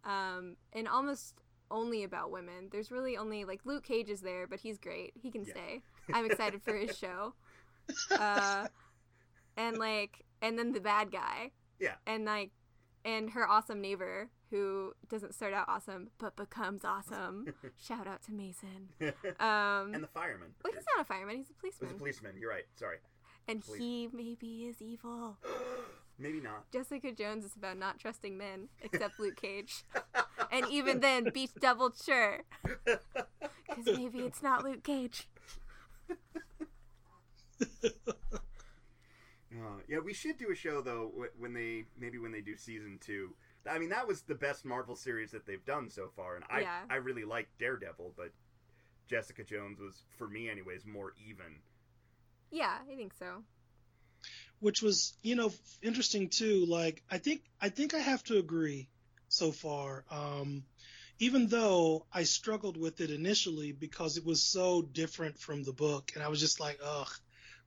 Um, 0.04 0.56
and 0.74 0.88
almost 0.88 1.42
only 1.72 2.04
about 2.04 2.30
women. 2.32 2.70
There's 2.72 2.92
really 2.92 3.18
only 3.18 3.44
like 3.44 3.62
Luke 3.66 3.84
Cage 3.84 4.10
is 4.10 4.22
there, 4.22 4.46
but 4.48 4.60
he's 4.60 4.78
great. 4.78 5.14
He 5.20 5.32
can 5.32 5.44
Yeah. 5.46 5.54
stay. 5.54 5.82
I'm 6.14 6.26
excited 6.26 6.62
for 6.64 6.76
his 6.76 6.98
show. 6.98 7.34
Uh, 8.12 8.68
and 9.58 9.78
like, 9.78 10.26
and 10.42 10.58
then 10.58 10.72
the 10.74 10.80
bad 10.82 11.12
guy. 11.12 11.52
Yeah. 11.80 11.94
And 12.08 12.26
like, 12.26 12.50
and 13.04 13.30
her 13.30 13.48
awesome 13.48 13.80
neighbor 13.80 14.30
who 14.50 14.94
doesn't 15.08 15.36
start 15.36 15.54
out 15.54 15.66
awesome 15.68 16.10
but 16.18 16.36
becomes 16.36 16.84
awesome. 16.84 17.54
Shout 17.78 18.08
out 18.08 18.24
to 18.24 18.32
Mason. 18.32 18.90
Um, 19.40 19.94
and 19.94 20.04
the 20.04 20.08
fireman. 20.08 20.50
well, 20.64 20.74
he's 20.74 20.84
not 20.96 21.02
a 21.02 21.06
fireman. 21.06 21.38
He's 21.38 21.52
a 21.52 21.54
policeman. 21.54 21.90
He's 21.90 21.96
a 21.96 22.00
policeman. 22.00 22.32
You're 22.40 22.50
right. 22.50 22.66
Sorry. 22.76 22.98
And 23.48 23.64
police- 23.64 23.80
he 23.80 24.10
maybe 24.12 24.66
is 24.66 24.82
evil. 24.82 25.38
Maybe 26.18 26.40
not. 26.40 26.72
Jessica 26.72 27.12
Jones 27.12 27.44
is 27.44 27.58
about 27.58 27.78
not 27.78 28.00
trusting 28.00 28.38
men, 28.38 28.70
except 28.82 29.20
Luke 29.20 29.36
Cage. 29.42 29.84
And 30.52 30.66
even 30.72 31.02
then, 31.02 31.30
be 31.34 31.50
double 31.60 31.92
sure. 31.92 32.44
Because 32.86 33.86
maybe 33.86 34.20
it's 34.20 34.42
not 34.42 34.64
Luke 34.64 34.84
Cage. 34.84 35.28
Uh, 39.54 39.80
yeah, 39.88 40.00
we 40.00 40.14
should 40.14 40.38
do 40.38 40.52
a 40.52 40.56
show 40.56 40.82
though 40.82 41.12
when 41.38 41.54
they 41.54 41.86
maybe 41.98 42.18
when 42.18 42.32
they 42.32 42.42
do 42.42 42.58
season 42.58 43.00
two. 43.00 43.34
I 43.70 43.80
mean, 43.80 43.90
that 43.90 44.08
was 44.08 44.22
the 44.22 44.36
best 44.36 44.66
Marvel 44.66 44.96
series 44.96 45.32
that 45.32 45.46
they've 45.46 45.64
done 45.66 45.90
so 45.90 46.10
far, 46.16 46.36
and 46.36 46.44
I 46.50 46.62
Yeah. 46.62 46.82
I 46.90 46.96
really 46.96 47.24
liked 47.24 47.58
Daredevil, 47.58 48.14
but 48.18 48.32
Jessica 49.08 49.44
Jones 49.44 49.80
was 49.80 50.04
for 50.18 50.28
me 50.28 50.50
anyways 50.50 50.86
more 50.86 51.14
even. 51.26 51.62
Yeah, 52.52 52.78
I 52.90 52.96
think 52.96 53.14
so. 53.14 53.44
which 54.60 54.82
was 54.82 55.18
you 55.22 55.36
know 55.36 55.52
interesting 55.82 56.30
too 56.30 56.66
like 56.68 57.04
i 57.10 57.18
think 57.18 57.42
i 57.62 57.70
think 57.70 57.94
i 57.94 58.00
have 58.00 58.24
to 58.24 58.38
agree 58.38 58.90
so 59.28 59.52
far 59.52 60.04
um 60.10 60.64
even 61.20 61.48
though 61.48 62.06
i 62.14 62.24
struggled 62.24 62.78
with 62.78 63.00
it 63.02 63.10
initially 63.12 63.72
because 63.72 64.18
it 64.18 64.26
was 64.26 64.44
so 64.44 64.82
different 64.82 65.38
from 65.40 65.64
the 65.64 65.74
book 65.74 66.12
and 66.16 66.24
i 66.24 66.28
was 66.28 66.40
just 66.40 66.60
like 66.60 66.80
ugh 66.84 67.10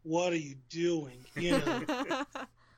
what 0.03 0.33
are 0.33 0.37
you 0.37 0.57
doing 0.71 1.25
you 1.35 1.55
know 1.55 1.85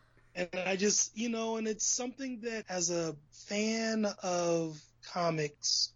and 0.35 0.49
i 0.67 0.77
just 0.77 1.17
you 1.17 1.29
know 1.29 1.57
and 1.57 1.67
it's 1.69 1.87
something 1.87 2.41
that 2.43 2.65
as 2.69 2.91
a 2.91 3.17
fan 3.49 4.07
of 4.23 4.81
comics 5.13 5.93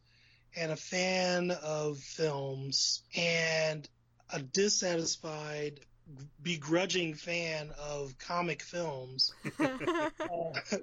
and 0.56 0.72
a 0.72 0.76
fan 0.76 1.50
of 1.50 1.98
films 1.98 3.02
and 3.16 3.88
a 4.32 4.40
dissatisfied 4.40 5.80
begrudging 6.42 7.14
fan 7.14 7.70
of 7.78 8.16
comic 8.18 8.62
films. 8.62 9.32
Uh, 10.20 10.78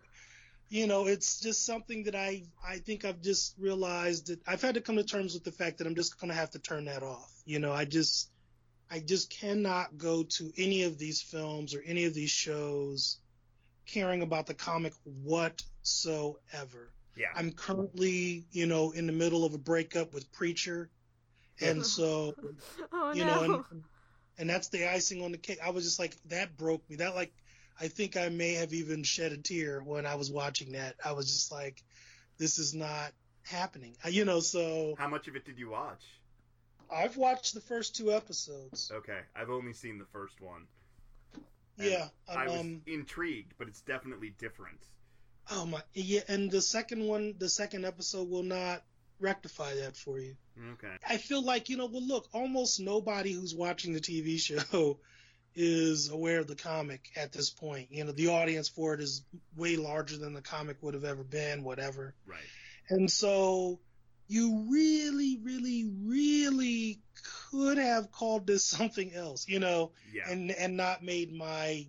you 0.71 0.87
know 0.87 1.05
it's 1.05 1.39
just 1.41 1.65
something 1.65 2.03
that 2.03 2.15
i 2.15 2.41
i 2.65 2.77
think 2.77 3.03
i've 3.03 3.21
just 3.21 3.53
realized 3.59 4.27
that 4.27 4.39
i've 4.47 4.61
had 4.61 4.73
to 4.73 4.81
come 4.81 4.95
to 4.95 5.03
terms 5.03 5.33
with 5.33 5.43
the 5.43 5.51
fact 5.51 5.77
that 5.77 5.85
i'm 5.85 5.95
just 5.95 6.19
going 6.19 6.29
to 6.29 6.35
have 6.35 6.49
to 6.49 6.59
turn 6.59 6.85
that 6.85 7.03
off. 7.03 7.31
You 7.45 7.59
know 7.59 7.73
i 7.73 7.85
just 7.85 8.31
i 8.89 8.99
just 8.99 9.29
cannot 9.29 9.97
go 9.97 10.23
to 10.23 10.51
any 10.57 10.83
of 10.83 10.97
these 10.97 11.21
films 11.21 11.75
or 11.75 11.83
any 11.85 12.05
of 12.05 12.13
these 12.13 12.31
shows 12.31 13.19
caring 13.85 14.21
about 14.21 14.47
the 14.47 14.53
comic 14.53 14.93
whatsoever. 15.03 16.93
Yeah, 17.17 17.27
i'm 17.35 17.51
currently 17.51 18.45
you 18.51 18.65
know 18.65 18.91
in 18.91 19.05
the 19.05 19.13
middle 19.13 19.43
of 19.45 19.53
a 19.53 19.59
breakup 19.59 20.13
with 20.13 20.31
preacher. 20.31 20.89
And 21.59 21.85
so 21.97 22.33
oh 22.93 23.11
you 23.13 23.25
no. 23.25 23.45
know, 23.45 23.65
and 23.71 23.83
and 24.41 24.49
that's 24.49 24.69
the 24.69 24.91
icing 24.91 25.23
on 25.23 25.31
the 25.31 25.37
cake. 25.37 25.59
I 25.63 25.69
was 25.69 25.83
just 25.83 25.99
like, 25.99 26.17
that 26.25 26.57
broke 26.57 26.89
me. 26.89 26.95
That 26.97 27.13
like, 27.13 27.31
I 27.79 27.87
think 27.87 28.17
I 28.17 28.29
may 28.29 28.55
have 28.55 28.73
even 28.73 29.03
shed 29.03 29.31
a 29.31 29.37
tear 29.37 29.81
when 29.81 30.07
I 30.07 30.15
was 30.15 30.31
watching 30.31 30.71
that. 30.71 30.95
I 31.05 31.11
was 31.13 31.27
just 31.27 31.51
like, 31.51 31.81
this 32.39 32.57
is 32.57 32.73
not 32.73 33.11
happening. 33.43 33.95
You 34.09 34.25
know, 34.25 34.39
so 34.39 34.95
how 34.97 35.07
much 35.07 35.27
of 35.27 35.35
it 35.35 35.45
did 35.45 35.59
you 35.59 35.69
watch? 35.69 36.03
I've 36.91 37.17
watched 37.17 37.53
the 37.53 37.61
first 37.61 37.95
two 37.95 38.11
episodes. 38.11 38.91
Okay, 38.91 39.19
I've 39.35 39.51
only 39.51 39.73
seen 39.73 39.99
the 39.99 40.05
first 40.05 40.41
one. 40.41 40.65
And 41.77 41.87
Yeah, 41.87 42.07
I 42.27 42.47
was 42.47 42.59
um, 42.59 42.81
intrigued, 42.87 43.53
but 43.59 43.67
it's 43.67 43.81
definitely 43.81 44.33
different. 44.39 44.79
oh 45.51 45.67
my, 45.67 45.81
yeah, 45.93 46.21
and 46.27 46.49
the 46.49 46.61
second 46.63 47.05
one, 47.07 47.35
the 47.37 47.47
second 47.47 47.85
episode 47.85 48.27
will 48.27 48.43
not 48.43 48.81
rectify 49.21 49.75
that 49.75 49.95
for 49.95 50.19
you. 50.19 50.35
Okay. 50.73 50.93
I 51.07 51.17
feel 51.17 51.43
like, 51.43 51.69
you 51.69 51.77
know, 51.77 51.87
well, 51.87 52.05
look, 52.05 52.27
almost 52.33 52.79
nobody 52.79 53.31
who's 53.31 53.55
watching 53.55 53.93
the 53.93 53.99
TV 53.99 54.39
show 54.39 54.99
is 55.55 56.09
aware 56.09 56.39
of 56.39 56.47
the 56.47 56.55
comic 56.55 57.09
at 57.15 57.31
this 57.31 57.49
point. 57.49 57.87
You 57.91 58.03
know, 58.05 58.11
the 58.11 58.27
audience 58.27 58.69
for 58.69 58.93
it 58.93 59.01
is 59.01 59.23
way 59.55 59.75
larger 59.75 60.17
than 60.17 60.33
the 60.33 60.41
comic 60.41 60.77
would 60.81 60.93
have 60.93 61.03
ever 61.05 61.23
been, 61.23 61.63
whatever. 61.63 62.15
Right. 62.25 62.39
And 62.89 63.09
so 63.09 63.79
you 64.27 64.65
really, 64.69 65.39
really, 65.43 65.89
really 66.03 67.01
could 67.51 67.77
have 67.77 68.11
called 68.11 68.47
this 68.47 68.63
something 68.63 69.13
else, 69.13 69.47
you 69.47 69.59
know, 69.59 69.91
Yeah. 70.13 70.29
and, 70.29 70.51
and 70.51 70.77
not 70.77 71.03
made 71.03 71.33
my 71.33 71.87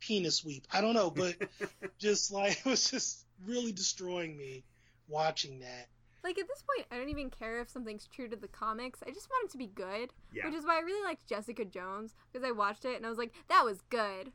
penis 0.00 0.44
weep. 0.44 0.66
I 0.72 0.80
don't 0.80 0.94
know, 0.94 1.10
but 1.10 1.36
just 1.98 2.30
like, 2.32 2.58
it 2.66 2.66
was 2.66 2.90
just 2.90 3.24
really 3.46 3.72
destroying 3.72 4.36
me 4.36 4.64
watching 5.08 5.60
that. 5.60 5.88
Like 6.22 6.38
at 6.38 6.46
this 6.48 6.62
point, 6.62 6.86
I 6.90 6.96
don't 6.98 7.08
even 7.08 7.30
care 7.30 7.60
if 7.60 7.70
something's 7.70 8.06
true 8.06 8.28
to 8.28 8.36
the 8.36 8.48
comics. 8.48 9.00
I 9.06 9.10
just 9.10 9.28
want 9.30 9.46
it 9.46 9.52
to 9.52 9.58
be 9.58 9.66
good. 9.68 10.10
yeah. 10.32 10.46
Which 10.46 10.54
is 10.54 10.64
why 10.66 10.76
I 10.76 10.80
really 10.80 11.02
liked 11.04 11.26
Jessica 11.26 11.64
Jones 11.64 12.14
because 12.32 12.46
I 12.46 12.52
watched 12.52 12.84
it 12.84 12.96
and 12.96 13.06
I 13.06 13.08
was 13.08 13.18
like, 13.18 13.32
that 13.48 13.64
was 13.64 13.80
good. 13.88 14.32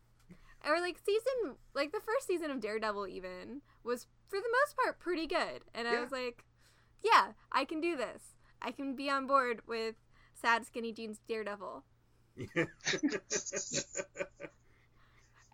Or 0.67 0.79
like 0.81 0.97
season, 1.05 1.57
like 1.75 1.91
the 1.91 1.99
first 1.99 2.25
season 2.27 2.49
of 2.49 2.59
Daredevil 2.59 3.07
even 3.07 3.61
was 3.83 4.07
for 4.27 4.39
the 4.39 4.49
most 4.63 4.75
part 4.75 4.99
pretty 4.99 5.27
good, 5.27 5.61
and 5.75 5.87
I 5.87 6.01
was 6.01 6.11
like, 6.11 6.43
yeah, 7.03 7.33
I 7.51 7.65
can 7.65 7.79
do 7.81 7.95
this. 7.95 8.23
I 8.63 8.71
can 8.71 8.95
be 8.95 9.07
on 9.07 9.27
board 9.27 9.61
with 9.67 9.93
sad 10.33 10.65
skinny 10.65 10.91
jeans 10.91 11.19
Daredevil. 11.27 11.83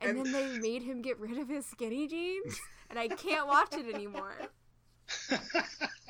And, 0.04 0.18
And- 0.18 0.26
then 0.26 0.32
they 0.34 0.58
made 0.60 0.82
him 0.84 1.02
get 1.02 1.20
rid 1.20 1.38
of 1.38 1.48
his 1.48 1.66
skinny 1.66 2.08
jeans, 2.08 2.60
and 2.90 2.98
I 2.98 3.08
can't 3.08 3.48
watch 3.48 3.74
it 3.76 3.94
anymore. 3.94 4.36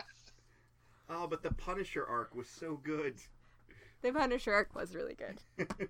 but 1.32 1.42
the 1.42 1.52
Punisher 1.54 2.06
arc 2.06 2.36
was 2.36 2.48
so 2.50 2.76
good. 2.84 3.16
The 4.04 4.12
Punisher 4.12 4.54
arc 4.54 4.76
was 4.76 4.94
really 4.94 5.16
good. 5.16 5.40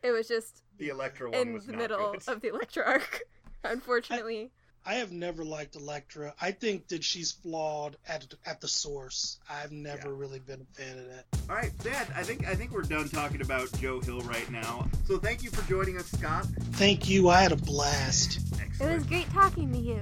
It 0.00 0.12
was 0.12 0.28
just 0.28 0.62
The 0.78 0.90
Electro 0.90 1.32
one 1.32 1.40
in 1.40 1.52
was 1.54 1.66
the 1.66 1.72
not 1.72 1.78
middle 1.80 2.12
good. 2.12 2.22
of 2.28 2.40
the 2.40 2.50
Electro 2.50 2.84
arc, 2.84 3.22
unfortunately. 3.64 4.52
I 4.86 4.94
have 4.94 5.10
never 5.10 5.44
liked 5.44 5.74
Elektra. 5.74 6.32
I 6.40 6.52
think 6.52 6.86
that 6.88 7.02
she's 7.02 7.32
flawed 7.32 7.96
at 8.08 8.32
at 8.46 8.60
the 8.60 8.68
source. 8.68 9.40
I've 9.50 9.72
never 9.72 10.10
Yeah. 10.10 10.14
really 10.16 10.38
been 10.38 10.60
a 10.62 10.80
fan 10.80 10.98
of 10.98 11.06
that. 11.08 11.24
All 11.50 11.56
right, 11.56 11.72
Dad. 11.82 12.06
I 12.14 12.22
think 12.22 12.46
I 12.46 12.54
think 12.54 12.70
we're 12.70 12.82
done 12.82 13.08
talking 13.08 13.40
about 13.42 13.72
Joe 13.80 14.00
Hill 14.00 14.20
right 14.20 14.48
now. 14.52 14.88
So 15.04 15.18
thank 15.18 15.42
you 15.42 15.50
for 15.50 15.68
joining 15.68 15.98
us, 15.98 16.06
Scott. 16.12 16.46
Thank 16.74 17.08
you. 17.08 17.28
I 17.28 17.42
had 17.42 17.50
a 17.52 17.56
blast. 17.56 18.38
It 18.80 18.94
was 18.94 19.04
great 19.04 19.28
talking 19.32 19.72
to 19.72 19.78
you. 19.78 20.00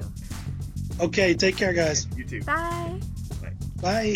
Okay, 1.00 1.32
take 1.32 1.56
care, 1.56 1.72
guys. 1.72 2.06
You 2.16 2.24
too. 2.24 2.42
Bye. 2.42 3.00
Bye. 3.80 4.14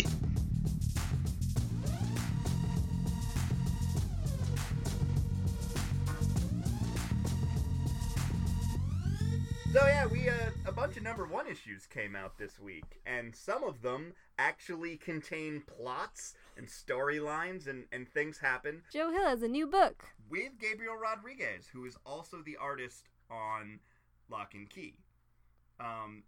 issues 11.51 11.85
came 11.85 12.15
out 12.15 12.37
this 12.37 12.59
week, 12.59 13.01
and 13.05 13.35
some 13.35 13.63
of 13.63 13.81
them 13.81 14.13
actually 14.39 14.95
contain 14.97 15.61
plots 15.61 16.33
and 16.57 16.67
storylines, 16.67 17.67
and 17.67 17.85
and 17.91 18.07
things 18.09 18.39
happen 18.39 18.81
Joe 18.91 19.11
Hill 19.11 19.25
has 19.25 19.43
a 19.43 19.47
new 19.47 19.67
book. 19.67 20.05
with 20.29 20.57
Gabriel 20.59 20.95
Rodriguez, 20.95 21.67
who 21.71 21.85
is 21.85 21.97
also 22.05 22.37
the 22.45 22.57
artist 22.57 23.09
on 23.29 23.79
Locke 24.29 24.53
and 24.53 24.69
Key. 24.69 24.95
Um, 25.79 26.23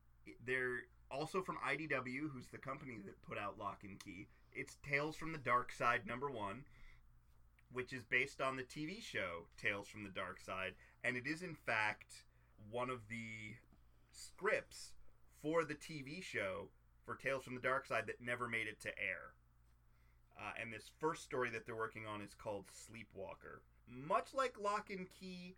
they're 0.46 0.82
also 1.10 1.42
from 1.42 1.58
IDW, 1.68 2.30
who's 2.34 2.48
the 2.52 2.58
company 2.58 2.98
that 3.06 3.22
put 3.24 3.38
out 3.38 3.58
Locke 3.60 3.84
and 3.84 4.00
Key. 4.00 4.28
It's 4.52 4.78
Tales 4.88 5.16
from 5.16 5.32
the 5.32 5.38
Dark 5.38 5.72
Side 5.72 6.02
number 6.06 6.30
one, 6.30 6.64
which 7.72 7.94
is 7.94 8.04
based 8.04 8.42
on 8.42 8.56
the 8.56 8.64
TV 8.64 9.02
show 9.02 9.48
Tales 9.58 9.88
from 9.88 10.04
the 10.04 10.10
Dark 10.10 10.40
Side, 10.40 10.74
and 11.04 11.16
it 11.16 11.26
is 11.26 11.42
in 11.42 11.56
fact 11.56 12.26
one 12.72 12.90
of 12.90 13.08
the 13.10 13.56
scripts 14.12 14.93
for 15.44 15.64
the 15.66 15.76
TV 15.76 16.24
show 16.24 16.70
for 17.06 17.16
Tales 17.16 17.44
from 17.44 17.54
the 17.56 17.62
Dark 17.62 17.86
Side 17.86 18.08
that 18.08 18.22
never 18.22 18.48
made 18.48 18.68
it 18.68 18.80
to 18.82 18.90
air. 18.98 19.36
Uh, 20.40 20.54
and 20.60 20.74
this 20.74 20.90
first 21.00 21.24
story 21.24 21.50
that 21.52 21.66
they're 21.66 21.76
working 21.76 22.08
on 22.08 22.22
is 22.22 22.34
called 22.34 22.66
Sleepwalker. 22.72 23.62
Much 23.88 24.34
like 24.34 24.56
Locke 24.60 24.90
and 24.90 25.08
Key, 25.20 25.58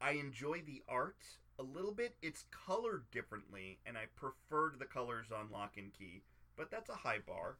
I 0.00 0.12
enjoy 0.12 0.62
the 0.64 0.82
art 0.88 1.24
a 1.58 1.62
little 1.62 1.92
bit. 1.92 2.14
It's 2.22 2.44
colored 2.66 3.10
differently, 3.10 3.78
and 3.86 3.96
I 3.96 4.04
preferred 4.14 4.78
the 4.78 4.84
colors 4.84 5.26
on 5.36 5.50
Locke 5.50 5.78
and 5.78 5.92
Key, 5.92 6.22
but 6.56 6.70
that's 6.70 6.90
a 6.90 6.94
high 6.94 7.18
bar. 7.26 7.56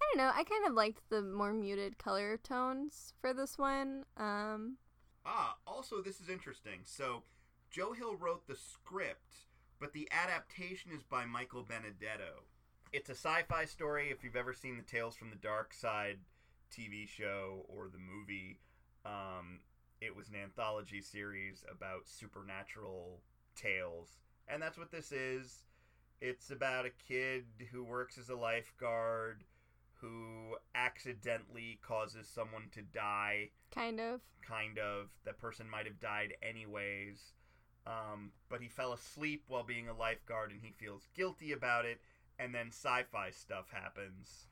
I 0.00 0.16
don't 0.16 0.24
know. 0.24 0.32
I 0.34 0.44
kind 0.44 0.66
of 0.66 0.74
liked 0.74 1.02
the 1.10 1.22
more 1.22 1.52
muted 1.52 1.98
color 1.98 2.38
tones 2.38 3.12
for 3.20 3.34
this 3.34 3.58
one. 3.58 4.04
Um, 4.16 4.76
Ah, 5.24 5.56
also, 5.66 6.02
this 6.02 6.20
is 6.20 6.28
interesting. 6.28 6.80
So, 6.84 7.22
Joe 7.70 7.92
Hill 7.92 8.16
wrote 8.16 8.46
the 8.46 8.56
script, 8.56 9.46
but 9.82 9.92
the 9.92 10.08
adaptation 10.12 10.92
is 10.92 11.02
by 11.02 11.26
Michael 11.26 11.64
Benedetto. 11.64 12.44
It's 12.92 13.10
a 13.10 13.16
sci 13.16 13.42
fi 13.48 13.64
story. 13.64 14.10
If 14.12 14.22
you've 14.22 14.36
ever 14.36 14.54
seen 14.54 14.76
the 14.76 14.84
Tales 14.84 15.16
from 15.16 15.30
the 15.30 15.36
Dark 15.36 15.74
Side 15.74 16.20
TV 16.72 17.08
show 17.08 17.66
or 17.68 17.88
the 17.88 17.98
movie, 17.98 18.60
um, 19.04 19.58
it 20.00 20.14
was 20.14 20.28
an 20.28 20.36
anthology 20.36 21.00
series 21.00 21.64
about 21.68 22.06
supernatural 22.06 23.22
tales. 23.56 24.20
And 24.46 24.62
that's 24.62 24.78
what 24.78 24.92
this 24.92 25.10
is. 25.10 25.64
It's 26.20 26.52
about 26.52 26.86
a 26.86 26.90
kid 27.08 27.46
who 27.72 27.82
works 27.82 28.18
as 28.18 28.28
a 28.28 28.36
lifeguard 28.36 29.42
who 29.94 30.56
accidentally 30.76 31.80
causes 31.82 32.28
someone 32.28 32.68
to 32.70 32.82
die 32.82 33.50
kind 33.74 33.98
of. 33.98 34.20
kind 34.46 34.78
of. 34.78 35.08
That 35.24 35.40
person 35.40 35.68
might 35.68 35.86
have 35.86 35.98
died 35.98 36.34
anyways. 36.40 37.32
Um, 37.86 38.30
but 38.48 38.60
he 38.60 38.68
fell 38.68 38.92
asleep 38.92 39.44
while 39.48 39.64
being 39.64 39.88
a 39.88 39.94
lifeguard 39.94 40.52
and 40.52 40.60
he 40.62 40.70
feels 40.70 41.08
guilty 41.16 41.52
about 41.52 41.84
it. 41.84 42.00
And 42.38 42.54
then 42.54 42.68
sci-fi 42.68 43.30
stuff 43.30 43.66
happens, 43.70 44.46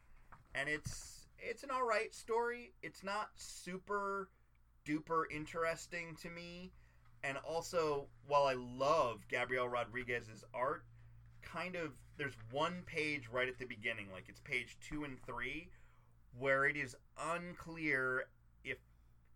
and 0.55 0.68
it's 0.68 1.28
it's 1.39 1.62
an 1.64 1.70
all 1.70 1.87
right 1.87 2.14
story. 2.14 2.72
It's 2.83 3.03
not 3.03 3.31
super 3.37 4.28
duper 4.87 5.24
interesting 5.31 6.16
to 6.22 6.31
me. 6.31 6.72
And 7.22 7.37
also, 7.39 8.07
while 8.26 8.45
I 8.45 8.55
love 8.55 9.26
Gabriel 9.28 9.68
Rodriguez's 9.68 10.45
art, 10.55 10.85
kind 11.43 11.74
of 11.74 11.93
there's 12.16 12.37
one 12.51 12.83
page 12.87 13.28
right 13.33 13.49
at 13.49 13.59
the 13.59 13.66
beginning, 13.66 14.09
like 14.12 14.24
it's 14.28 14.41
page 14.41 14.76
two 14.87 15.05
and 15.05 15.18
three, 15.24 15.70
where 16.39 16.66
it 16.66 16.76
is 16.76 16.95
unclear 17.18 18.24
if 18.62 18.78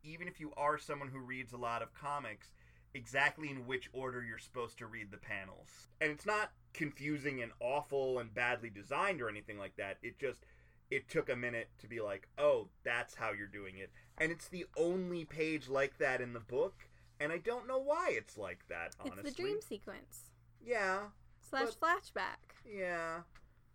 even 0.03 0.29
if 0.29 0.39
you 0.39 0.53
are 0.57 0.79
someone 0.79 1.09
who 1.09 1.19
reads 1.19 1.53
a 1.53 1.57
lot 1.57 1.83
of 1.83 1.93
comics, 1.95 2.53
exactly 2.95 3.51
in 3.51 3.67
which 3.67 3.91
order 3.93 4.23
you're 4.23 4.39
supposed 4.39 4.79
to 4.79 4.87
read 4.87 5.11
the 5.11 5.17
panels. 5.19 5.89
And 6.01 6.11
it's 6.11 6.27
not 6.27 6.53
confusing 6.73 7.43
and 7.43 7.53
awful 7.61 8.19
and 8.19 8.33
badly 8.33 8.71
designed 8.71 9.21
or 9.21 9.29
anything 9.29 9.59
like 9.59 9.77
that. 9.77 9.99
It 10.03 10.19
just 10.19 10.45
it 10.91 11.09
took 11.09 11.29
a 11.29 11.37
minute 11.37 11.69
to 11.79 11.89
be 11.89 12.01
like, 12.01 12.29
"Oh, 12.39 12.69
that's 12.85 13.15
how 13.15 13.33
you're 13.33 13.47
doing 13.47 13.79
it." 13.79 13.91
And 14.19 14.31
it's 14.31 14.49
the 14.49 14.67
only 14.77 15.25
page 15.25 15.69
like 15.69 15.99
that 15.99 16.21
in 16.21 16.33
the 16.33 16.41
book, 16.41 16.89
and 17.19 17.33
I 17.33 17.39
don't 17.39 17.67
know 17.67 17.79
why 17.79 18.11
it's 18.13 18.37
like 18.39 18.67
that, 18.69 18.95
honestly. 19.01 19.23
It's 19.29 19.37
the 19.37 19.43
dream 19.43 19.61
sequence 19.61 20.31
Yeah. 20.65 21.09
slash 21.41 21.71
flashback. 21.75 22.55
Yeah. 22.65 23.23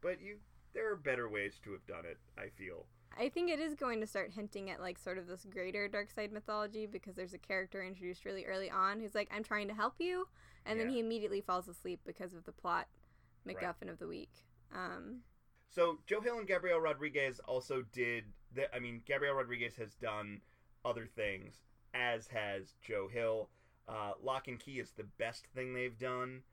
But 0.01 0.22
you 0.22 0.39
there 0.74 0.91
are 0.91 0.95
better 0.95 1.28
ways 1.28 1.59
to 1.63 1.72
have 1.72 1.86
done 1.88 2.05
it, 2.05 2.20
I 2.38 2.49
feel. 2.49 2.86
I 3.18 3.30
think 3.30 3.49
it 3.49 3.60
is 3.60 3.76
going 3.76 3.99
to 4.01 4.07
start 4.07 4.32
hinting 4.32 4.70
at 4.70 4.80
like 4.80 4.97
sort 4.97 5.18
of 5.18 5.28
this 5.28 5.45
greater 5.49 5.88
dark 5.88 6.10
side 6.12 6.32
mythology 6.32 6.86
because 6.86 7.16
there's 7.16 7.34
a 7.34 7.38
character 7.38 7.84
introduced 7.84 8.26
really 8.26 8.45
early 8.45 8.70
on 8.70 8.99
who's 8.99 9.16
like, 9.16 9.30
"I'm 9.32 9.43
trying 9.43 9.68
to 9.68 9.74
help 9.74 9.95
you," 9.99 10.28
and 10.66 10.80
then 10.80 10.89
he 10.89 10.99
immediately 10.99 11.41
falls 11.41 11.68
asleep 11.68 11.99
because 12.05 12.34
of 12.34 12.45
the 12.45 12.51
plot 12.51 12.88
Right. 13.45 13.57
MacGuffin 13.57 13.89
of 13.89 13.99
the 13.99 14.07
week. 14.07 14.32
Um, 14.74 15.22
So 15.70 15.99
Joe 16.05 16.22
Hill 16.22 16.39
and 16.39 16.47
Gabriel 16.47 16.80
Rodriguez 16.80 17.39
also 17.39 17.84
did 17.93 18.26
the 18.53 18.74
I 18.76 18.80
mean 18.80 19.01
Gabriel 19.05 19.36
Rodriguez 19.36 19.76
has 19.76 19.95
done 19.95 20.41
other 20.86 21.05
things 21.05 21.64
as 21.93 22.28
has 22.28 22.76
Joe 22.82 23.07
Hill. 23.07 23.49
Uh, 23.88 24.14
Locke 24.22 24.47
and 24.47 24.60
Key 24.60 24.80
is 24.80 24.91
the 24.91 25.03
best 25.18 25.47
thing 25.47 25.74
they've 25.74 25.97
done. 25.97 26.43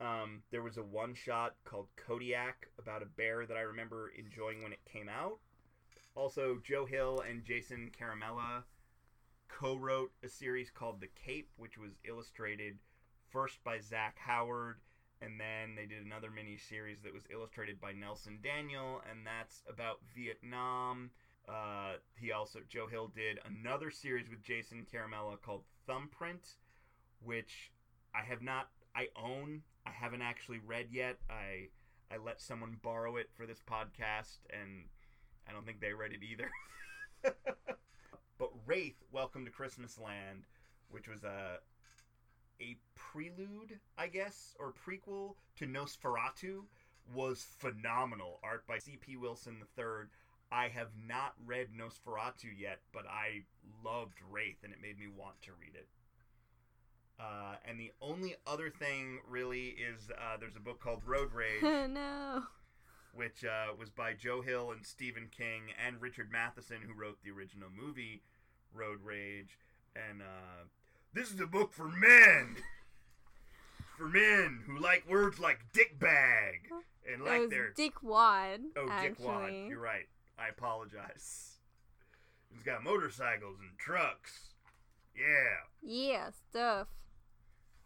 Um, 0.00 0.42
there 0.50 0.62
was 0.62 0.78
a 0.78 0.82
one 0.82 1.14
shot 1.14 1.54
called 1.64 1.86
Kodiak 1.96 2.70
about 2.78 3.02
a 3.02 3.06
bear 3.06 3.46
that 3.46 3.56
I 3.56 3.60
remember 3.60 4.08
enjoying 4.18 4.62
when 4.62 4.72
it 4.72 4.84
came 4.84 5.08
out. 5.08 5.38
Also, 6.14 6.58
Joe 6.62 6.84
Hill 6.84 7.22
and 7.28 7.44
Jason 7.44 7.90
Ciaramella 7.98 8.64
co-wrote 9.48 10.12
a 10.22 10.28
series 10.28 10.70
called 10.70 11.00
The 11.00 11.08
Cape, 11.08 11.50
which 11.56 11.78
was 11.78 11.92
illustrated 12.04 12.78
first 13.30 13.62
by 13.64 13.78
Zach 13.80 14.18
Howard 14.18 14.76
and 15.22 15.38
then 15.38 15.74
they 15.76 15.86
did 15.86 16.04
another 16.04 16.30
mini 16.30 16.56
series 16.56 17.00
that 17.02 17.14
was 17.14 17.22
illustrated 17.32 17.80
by 17.80 17.92
Nelson 17.92 18.40
Daniel, 18.42 19.00
and 19.08 19.24
that's 19.24 19.62
about 19.68 20.00
Vietnam. 20.14 21.10
Uh, 21.48 21.94
he 22.16 22.32
also 22.32 22.58
Joe 22.68 22.88
Hill 22.88 23.12
did 23.14 23.38
another 23.44 23.90
series 23.90 24.28
with 24.28 24.42
Jason 24.42 24.84
Ciaramella 24.92 25.40
called 25.40 25.62
Thumbprint, 25.86 26.56
which 27.22 27.70
I 28.14 28.22
have 28.22 28.42
not 28.42 28.68
I 28.96 29.08
own. 29.16 29.62
I 29.86 29.90
haven't 29.90 30.22
actually 30.22 30.58
read 30.58 30.88
yet. 30.90 31.18
I 31.30 31.68
I 32.12 32.18
let 32.18 32.40
someone 32.40 32.76
borrow 32.82 33.16
it 33.16 33.30
for 33.32 33.46
this 33.46 33.62
podcast, 33.62 34.38
and 34.50 34.86
I 35.48 35.52
don't 35.52 35.66
think 35.66 35.80
they 35.80 35.92
read 35.92 36.12
it 36.12 36.22
either. 36.22 36.50
but 38.38 38.50
Wraith, 38.66 39.02
Welcome 39.10 39.44
to 39.44 39.50
Christmasland, 39.50 40.44
which 40.90 41.08
was 41.08 41.24
a 41.24 41.58
a 42.60 42.76
prelude, 42.94 43.80
I 43.98 44.06
guess, 44.06 44.54
or 44.58 44.72
prequel 44.72 45.34
to 45.56 45.66
Nosferatu, 45.66 46.62
was 47.12 47.44
phenomenal. 47.58 48.38
Art 48.42 48.66
by 48.66 48.78
C.P. 48.78 49.16
Wilson 49.16 49.56
III. 49.76 50.06
I 50.52 50.68
have 50.68 50.90
not 51.08 51.32
read 51.44 51.68
Nosferatu 51.76 52.48
yet, 52.56 52.80
but 52.92 53.06
I 53.06 53.42
loved 53.84 54.18
Wraith, 54.30 54.58
and 54.62 54.72
it 54.72 54.80
made 54.80 54.98
me 54.98 55.06
want 55.08 55.40
to 55.42 55.50
read 55.58 55.74
it. 55.74 55.88
Uh, 57.18 57.56
and 57.66 57.78
the 57.80 57.92
only 58.00 58.36
other 58.46 58.70
thing 58.70 59.20
really 59.28 59.68
is 59.68 60.10
uh, 60.10 60.36
there's 60.38 60.56
a 60.56 60.60
book 60.60 60.80
called 60.80 61.02
Road 61.06 61.32
Rage, 61.34 61.62
no. 61.62 62.42
Which 63.14 63.44
uh, 63.44 63.74
was 63.78 63.90
by 63.90 64.14
Joe 64.14 64.40
Hill 64.42 64.70
and 64.70 64.84
Stephen 64.84 65.28
King 65.36 65.62
and 65.84 66.00
Richard 66.00 66.30
Matheson, 66.30 66.78
who 66.86 66.94
wrote 66.98 67.18
the 67.22 67.30
original 67.30 67.68
movie 67.70 68.22
Road 68.74 68.98
Rage. 69.04 69.58
And 69.94 70.22
uh, 70.22 70.64
this 71.12 71.30
is 71.30 71.40
a 71.40 71.46
book 71.46 71.72
for 71.72 71.88
men, 71.88 72.56
for 73.98 74.08
men 74.08 74.60
who 74.66 74.78
like 74.78 75.08
words 75.08 75.38
like 75.38 75.58
dick 75.72 75.98
bag 75.98 76.70
and 77.10 77.22
like 77.22 77.50
their 77.50 77.72
Dick 77.72 78.02
Wad. 78.02 78.60
oh 78.76 78.88
dick 79.02 79.16
wad. 79.18 79.44
actually. 79.44 79.66
You're 79.68 79.80
right. 79.80 80.08
I 80.38 80.48
apologize. 80.48 81.58
It's 82.54 82.62
got 82.62 82.82
motorcycles 82.82 83.58
and 83.60 83.78
trucks. 83.78 84.54
Yeah. 85.14 85.66
Yeah, 85.82 86.30
stuff. 86.50 86.88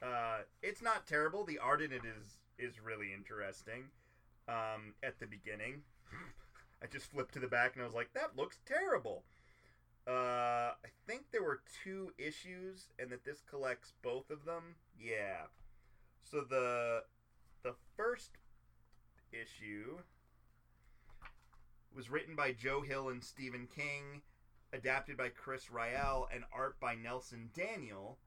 Uh, 0.02 0.40
it's 0.62 0.82
not 0.82 1.06
terrible. 1.06 1.44
The 1.44 1.58
art 1.58 1.82
in 1.82 1.92
it 1.92 2.02
is 2.04 2.36
is 2.58 2.80
really 2.80 3.12
interesting. 3.12 3.84
Um, 4.48 4.94
at 5.02 5.18
the 5.18 5.26
beginning, 5.26 5.82
I 6.82 6.86
just 6.86 7.10
flipped 7.10 7.34
to 7.34 7.40
the 7.40 7.48
back 7.48 7.74
and 7.74 7.82
I 7.82 7.86
was 7.86 7.94
like, 7.94 8.12
"That 8.14 8.36
looks 8.36 8.60
terrible." 8.66 9.24
Uh, 10.06 10.70
I 10.84 10.88
think 11.08 11.24
there 11.32 11.42
were 11.42 11.62
two 11.82 12.12
issues, 12.16 12.88
and 12.98 13.10
that 13.10 13.24
this 13.24 13.42
collects 13.48 13.92
both 14.02 14.30
of 14.30 14.44
them. 14.44 14.76
Yeah. 15.00 15.46
So 16.22 16.42
the 16.48 17.02
the 17.62 17.74
first 17.96 18.32
issue 19.32 19.98
was 21.94 22.10
written 22.10 22.36
by 22.36 22.52
Joe 22.52 22.82
Hill 22.82 23.08
and 23.08 23.24
Stephen 23.24 23.66
King, 23.74 24.22
adapted 24.72 25.16
by 25.16 25.30
Chris 25.30 25.66
Ryall, 25.66 26.26
and 26.32 26.44
art 26.52 26.78
by 26.78 26.94
Nelson 26.94 27.50
Daniel, 27.54 28.18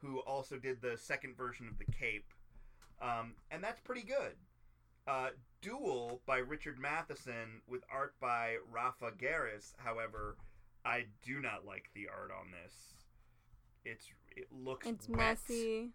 who 0.00 0.18
also 0.20 0.56
did 0.56 0.80
the 0.80 0.96
second 0.96 1.36
version 1.36 1.68
of 1.68 1.78
the 1.78 1.92
Cape, 1.92 2.32
um, 3.00 3.34
and 3.50 3.62
that's 3.62 3.80
pretty 3.80 4.02
good. 4.02 4.34
Uh, 5.08 5.30
Duel 5.62 6.20
by 6.26 6.38
Richard 6.38 6.78
Matheson 6.78 7.62
with 7.66 7.82
art 7.90 8.14
by 8.20 8.56
Rafa 8.70 9.10
Garres. 9.18 9.72
However, 9.78 10.36
I 10.84 11.06
do 11.24 11.40
not 11.40 11.64
like 11.66 11.88
the 11.94 12.08
art 12.08 12.30
on 12.30 12.50
this. 12.50 12.74
It's 13.84 14.06
it 14.36 14.48
looks 14.52 14.86
It's 14.86 15.08
wet. 15.08 15.18
messy. 15.18 15.92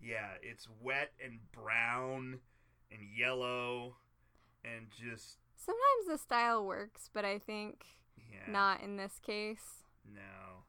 Yeah, 0.00 0.30
it's 0.40 0.68
wet 0.80 1.12
and 1.22 1.40
brown 1.52 2.38
and 2.92 3.00
yellow 3.18 3.96
and 4.64 4.86
just 4.90 5.38
Sometimes 5.56 6.06
the 6.08 6.18
style 6.18 6.64
works, 6.64 7.10
but 7.12 7.24
I 7.24 7.38
think 7.38 7.84
yeah. 8.16 8.50
not 8.52 8.82
in 8.82 8.96
this 8.96 9.18
case. 9.20 9.84
No. 10.14 10.62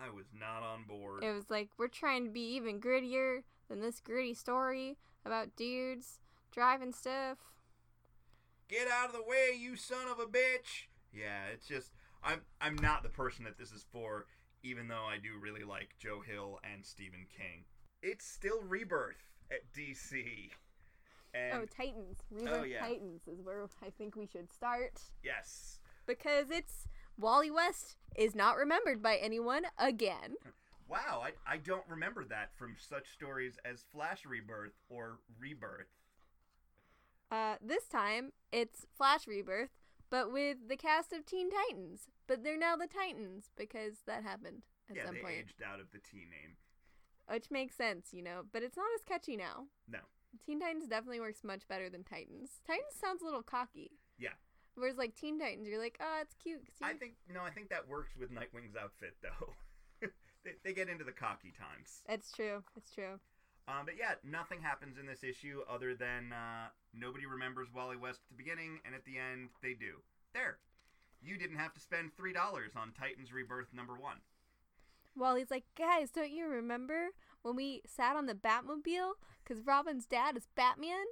I 0.00 0.10
was 0.10 0.26
not 0.38 0.62
on 0.62 0.84
board. 0.84 1.24
It 1.24 1.32
was 1.32 1.50
like 1.50 1.70
we're 1.78 1.88
trying 1.88 2.24
to 2.24 2.30
be 2.30 2.54
even 2.54 2.80
grittier 2.80 3.42
than 3.68 3.80
this 3.80 4.00
gritty 4.00 4.34
story 4.34 4.98
about 5.24 5.56
dudes 5.56 6.20
driving 6.54 6.92
stuff. 6.92 7.38
Get 8.68 8.88
out 8.88 9.08
of 9.08 9.12
the 9.12 9.22
way, 9.22 9.56
you 9.58 9.76
son 9.76 10.06
of 10.10 10.18
a 10.18 10.26
bitch. 10.26 10.88
Yeah, 11.12 11.46
it's 11.52 11.66
just 11.66 11.90
I'm 12.22 12.40
I'm 12.60 12.76
not 12.76 13.02
the 13.02 13.08
person 13.08 13.44
that 13.44 13.58
this 13.58 13.72
is 13.72 13.84
for 13.92 14.26
even 14.62 14.88
though 14.88 15.04
I 15.04 15.18
do 15.18 15.38
really 15.40 15.64
like 15.64 15.90
Joe 15.98 16.22
Hill 16.26 16.58
and 16.72 16.84
Stephen 16.84 17.26
King. 17.36 17.64
It's 18.02 18.24
still 18.24 18.62
Rebirth 18.62 19.28
at 19.50 19.60
DC. 19.76 20.50
And 21.34 21.62
oh, 21.62 21.66
Titans. 21.66 22.18
Oh, 22.32 22.36
Rebirth 22.36 22.66
yeah. 22.68 22.80
Titans 22.80 23.22
is 23.26 23.42
where 23.42 23.66
I 23.82 23.90
think 23.90 24.16
we 24.16 24.26
should 24.26 24.50
start 24.50 25.00
yes. 25.22 25.80
because 26.06 26.50
it's 26.50 26.86
Wally 27.18 27.50
West 27.50 27.96
is 28.16 28.34
not 28.34 28.56
remembered 28.56 29.02
by 29.02 29.16
anyone 29.16 29.64
again. 29.78 30.36
Wow, 30.86 31.24
I, 31.24 31.54
I 31.54 31.56
don't 31.56 31.84
remember 31.88 32.24
that 32.26 32.50
from 32.56 32.76
such 32.78 33.10
stories 33.10 33.56
as 33.64 33.86
Flash 33.90 34.26
Rebirth 34.26 34.74
or 34.90 35.18
Rebirth. 35.40 35.88
Uh, 37.30 37.56
this 37.60 37.86
time 37.86 38.32
it's 38.52 38.86
Flash 38.96 39.26
Rebirth, 39.26 39.70
but 40.10 40.32
with 40.32 40.68
the 40.68 40.76
cast 40.76 41.12
of 41.12 41.26
Teen 41.26 41.50
Titans. 41.50 42.02
But 42.26 42.42
they're 42.42 42.58
now 42.58 42.76
the 42.76 42.86
Titans 42.86 43.50
because 43.56 44.02
that 44.06 44.22
happened 44.22 44.62
at 44.88 44.96
yeah, 44.96 45.06
some 45.06 45.14
they 45.14 45.20
point, 45.20 45.34
aged 45.40 45.62
out 45.62 45.80
of 45.80 45.86
the 45.92 45.98
T 45.98 46.18
name. 46.18 46.56
which 47.28 47.50
makes 47.50 47.74
sense, 47.74 48.08
you 48.12 48.22
know. 48.22 48.42
But 48.52 48.62
it's 48.62 48.76
not 48.76 48.86
as 48.94 49.02
catchy 49.02 49.36
now. 49.36 49.66
No. 49.88 49.98
Teen 50.44 50.60
Titans 50.60 50.88
definitely 50.88 51.20
works 51.20 51.44
much 51.44 51.66
better 51.68 51.88
than 51.88 52.04
Titans. 52.04 52.60
Titans 52.66 52.94
sounds 53.00 53.22
a 53.22 53.24
little 53.24 53.42
cocky. 53.42 53.92
Yeah. 54.18 54.34
Whereas 54.74 54.96
like 54.96 55.14
Teen 55.14 55.38
Titans, 55.38 55.68
you're 55.68 55.80
like, 55.80 55.98
oh, 56.00 56.18
it's 56.20 56.34
cute. 56.34 56.62
I 56.82 56.94
think 56.94 57.14
no, 57.32 57.42
I 57.42 57.50
think 57.50 57.68
that 57.70 57.88
works 57.88 58.16
with 58.18 58.30
Nightwing's 58.30 58.76
outfit 58.80 59.14
though. 59.22 59.54
they, 60.44 60.52
they 60.64 60.72
get 60.72 60.88
into 60.88 61.04
the 61.04 61.12
cocky 61.12 61.52
times. 61.56 62.02
It's 62.08 62.32
true. 62.32 62.62
It's 62.76 62.90
true. 62.92 63.20
Um, 63.66 63.86
but 63.86 63.94
yeah, 63.98 64.14
nothing 64.22 64.60
happens 64.60 64.98
in 64.98 65.06
this 65.06 65.24
issue 65.24 65.60
other 65.70 65.94
than 65.94 66.32
uh, 66.32 66.68
nobody 66.92 67.24
remembers 67.24 67.68
Wally 67.74 67.96
West 67.96 68.20
at 68.24 68.36
the 68.36 68.42
beginning, 68.42 68.80
and 68.84 68.94
at 68.94 69.04
the 69.04 69.16
end 69.16 69.48
they 69.62 69.72
do. 69.72 70.02
There, 70.34 70.58
you 71.22 71.38
didn't 71.38 71.56
have 71.56 71.72
to 71.74 71.80
spend 71.80 72.14
three 72.14 72.32
dollars 72.32 72.72
on 72.76 72.92
Titans 72.92 73.32
Rebirth 73.32 73.72
number 73.72 73.94
one. 73.94 74.18
Wally's 75.16 75.50
like, 75.50 75.64
guys, 75.78 76.10
don't 76.10 76.32
you 76.32 76.46
remember 76.46 77.10
when 77.42 77.56
we 77.56 77.82
sat 77.86 78.16
on 78.16 78.26
the 78.26 78.34
Batmobile? 78.34 79.12
Because 79.42 79.64
Robin's 79.64 80.06
dad 80.06 80.36
is 80.36 80.48
Batman? 80.56 81.04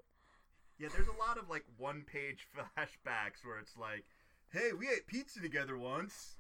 Yeah, 0.79 0.89
there's 0.95 1.09
a 1.09 1.19
lot 1.19 1.39
of 1.39 1.49
like 1.49 1.65
one 1.79 2.05
page 2.05 2.49
flashbacks 2.57 3.45
where 3.45 3.59
it's 3.61 3.77
like, 3.79 4.05
hey, 4.53 4.71
we 4.79 4.89
ate 4.89 5.07
pizza 5.07 5.41
together 5.41 5.79
once. 5.79 6.37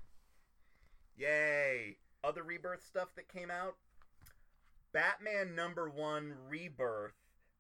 Yay. 1.16 1.96
Other 2.24 2.42
rebirth 2.42 2.84
stuff 2.84 3.14
that 3.16 3.28
came 3.28 3.50
out 3.50 3.76
Batman 4.92 5.54
number 5.54 5.88
one 5.88 6.34
rebirth 6.48 7.14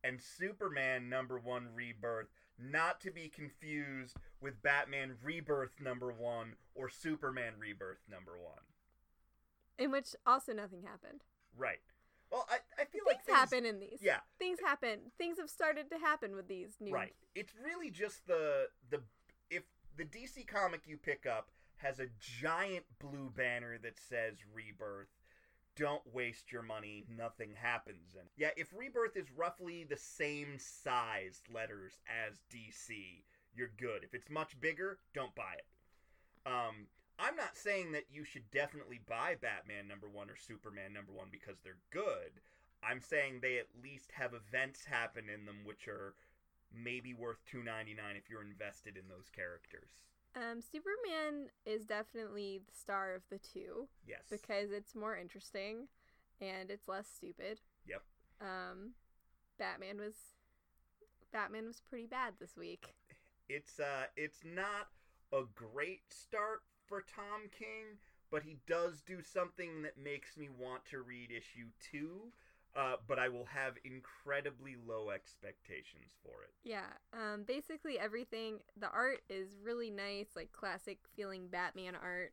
and 0.04 0.20
Superman 0.20 1.08
number 1.08 1.38
one 1.38 1.68
rebirth, 1.74 2.28
not 2.58 3.00
to 3.00 3.10
be 3.10 3.28
confused 3.28 4.16
with 4.40 4.62
Batman 4.62 5.16
rebirth 5.22 5.80
number 5.80 6.12
one 6.12 6.54
or 6.74 6.88
Superman 6.88 7.54
rebirth 7.58 8.00
number 8.10 8.32
one. 8.32 8.62
In 9.78 9.90
which 9.90 10.14
also 10.26 10.52
nothing 10.52 10.82
happened. 10.82 11.22
Right. 11.56 11.80
Well, 12.30 12.46
I, 12.50 12.56
I 12.80 12.84
feel 12.86 13.04
Things 13.04 13.06
like 13.06 13.24
things 13.24 13.36
happen 13.36 13.66
in 13.66 13.78
these. 13.78 13.98
Yeah, 14.00 14.20
Things 14.38 14.58
happen. 14.64 14.98
Things 15.18 15.38
have 15.38 15.50
started 15.50 15.90
to 15.90 15.98
happen 15.98 16.34
with 16.34 16.48
these 16.48 16.76
new. 16.80 16.92
Right. 16.92 17.14
It's 17.34 17.52
really 17.62 17.90
just 17.90 18.26
the 18.26 18.68
the 18.90 19.00
if 19.50 19.64
the 19.96 20.04
DC 20.04 20.46
comic 20.46 20.82
you 20.86 20.96
pick 20.96 21.26
up 21.26 21.50
has 21.76 21.98
a 21.98 22.06
giant 22.18 22.84
blue 22.98 23.30
banner 23.36 23.76
that 23.82 23.98
says 23.98 24.36
Rebirth, 24.54 25.08
don't 25.76 26.02
waste 26.12 26.52
your 26.52 26.62
money, 26.62 27.04
nothing 27.08 27.54
happens. 27.54 28.14
And 28.18 28.28
yeah, 28.36 28.50
if 28.56 28.72
Rebirth 28.76 29.16
is 29.16 29.30
roughly 29.36 29.84
the 29.84 29.96
same 29.96 30.58
size 30.58 31.42
letters 31.52 31.98
as 32.06 32.42
DC, 32.52 33.24
you're 33.54 33.72
good. 33.76 34.04
If 34.04 34.14
it's 34.14 34.30
much 34.30 34.60
bigger, 34.60 34.98
don't 35.14 35.34
buy 35.34 35.54
it. 35.58 36.50
Um 36.50 36.86
I'm 37.18 37.36
not 37.36 37.56
saying 37.56 37.92
that 37.92 38.06
you 38.10 38.24
should 38.24 38.50
definitely 38.50 39.00
buy 39.06 39.36
Batman 39.40 39.86
number 39.86 40.08
1 40.08 40.28
or 40.28 40.36
Superman 40.36 40.92
number 40.92 41.12
1 41.12 41.28
because 41.30 41.56
they're 41.62 41.76
good. 41.90 42.40
I'm 42.82 43.00
saying 43.00 43.38
they 43.40 43.58
at 43.58 43.68
least 43.82 44.10
have 44.12 44.34
events 44.34 44.84
happen 44.84 45.28
in 45.28 45.46
them 45.46 45.60
which 45.64 45.86
are 45.86 46.14
maybe 46.74 47.14
worth 47.14 47.44
two 47.44 47.62
ninety 47.62 47.94
nine 47.94 48.16
if 48.16 48.28
you're 48.28 48.42
invested 48.42 48.96
in 48.96 49.08
those 49.08 49.28
characters. 49.30 49.90
Um, 50.34 50.60
Superman 50.62 51.48
is 51.66 51.84
definitely 51.84 52.58
the 52.66 52.72
star 52.74 53.14
of 53.14 53.22
the 53.30 53.38
two 53.38 53.88
Yes. 54.06 54.22
because 54.30 54.70
it's 54.70 54.94
more 54.94 55.16
interesting 55.16 55.88
and 56.40 56.70
it's 56.70 56.88
less 56.88 57.06
stupid. 57.06 57.60
Yep. 57.86 58.02
Um, 58.40 58.94
Batman 59.58 59.98
was 59.98 60.14
Batman 61.32 61.66
was 61.66 61.80
pretty 61.80 62.06
bad 62.06 62.34
this 62.40 62.56
week. 62.56 62.94
It's 63.48 63.78
uh 63.78 64.06
it's 64.16 64.40
not 64.44 64.88
a 65.32 65.42
great 65.54 66.02
start 66.10 66.62
for 66.86 67.02
Tom 67.02 67.48
King, 67.56 67.98
but 68.30 68.42
he 68.42 68.58
does 68.66 69.02
do 69.02 69.20
something 69.22 69.82
that 69.82 69.98
makes 69.98 70.36
me 70.36 70.48
want 70.48 70.84
to 70.86 71.00
read 71.02 71.30
issue 71.30 71.68
2. 71.90 72.32
Uh, 72.74 72.94
but 73.06 73.18
I 73.18 73.28
will 73.28 73.44
have 73.44 73.74
incredibly 73.84 74.76
low 74.88 75.10
expectations 75.10 76.12
for 76.22 76.42
it. 76.42 76.50
Yeah. 76.64 76.86
Um, 77.12 77.42
basically 77.42 77.98
everything. 77.98 78.60
The 78.80 78.88
art 78.90 79.20
is 79.28 79.48
really 79.62 79.90
nice, 79.90 80.28
like 80.34 80.52
classic 80.52 80.98
feeling 81.14 81.48
Batman 81.48 81.94
art. 81.94 82.32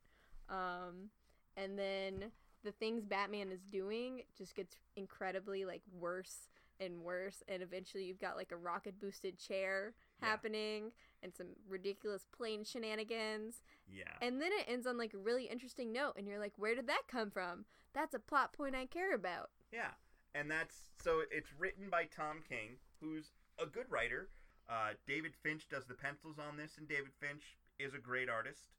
Um, 0.50 1.10
and 1.58 1.78
then 1.78 2.32
the 2.64 2.72
things 2.72 3.04
Batman 3.06 3.52
is 3.52 3.60
doing 3.66 4.22
just 4.38 4.56
gets 4.56 4.78
incredibly 4.96 5.66
like 5.66 5.82
worse 5.92 6.48
and 6.80 7.02
worse, 7.02 7.44
and 7.50 7.62
eventually 7.62 8.06
you've 8.06 8.22
got 8.22 8.38
like 8.38 8.54
a 8.54 8.58
rocket 8.58 8.98
boosted 9.02 9.38
chair 9.38 9.94
Yeah. 10.22 10.30
happening 10.30 10.94
and 11.22 11.36
some 11.36 11.48
ridiculous 11.68 12.26
plane 12.32 12.64
shenanigans. 12.64 13.62
Yeah. 13.94 14.06
And 14.22 14.42
then 14.42 14.52
it 14.54 14.66
ends 14.72 14.88
on 14.88 14.98
like 14.98 15.14
a 15.14 15.18
really 15.18 15.46
interesting 15.46 15.92
note, 15.92 16.14
and 16.18 16.26
you're 16.26 16.40
like, 16.40 16.54
where 16.56 16.76
did 16.76 16.88
that 16.88 17.02
come 17.10 17.30
from? 17.32 17.66
That's 17.94 18.14
a 18.14 18.20
plot 18.20 18.54
point 18.54 18.76
I 18.76 18.86
care 18.86 19.14
about. 19.14 19.50
Yeah, 19.74 19.90
and 20.36 20.50
that's 20.50 20.90
so 21.04 21.22
it's 21.32 21.50
written 21.58 21.90
by 21.90 22.06
Tom 22.06 22.44
King, 22.48 22.78
who's 23.02 23.32
a 23.62 23.66
good 23.66 23.86
writer. 23.90 24.30
Uh, 24.70 24.94
David 25.08 25.34
Finch 25.42 25.68
does 25.70 25.86
the 25.86 25.96
pencils 25.96 26.38
on 26.38 26.58
this, 26.58 26.78
and 26.78 26.88
David 26.88 27.12
Finch 27.20 27.58
is 27.80 27.94
a 27.94 27.98
great 27.98 28.30
artist. 28.30 28.70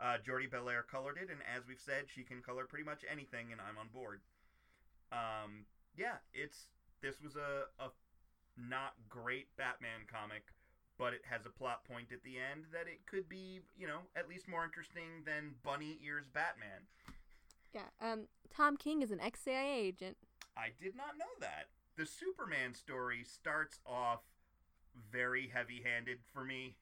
Uh, 0.00 0.16
Jordie 0.24 0.48
Bellaire 0.48 0.82
colored 0.82 1.18
it, 1.20 1.28
and 1.30 1.40
as 1.44 1.68
we've 1.68 1.80
said, 1.80 2.04
she 2.08 2.22
can 2.22 2.40
color 2.40 2.64
pretty 2.64 2.84
much 2.84 3.04
anything, 3.10 3.52
and 3.52 3.60
I'm 3.60 3.78
on 3.78 3.88
board. 3.92 4.20
Um, 5.12 5.66
yeah, 5.96 6.24
it's 6.32 6.70
this 7.02 7.20
was 7.22 7.36
a, 7.36 7.68
a 7.82 7.90
not 8.56 8.94
great 9.08 9.48
Batman 9.56 10.08
comic, 10.10 10.48
but 10.98 11.12
it 11.12 11.22
has 11.28 11.46
a 11.46 11.50
plot 11.50 11.84
point 11.84 12.12
at 12.12 12.22
the 12.24 12.36
end 12.36 12.64
that 12.72 12.88
it 12.88 13.06
could 13.06 13.28
be, 13.28 13.60
you 13.76 13.86
know, 13.86 14.00
at 14.16 14.28
least 14.28 14.48
more 14.48 14.64
interesting 14.64 15.22
than 15.24 15.54
Bunny 15.62 15.98
Ears 16.04 16.26
Batman. 16.32 16.88
Yeah. 17.74 17.88
Um, 18.00 18.26
Tom 18.54 18.76
King 18.76 19.02
is 19.02 19.10
an 19.10 19.20
ex 19.20 19.40
CIA 19.40 19.80
agent. 19.80 20.16
I 20.60 20.72
did 20.76 20.94
not 20.94 21.16
know 21.16 21.32
that. 21.40 21.72
The 21.96 22.04
Superman 22.04 22.74
story 22.74 23.24
starts 23.24 23.80
off 23.86 24.20
very 25.10 25.48
heavy 25.48 25.80
handed 25.80 26.18
for 26.32 26.44
me. 26.44 26.76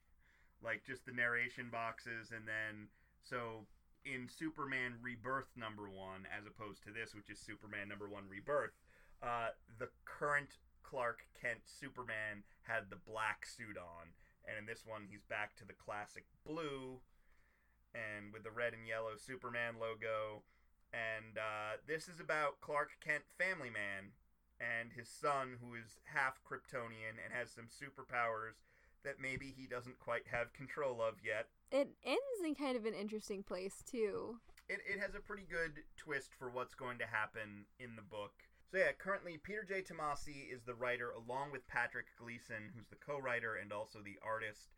Like 0.63 0.83
just 0.85 1.07
the 1.07 1.13
narration 1.13 1.71
boxes, 1.71 2.35
and 2.35 2.43
then 2.43 2.91
so 3.23 3.71
in 4.05 4.27
Superman 4.27 4.99
Rebirth 5.01 5.55
number 5.55 5.87
one, 5.87 6.27
as 6.27 6.51
opposed 6.51 6.83
to 6.83 6.91
this, 6.91 7.15
which 7.15 7.31
is 7.31 7.39
Superman 7.39 7.87
number 7.87 8.09
one 8.09 8.27
Rebirth, 8.29 8.75
uh, 9.23 9.55
the 9.79 9.87
current 10.05 10.59
Clark 10.83 11.31
Kent 11.41 11.63
Superman 11.63 12.43
had 12.67 12.91
the 12.91 12.99
black 12.99 13.47
suit 13.47 13.79
on, 13.79 14.11
and 14.51 14.59
in 14.59 14.67
this 14.67 14.83
one, 14.83 15.07
he's 15.09 15.23
back 15.23 15.55
to 15.63 15.65
the 15.65 15.79
classic 15.79 16.25
blue 16.45 16.99
and 17.95 18.33
with 18.33 18.43
the 18.43 18.51
red 18.51 18.75
and 18.75 18.87
yellow 18.87 19.17
Superman 19.17 19.75
logo 19.81 20.43
and 20.93 21.37
uh, 21.37 21.77
this 21.87 22.09
is 22.09 22.21
about 22.21 22.61
Clark 22.61 22.91
Kent, 23.05 23.25
Family 23.37 23.71
Man, 23.71 24.13
and 24.61 24.91
his 24.93 25.09
son, 25.09 25.57
who 25.61 25.75
is 25.75 26.01
half 26.05 26.41
Kryptonian 26.43 27.21
and 27.23 27.33
has 27.33 27.51
some 27.51 27.69
superpowers 27.69 28.59
that 29.05 29.21
maybe 29.21 29.55
he 29.57 29.67
doesn't 29.67 29.99
quite 29.99 30.27
have 30.31 30.53
control 30.53 31.01
of 31.01 31.15
yet. 31.25 31.49
It 31.71 31.95
ends 32.05 32.41
in 32.45 32.55
kind 32.55 32.77
of 32.77 32.87
an 32.87 32.95
interesting 32.95 33.43
place 33.43 33.83
too. 33.89 34.39
It, 34.69 34.81
it 34.85 35.01
has 35.01 35.15
a 35.15 35.21
pretty 35.21 35.47
good 35.49 35.85
twist 35.97 36.31
for 36.39 36.51
what's 36.51 36.75
going 36.75 36.99
to 36.99 37.07
happen 37.07 37.65
in 37.79 37.97
the 37.97 38.03
book. 38.03 38.33
So 38.71 38.79
yeah, 38.79 38.93
currently 38.99 39.39
Peter 39.39 39.65
J. 39.65 39.81
Tomasi 39.81 40.53
is 40.53 40.63
the 40.65 40.75
writer, 40.75 41.11
along 41.11 41.53
with 41.53 41.67
Patrick 41.69 42.07
Gleason, 42.19 42.73
who's 42.75 42.89
the 42.89 43.01
co-writer 43.01 43.55
and 43.55 43.73
also 43.73 44.01
the 44.05 44.19
artist. 44.21 44.69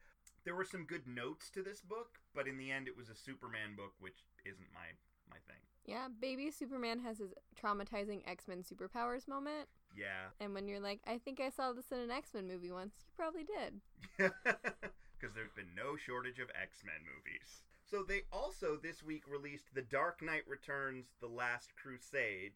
There 0.45 0.55
were 0.55 0.65
some 0.65 0.85
good 0.85 1.09
notes 1.09 1.51
to 1.51 1.63
this 1.63 1.81
book, 1.81 2.21
but 2.35 2.47
in 2.47 2.57
the 2.57 2.71
end, 2.71 2.87
it 2.87 2.97
was 2.97 3.09
a 3.09 3.17
Superman 3.17 3.75
book, 3.77 3.95
which 3.99 4.23
isn't 4.47 4.73
my 4.73 4.95
my 5.29 5.39
thing. 5.47 5.63
Yeah, 5.91 6.07
baby 6.21 6.53
Superman 6.53 7.01
has 7.01 7.19
his 7.19 7.35
traumatizing 7.61 8.23
X 8.25 8.47
Men 8.47 8.63
superpowers 8.63 9.27
moment. 9.27 9.67
Yeah, 9.99 10.31
And 10.39 10.55
when 10.55 10.69
you're 10.69 10.79
like, 10.79 11.01
I 11.05 11.19
think 11.19 11.41
I 11.41 11.51
saw 11.51 11.73
this 11.73 11.91
in 11.91 11.99
an 11.99 12.13
X 12.13 12.33
Men 12.33 12.47
movie 12.47 12.71
once, 12.71 12.95
you 13.01 13.13
probably 13.17 13.43
did. 13.43 13.81
because 14.17 15.35
there's 15.35 15.51
been 15.51 15.75
no 15.77 15.97
shortage 15.97 16.39
of 16.39 16.49
X 16.51 16.85
Men 16.87 17.03
movies. 17.03 17.65
So 17.91 18.05
they 18.05 18.23
also 18.33 18.79
this 18.81 19.03
week 19.03 19.25
released 19.29 19.75
The 19.75 19.83
Dark 19.83 20.23
Knight 20.23 20.45
Returns: 20.47 21.07
The 21.21 21.27
Last 21.27 21.71
Crusade, 21.75 22.53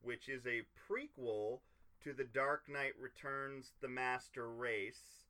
which 0.00 0.30
is 0.30 0.46
a 0.46 0.62
prequel 0.88 1.60
to 2.04 2.14
The 2.14 2.24
Dark 2.24 2.70
Knight 2.70 2.94
Returns: 2.98 3.72
The 3.82 3.88
Master 3.88 4.48
Race, 4.48 5.26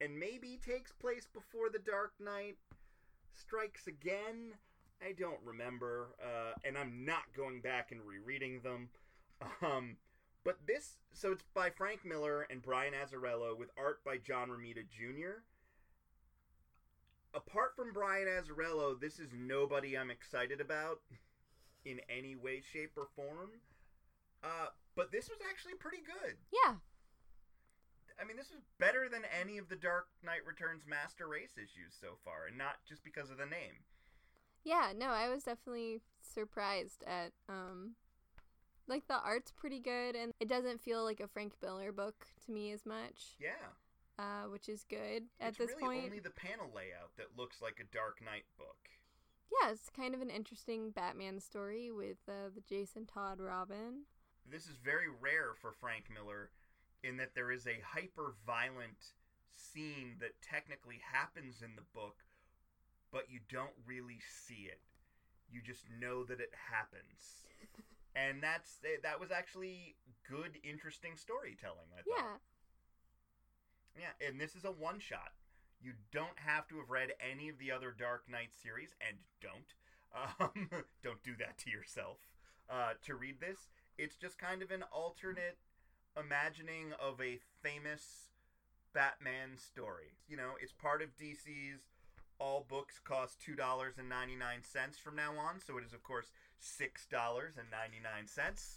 and 0.00 0.16
maybe 0.16 0.60
takes 0.64 0.92
place 0.92 1.26
before 1.26 1.70
The 1.70 1.80
Dark 1.80 2.12
Knight 2.20 2.58
strikes 3.34 3.88
again. 3.88 4.54
I 5.02 5.12
don't 5.12 5.40
remember, 5.44 6.14
uh, 6.22 6.52
and 6.64 6.76
I'm 6.76 7.04
not 7.04 7.32
going 7.36 7.60
back 7.60 7.92
and 7.92 8.00
rereading 8.02 8.60
them. 8.60 8.88
Um, 9.62 9.96
but 10.44 10.58
this, 10.66 10.98
so 11.12 11.32
it's 11.32 11.44
by 11.54 11.70
Frank 11.70 12.04
Miller 12.04 12.46
and 12.50 12.60
Brian 12.60 12.92
Azzarello 12.92 13.58
with 13.58 13.70
art 13.78 14.04
by 14.04 14.18
John 14.18 14.48
Romita 14.48 14.84
Jr. 14.88 15.40
Apart 17.34 17.74
from 17.74 17.92
Brian 17.92 18.28
Azzarello, 18.28 19.00
this 19.00 19.18
is 19.18 19.30
nobody 19.34 19.96
I'm 19.96 20.10
excited 20.10 20.60
about 20.60 21.00
in 21.86 22.00
any 22.08 22.36
way, 22.36 22.60
shape, 22.60 22.92
or 22.96 23.08
form. 23.16 23.50
Uh, 24.44 24.66
but 24.94 25.10
this 25.10 25.30
was 25.30 25.38
actually 25.48 25.74
pretty 25.74 26.02
good. 26.04 26.36
Yeah, 26.52 26.74
I 28.20 28.24
mean, 28.24 28.36
this 28.36 28.50
was 28.50 28.60
better 28.78 29.08
than 29.08 29.22
any 29.40 29.56
of 29.56 29.68
the 29.68 29.76
Dark 29.76 30.08
Knight 30.22 30.44
Returns 30.46 30.84
Master 30.86 31.26
Race 31.26 31.56
issues 31.56 31.96
so 31.98 32.20
far, 32.22 32.44
and 32.46 32.58
not 32.58 32.76
just 32.86 33.02
because 33.02 33.30
of 33.30 33.38
the 33.38 33.46
name. 33.46 33.80
Yeah. 34.64 34.92
No, 34.96 35.08
I 35.08 35.28
was 35.28 35.44
definitely 35.44 36.00
surprised 36.22 37.02
at 37.06 37.32
um, 37.48 37.94
like 38.86 39.06
the 39.08 39.18
art's 39.20 39.50
pretty 39.52 39.80
good, 39.80 40.14
and 40.16 40.32
it 40.40 40.48
doesn't 40.48 40.80
feel 40.80 41.04
like 41.04 41.20
a 41.20 41.28
Frank 41.28 41.54
Miller 41.62 41.92
book 41.92 42.26
to 42.46 42.52
me 42.52 42.72
as 42.72 42.84
much, 42.86 43.36
Yeah. 43.40 43.70
uh, 44.18 44.48
which 44.48 44.68
is 44.68 44.84
good 44.88 45.24
at 45.40 45.50
it's 45.50 45.58
this 45.58 45.68
really 45.70 45.82
point. 45.82 46.04
only 46.04 46.20
the 46.20 46.30
panel 46.30 46.70
layout 46.74 47.16
that 47.16 47.36
looks 47.36 47.60
like 47.62 47.78
a 47.80 47.94
Dark 47.96 48.20
Knight 48.24 48.44
book. 48.58 48.76
Yeah, 49.62 49.70
it's 49.72 49.90
kind 49.90 50.14
of 50.14 50.20
an 50.20 50.30
interesting 50.30 50.90
Batman 50.90 51.40
story 51.40 51.90
with 51.90 52.18
uh, 52.28 52.50
the 52.54 52.60
Jason 52.68 53.06
Todd 53.06 53.40
Robin. 53.40 54.04
This 54.48 54.64
is 54.66 54.76
very 54.82 55.08
rare 55.08 55.54
for 55.60 55.72
Frank 55.72 56.04
Miller 56.12 56.50
in 57.02 57.16
that 57.16 57.34
there 57.34 57.50
is 57.50 57.66
a 57.66 57.80
hyper 57.84 58.34
violent 58.46 59.14
scene 59.56 60.16
that 60.20 60.40
technically 60.42 61.00
happens 61.12 61.62
in 61.62 61.74
the 61.76 61.82
book, 61.94 62.16
but 63.12 63.30
you 63.30 63.40
don't 63.50 63.74
really 63.86 64.20
see 64.46 64.68
it. 64.70 64.80
You 65.50 65.60
just 65.62 65.84
know 66.00 66.24
that 66.24 66.40
it 66.40 66.52
happens. 66.70 67.44
and 68.14 68.42
that's 68.42 68.78
that 69.02 69.20
was 69.20 69.30
actually 69.30 69.96
good 70.28 70.58
interesting 70.62 71.16
storytelling, 71.16 71.90
I 71.92 72.02
thought. 72.02 72.40
Yeah, 73.96 74.06
Yeah, 74.20 74.28
and 74.28 74.40
this 74.40 74.54
is 74.54 74.64
a 74.64 74.70
one 74.70 75.00
shot. 75.00 75.32
You 75.82 75.92
don't 76.12 76.38
have 76.38 76.68
to 76.68 76.76
have 76.78 76.90
read 76.90 77.12
any 77.20 77.48
of 77.48 77.58
the 77.58 77.72
other 77.72 77.94
Dark 77.96 78.28
Knight 78.28 78.50
series, 78.54 78.94
and 79.06 79.18
don't. 79.40 79.74
Um, 80.40 80.68
don't 81.04 81.22
do 81.22 81.36
that 81.38 81.56
to 81.58 81.70
yourself. 81.70 82.18
Uh, 82.68 82.94
to 83.06 83.14
read 83.14 83.38
this, 83.38 83.68
it's 83.96 84.16
just 84.16 84.40
kind 84.40 84.60
of 84.60 84.72
an 84.72 84.82
alternate 84.92 85.58
imagining 86.18 86.92
of 87.00 87.20
a 87.20 87.38
famous 87.62 88.30
Batman 88.92 89.56
story. 89.56 90.18
You 90.28 90.36
know, 90.36 90.52
it's 90.60 90.72
part 90.72 91.00
of 91.00 91.16
DC's 91.16 91.86
all 92.40 92.66
books 92.68 92.98
cost 93.04 93.38
$2.99 93.46 94.96
from 94.96 95.16
now 95.16 95.32
on, 95.38 95.60
so 95.64 95.78
it 95.78 95.84
is, 95.84 95.92
of 95.92 96.02
course, 96.02 96.32
$6.99. 96.60 98.76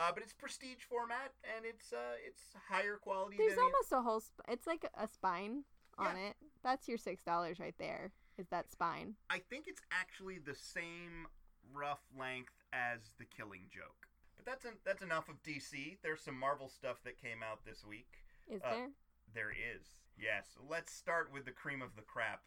Uh, 0.00 0.10
but 0.14 0.22
it's 0.22 0.32
prestige 0.32 0.84
format, 0.88 1.32
and 1.56 1.64
it's 1.64 1.92
uh, 1.92 2.14
it's 2.24 2.40
higher 2.70 2.98
quality 3.02 3.36
there's 3.36 3.58
almost 3.58 3.90
a 3.90 4.00
whole. 4.00 4.20
Sp- 4.22 4.46
it's 4.48 4.64
like 4.66 4.86
a 4.96 5.08
spine 5.08 5.64
on 5.98 6.14
Yeah. 6.16 6.28
it. 6.28 6.36
That's 6.62 6.86
your 6.86 6.98
six 6.98 7.24
dollars 7.24 7.58
right 7.58 7.74
there. 7.80 8.12
Is 8.36 8.46
that 8.50 8.70
spine? 8.70 9.14
I 9.28 9.38
think 9.40 9.64
it's 9.66 9.80
actually 9.90 10.38
the 10.38 10.54
same 10.54 11.26
rough 11.74 11.98
length 12.16 12.52
as 12.72 13.10
the 13.18 13.24
Killing 13.24 13.62
Joke. 13.74 14.06
But 14.36 14.46
that's 14.46 14.64
en- 14.64 14.78
that's 14.84 15.02
enough 15.02 15.28
of 15.28 15.42
DC. 15.42 15.96
There's 16.00 16.22
some 16.22 16.38
Marvel 16.38 16.68
stuff 16.68 17.02
that 17.02 17.20
came 17.20 17.42
out 17.42 17.64
this 17.66 17.84
week. 17.84 18.22
Is 18.48 18.62
Uh, 18.62 18.70
there? 18.70 18.88
There 19.34 19.50
is. 19.50 19.82
Yes. 20.16 20.46
Let's 20.70 20.92
start 20.92 21.32
with 21.32 21.44
the 21.44 21.50
cream 21.50 21.82
of 21.82 21.96
the 21.96 22.02
crap. 22.02 22.42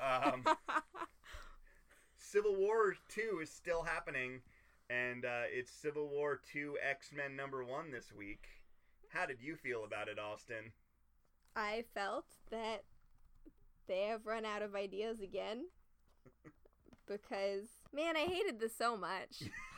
Um, 0.00 0.44
Civil 2.16 2.56
War 2.56 2.94
2 3.08 3.40
is 3.42 3.50
still 3.50 3.82
happening, 3.82 4.40
and 4.88 5.24
uh, 5.24 5.42
it's 5.50 5.70
Civil 5.70 6.08
War 6.08 6.40
2 6.52 6.78
X 6.82 7.10
Men 7.14 7.36
number 7.36 7.64
one 7.64 7.90
this 7.90 8.12
week. 8.16 8.46
How 9.08 9.26
did 9.26 9.40
you 9.40 9.56
feel 9.56 9.84
about 9.84 10.08
it, 10.08 10.18
Austin? 10.18 10.72
I 11.54 11.84
felt 11.94 12.24
that 12.50 12.84
they 13.86 14.04
have 14.04 14.26
run 14.26 14.44
out 14.44 14.62
of 14.62 14.74
ideas 14.74 15.20
again 15.20 15.66
because 17.06 17.66
man, 17.92 18.16
I 18.16 18.20
hated 18.20 18.58
this 18.60 18.76
so 18.76 18.96
much. 18.96 19.42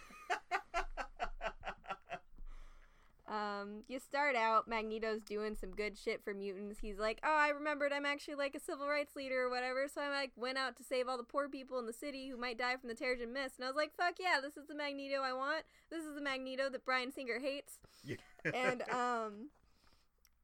Um, 3.26 3.84
you 3.88 3.98
start 4.00 4.36
out, 4.36 4.68
Magneto's 4.68 5.22
doing 5.22 5.56
some 5.58 5.70
good 5.70 5.96
shit 5.96 6.22
for 6.22 6.34
mutants. 6.34 6.80
He's 6.80 6.98
like, 6.98 7.20
"Oh, 7.24 7.34
I 7.34 7.48
remembered 7.48 7.92
I'm 7.92 8.04
actually 8.04 8.34
like 8.34 8.54
a 8.54 8.60
civil 8.60 8.86
rights 8.86 9.16
leader 9.16 9.44
or 9.44 9.50
whatever." 9.50 9.88
So 9.92 10.02
I 10.02 10.10
like 10.10 10.32
went 10.36 10.58
out 10.58 10.76
to 10.76 10.84
save 10.84 11.08
all 11.08 11.16
the 11.16 11.24
poor 11.24 11.48
people 11.48 11.78
in 11.78 11.86
the 11.86 11.92
city 11.92 12.28
who 12.28 12.36
might 12.36 12.58
die 12.58 12.76
from 12.76 12.88
the 12.88 12.94
Terrigen 12.94 13.32
Mist. 13.32 13.54
And 13.56 13.64
I 13.64 13.68
was 13.68 13.76
like, 13.76 13.96
"Fuck 13.96 14.16
yeah, 14.20 14.40
this 14.42 14.58
is 14.58 14.66
the 14.66 14.74
Magneto 14.74 15.22
I 15.22 15.32
want. 15.32 15.64
This 15.90 16.04
is 16.04 16.14
the 16.14 16.20
Magneto 16.20 16.68
that 16.68 16.84
Bryan 16.84 17.12
Singer 17.12 17.38
hates." 17.40 17.78
Yeah. 18.04 18.16
And 18.52 18.82
um, 18.90 19.48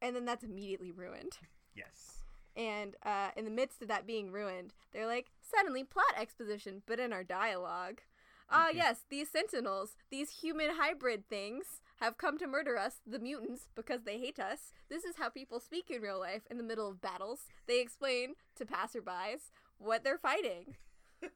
and 0.01 0.15
then 0.15 0.25
that's 0.25 0.43
immediately 0.43 0.91
ruined. 0.91 1.37
yes. 1.75 2.23
And 2.55 2.95
uh, 3.03 3.29
in 3.37 3.45
the 3.45 3.51
midst 3.51 3.81
of 3.81 3.87
that 3.87 4.05
being 4.05 4.31
ruined, 4.31 4.73
they're 4.91 5.07
like, 5.07 5.27
suddenly 5.41 5.85
plot 5.85 6.13
exposition, 6.17 6.81
but 6.85 6.99
in 6.99 7.13
our 7.13 7.23
dialogue. 7.23 8.01
Ah, 8.49 8.67
yes, 8.73 9.05
these 9.09 9.29
sentinels, 9.29 9.95
these 10.09 10.29
human 10.29 10.71
hybrid 10.77 11.29
things, 11.29 11.79
have 12.01 12.17
come 12.17 12.37
to 12.39 12.47
murder 12.47 12.77
us, 12.77 12.95
the 13.05 13.19
mutants, 13.19 13.67
because 13.75 14.01
they 14.03 14.17
hate 14.17 14.39
us. 14.39 14.73
This 14.89 15.05
is 15.05 15.15
how 15.17 15.29
people 15.29 15.59
speak 15.59 15.91
in 15.91 16.01
real 16.01 16.19
life 16.19 16.41
in 16.49 16.57
the 16.57 16.63
middle 16.63 16.89
of 16.89 16.99
battles. 16.99 17.41
They 17.67 17.79
explain 17.79 18.33
to 18.55 18.65
passerbys 18.65 19.51
what 19.77 20.03
they're 20.03 20.17
fighting. 20.17 20.75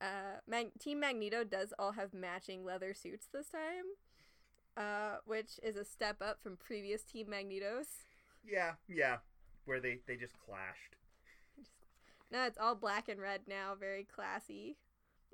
uh, 0.00 0.36
Mag- 0.46 0.78
Team 0.78 1.00
Magneto 1.00 1.44
does 1.44 1.72
all 1.78 1.92
have 1.92 2.12
matching 2.12 2.62
leather 2.62 2.92
suits 2.92 3.26
this 3.32 3.48
time, 3.48 3.84
uh, 4.76 5.16
which 5.24 5.58
is 5.62 5.76
a 5.76 5.84
step 5.84 6.16
up 6.20 6.42
from 6.42 6.58
previous 6.58 7.02
Team 7.02 7.28
Magnetos. 7.28 7.86
Yeah, 8.46 8.72
yeah. 8.86 9.16
Where 9.64 9.80
they, 9.80 10.00
they 10.06 10.16
just 10.16 10.34
clashed. 10.46 10.96
No, 12.32 12.46
it's 12.46 12.58
all 12.58 12.74
black 12.74 13.08
and 13.08 13.20
red 13.20 13.42
now, 13.46 13.76
very 13.78 14.02
classy. 14.02 14.76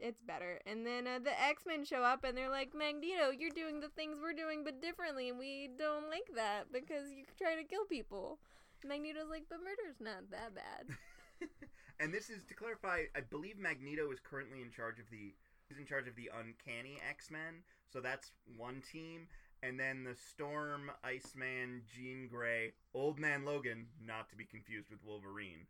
It's 0.02 0.20
better. 0.22 0.58
And 0.66 0.86
then 0.86 1.06
uh, 1.06 1.18
the 1.22 1.38
X 1.40 1.64
Men 1.66 1.84
show 1.84 2.02
up 2.02 2.24
and 2.24 2.36
they're 2.36 2.50
like, 2.50 2.74
Magneto, 2.74 3.30
you're 3.30 3.50
doing 3.50 3.80
the 3.80 3.88
things 3.90 4.18
we're 4.20 4.32
doing, 4.32 4.64
but 4.64 4.80
differently, 4.80 5.28
and 5.28 5.38
we 5.38 5.68
don't 5.78 6.08
like 6.08 6.28
that 6.36 6.72
because 6.72 7.12
you're 7.14 7.26
trying 7.38 7.58
to 7.58 7.68
kill 7.68 7.84
people. 7.84 8.38
Magneto's 8.84 9.28
like, 9.28 9.44
but 9.48 9.58
murder's 9.58 10.00
not 10.00 10.30
that 10.30 10.54
bad. 10.54 10.96
and 12.00 12.12
this 12.12 12.30
is 12.30 12.44
to 12.48 12.54
clarify. 12.54 13.04
I 13.14 13.20
believe 13.20 13.58
Magneto 13.58 14.10
is 14.10 14.18
currently 14.20 14.62
in 14.62 14.70
charge 14.70 14.98
of 14.98 15.10
the. 15.10 15.34
He's 15.68 15.78
in 15.78 15.86
charge 15.86 16.08
of 16.08 16.16
the 16.16 16.30
Uncanny 16.34 16.98
X 17.08 17.30
Men. 17.30 17.62
So 17.92 18.00
that's 18.00 18.32
one 18.56 18.82
team. 18.90 19.28
And 19.62 19.78
then 19.78 20.04
the 20.04 20.16
Storm, 20.16 20.90
Iceman, 21.04 21.82
Jean 21.94 22.28
Grey, 22.28 22.72
Old 22.94 23.18
Man 23.18 23.44
Logan, 23.44 23.86
not 24.02 24.30
to 24.30 24.36
be 24.36 24.44
confused 24.44 24.88
with 24.88 25.04
Wolverine, 25.04 25.66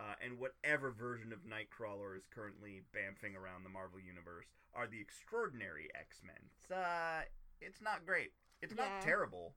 uh, 0.00 0.14
and 0.24 0.38
whatever 0.38 0.90
version 0.90 1.32
of 1.32 1.40
Nightcrawler 1.40 2.16
is 2.16 2.24
currently 2.34 2.82
bamfing 2.94 3.36
around 3.36 3.62
the 3.64 3.70
Marvel 3.70 4.00
Universe 4.00 4.46
are 4.74 4.86
the 4.86 5.00
Extraordinary 5.00 5.88
X 5.94 6.20
Men. 6.26 6.36
It's 6.60 6.70
uh, 6.70 7.22
it's 7.60 7.80
not 7.80 8.04
great. 8.06 8.32
It's 8.60 8.74
Yeah. 8.76 8.84
not 8.88 9.02
terrible. 9.02 9.54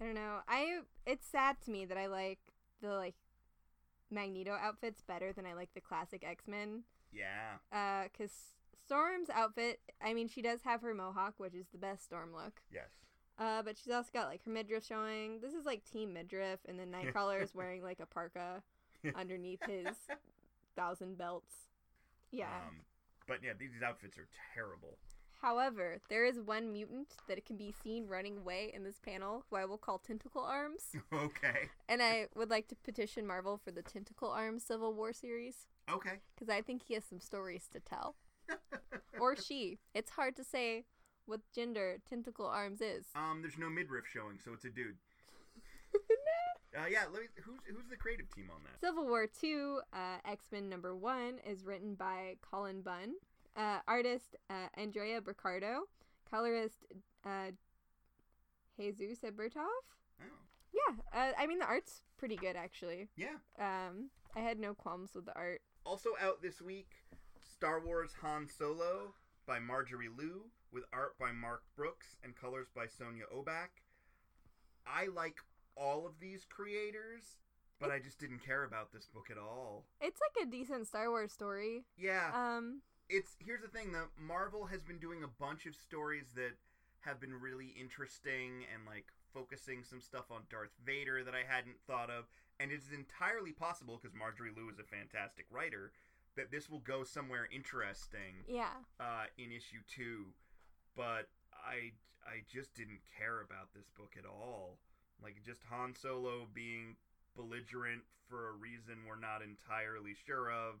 I 0.00 0.04
don't 0.04 0.14
know. 0.14 0.40
I 0.48 0.80
it's 1.06 1.26
sad 1.26 1.56
to 1.64 1.70
me 1.70 1.84
that 1.86 1.96
I 1.98 2.06
like 2.06 2.38
the 2.82 2.90
like 2.94 3.14
Magneto 4.10 4.52
outfits 4.60 5.02
better 5.02 5.32
than 5.32 5.46
I 5.46 5.54
like 5.54 5.70
the 5.74 5.80
classic 5.80 6.24
X 6.26 6.46
Men. 6.48 6.82
Yeah. 7.12 7.56
Uh, 7.72 8.08
cause 8.16 8.32
Storm's 8.86 9.30
outfit, 9.30 9.80
I 10.02 10.14
mean, 10.14 10.28
she 10.28 10.42
does 10.42 10.62
have 10.62 10.82
her 10.82 10.94
mohawk, 10.94 11.34
which 11.38 11.54
is 11.54 11.66
the 11.70 11.78
best 11.78 12.04
Storm 12.04 12.32
look. 12.34 12.60
Yes. 12.72 12.88
Uh, 13.38 13.62
but 13.62 13.76
she's 13.78 13.92
also 13.92 14.10
got 14.12 14.26
like 14.28 14.44
her 14.44 14.50
midriff 14.50 14.84
showing. 14.84 15.40
This 15.40 15.54
is 15.54 15.64
like 15.64 15.84
team 15.84 16.12
midriff, 16.12 16.60
and 16.68 16.78
then 16.78 16.90
Nightcrawler 16.92 17.42
is 17.42 17.54
wearing 17.54 17.82
like 17.82 18.00
a 18.00 18.06
parka 18.06 18.62
underneath 19.14 19.60
his 19.66 19.96
thousand 20.76 21.18
belts. 21.18 21.52
Yeah. 22.30 22.46
Um, 22.46 22.82
but 23.26 23.38
yeah, 23.42 23.52
these 23.58 23.70
outfits 23.86 24.18
are 24.18 24.28
terrible. 24.54 24.98
However, 25.40 25.98
there 26.10 26.26
is 26.26 26.38
one 26.38 26.70
mutant 26.70 27.14
that 27.26 27.44
can 27.46 27.56
be 27.56 27.74
seen 27.82 28.06
running 28.06 28.36
away 28.38 28.70
in 28.74 28.84
this 28.84 28.98
panel, 28.98 29.44
who 29.48 29.56
I 29.56 29.64
will 29.64 29.78
call 29.78 29.98
Tentacle 29.98 30.42
Arms, 30.42 30.82
okay. 31.14 31.70
and 31.88 32.02
I 32.02 32.26
would 32.36 32.50
like 32.50 32.68
to 32.68 32.76
petition 32.76 33.26
Marvel 33.26 33.58
for 33.64 33.70
the 33.70 33.80
Tentacle 33.82 34.28
Arms 34.30 34.64
Civil 34.64 34.92
War 34.92 35.14
series 35.14 35.66
Okay. 35.90 36.18
because 36.34 36.50
I 36.50 36.60
think 36.60 36.82
he 36.86 36.92
has 36.94 37.04
some 37.08 37.20
stories 37.20 37.68
to 37.72 37.80
tell, 37.80 38.16
or 39.20 39.34
she. 39.34 39.78
It's 39.94 40.10
hard 40.10 40.36
to 40.36 40.44
say 40.44 40.84
what 41.24 41.40
gender 41.54 41.96
Tentacle 42.06 42.46
Arms 42.46 42.82
is. 42.82 43.06
Um, 43.14 43.40
there's 43.40 43.56
no 43.56 43.70
midriff 43.70 44.04
showing, 44.12 44.38
so 44.44 44.52
it's 44.52 44.66
a 44.66 44.70
dude. 44.70 44.96
Uh, 46.76 46.86
yeah, 46.90 47.04
let 47.12 47.22
me, 47.22 47.28
who's 47.42 47.58
who's 47.66 47.88
the 47.90 47.96
creative 47.96 48.30
team 48.34 48.48
on 48.54 48.60
that? 48.62 48.80
Civil 48.86 49.06
War 49.06 49.26
Two, 49.26 49.80
uh, 49.92 50.18
X 50.24 50.46
Men 50.52 50.68
number 50.68 50.94
one, 50.94 51.38
is 51.44 51.64
written 51.64 51.94
by 51.94 52.36
Cullen 52.48 52.82
Bunn, 52.82 53.14
uh, 53.56 53.78
artist 53.88 54.36
uh, 54.48 54.68
Andrea 54.74 55.20
Broccardo, 55.20 55.80
colorist 56.30 56.84
uh, 57.26 57.50
Jesus 58.78 59.18
Aburtov. 59.20 59.66
Oh, 60.20 60.24
Yeah, 60.72 60.96
uh, 61.12 61.32
I 61.38 61.46
mean 61.46 61.58
the 61.58 61.66
art's 61.66 62.02
pretty 62.16 62.36
good 62.36 62.56
actually. 62.56 63.08
yeah. 63.16 63.36
Um, 63.58 64.10
I 64.36 64.40
had 64.40 64.60
no 64.60 64.74
qualms 64.74 65.10
with 65.14 65.24
the 65.26 65.34
art. 65.34 65.60
Also 65.84 66.10
out 66.22 66.40
this 66.40 66.60
week, 66.62 66.90
Star 67.40 67.84
Wars 67.84 68.12
Han 68.22 68.46
Solo 68.46 69.14
by 69.44 69.58
Marjorie 69.58 70.08
Liu, 70.16 70.44
with 70.72 70.84
art 70.92 71.18
by 71.18 71.32
Mark 71.32 71.62
Brooks 71.76 72.14
and 72.22 72.36
colors 72.36 72.68
by 72.74 72.86
Sonia 72.86 73.24
Oback. 73.34 73.82
I 74.86 75.06
like 75.06 75.36
all 75.76 76.06
of 76.06 76.12
these 76.20 76.44
creators, 76.44 77.38
but 77.78 77.90
I 77.90 77.98
just 77.98 78.18
didn't 78.18 78.44
care 78.44 78.64
about 78.64 78.92
this 78.92 79.06
book 79.06 79.28
at 79.30 79.38
all. 79.38 79.84
It's 80.00 80.20
like 80.20 80.46
a 80.46 80.50
decent 80.50 80.86
Star 80.86 81.08
Wars 81.10 81.32
story. 81.32 81.84
Yeah, 81.96 82.30
Um, 82.34 82.82
it's 83.08 83.36
here's 83.44 83.62
the 83.62 83.68
thing 83.68 83.92
though. 83.92 84.08
Marvel 84.18 84.66
has 84.66 84.82
been 84.82 84.98
doing 84.98 85.22
a 85.24 85.28
bunch 85.28 85.66
of 85.66 85.74
stories 85.74 86.32
that 86.36 86.54
have 87.00 87.20
been 87.20 87.34
really 87.34 87.74
interesting 87.80 88.64
and 88.72 88.86
like 88.86 89.06
focusing 89.34 89.82
some 89.82 90.00
stuff 90.00 90.30
on 90.30 90.42
darth 90.50 90.74
vader 90.84 91.22
that 91.24 91.34
i 91.34 91.42
hadn't 91.46 91.80
thought 91.86 92.10
of. 92.10 92.26
And 92.60 92.70
it's 92.70 92.90
entirely 92.92 93.52
possible 93.52 93.98
because 94.00 94.14
marjorie 94.14 94.52
liu 94.54 94.68
is 94.68 94.78
a 94.78 94.84
fantastic 94.84 95.46
writer 95.50 95.92
that 96.36 96.50
this 96.52 96.68
will 96.70 96.80
go 96.80 97.02
somewhere 97.02 97.48
interesting 97.50 98.44
yeah, 98.46 98.84
uh, 99.00 99.26
in 99.38 99.50
issue 99.50 99.82
two. 99.88 100.26
But 100.96 101.28
i 101.66 101.92
i 102.26 102.42
just 102.52 102.74
didn't 102.74 103.00
care 103.16 103.40
about 103.40 103.72
this 103.74 103.88
book 103.96 104.14
at 104.18 104.26
all 104.26 104.78
like 105.22 105.36
just 105.44 105.60
han 105.68 105.94
solo 105.94 106.46
being 106.52 106.96
belligerent 107.36 108.02
for 108.28 108.48
a 108.50 108.52
reason 108.52 109.06
we're 109.06 109.18
not 109.18 109.42
entirely 109.42 110.14
sure 110.26 110.50
of 110.50 110.76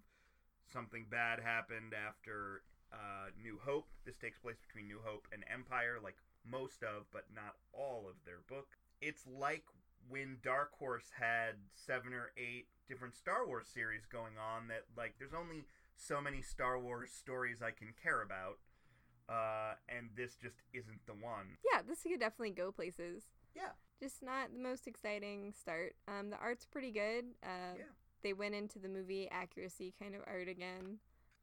something 0.72 1.06
bad 1.10 1.40
happened 1.40 1.92
after 1.94 2.62
uh, 2.92 3.30
New 3.40 3.58
Hope. 3.64 3.88
This 4.04 4.16
takes 4.16 4.38
place 4.38 4.56
between 4.66 4.86
New 4.86 5.00
Hope 5.02 5.26
and 5.32 5.44
Empire, 5.52 5.98
like 6.02 6.16
most 6.48 6.82
of, 6.82 7.06
but 7.12 7.24
not 7.34 7.54
all 7.72 8.06
of 8.08 8.16
their 8.24 8.40
book. 8.48 8.68
It's 9.00 9.26
like 9.26 9.64
when 10.08 10.38
Dark 10.42 10.72
Horse 10.78 11.10
had 11.18 11.54
seven 11.74 12.12
or 12.12 12.32
eight 12.36 12.66
different 12.88 13.14
Star 13.14 13.46
Wars 13.46 13.66
series 13.72 14.06
going 14.06 14.34
on 14.38 14.68
that, 14.68 14.84
like, 14.96 15.14
there's 15.18 15.34
only 15.34 15.66
so 15.94 16.20
many 16.20 16.42
Star 16.42 16.78
Wars 16.78 17.10
stories 17.12 17.62
I 17.62 17.70
can 17.70 17.94
care 18.02 18.22
about, 18.22 18.58
uh, 19.28 19.74
and 19.88 20.10
this 20.16 20.34
just 20.36 20.56
isn't 20.72 21.06
the 21.06 21.14
one. 21.14 21.58
yeah. 21.72 21.82
This 21.86 22.02
could 22.02 22.18
definitely 22.18 22.50
go 22.50 22.72
places. 22.72 23.24
Yeah. 23.54 23.74
Just 24.00 24.22
not 24.22 24.52
the 24.52 24.58
most 24.58 24.86
exciting 24.86 25.52
start. 25.58 25.94
Um, 26.08 26.30
the 26.30 26.38
art's 26.38 26.64
pretty 26.64 26.90
good. 26.90 27.26
Uh, 27.42 27.76
Yeah. 27.76 27.84
they 28.22 28.32
went 28.32 28.54
into 28.54 28.78
the 28.78 28.88
movie 28.88 29.28
accuracy 29.30 29.92
kind 29.98 30.14
of 30.14 30.22
art 30.26 30.48
again. 30.48 30.98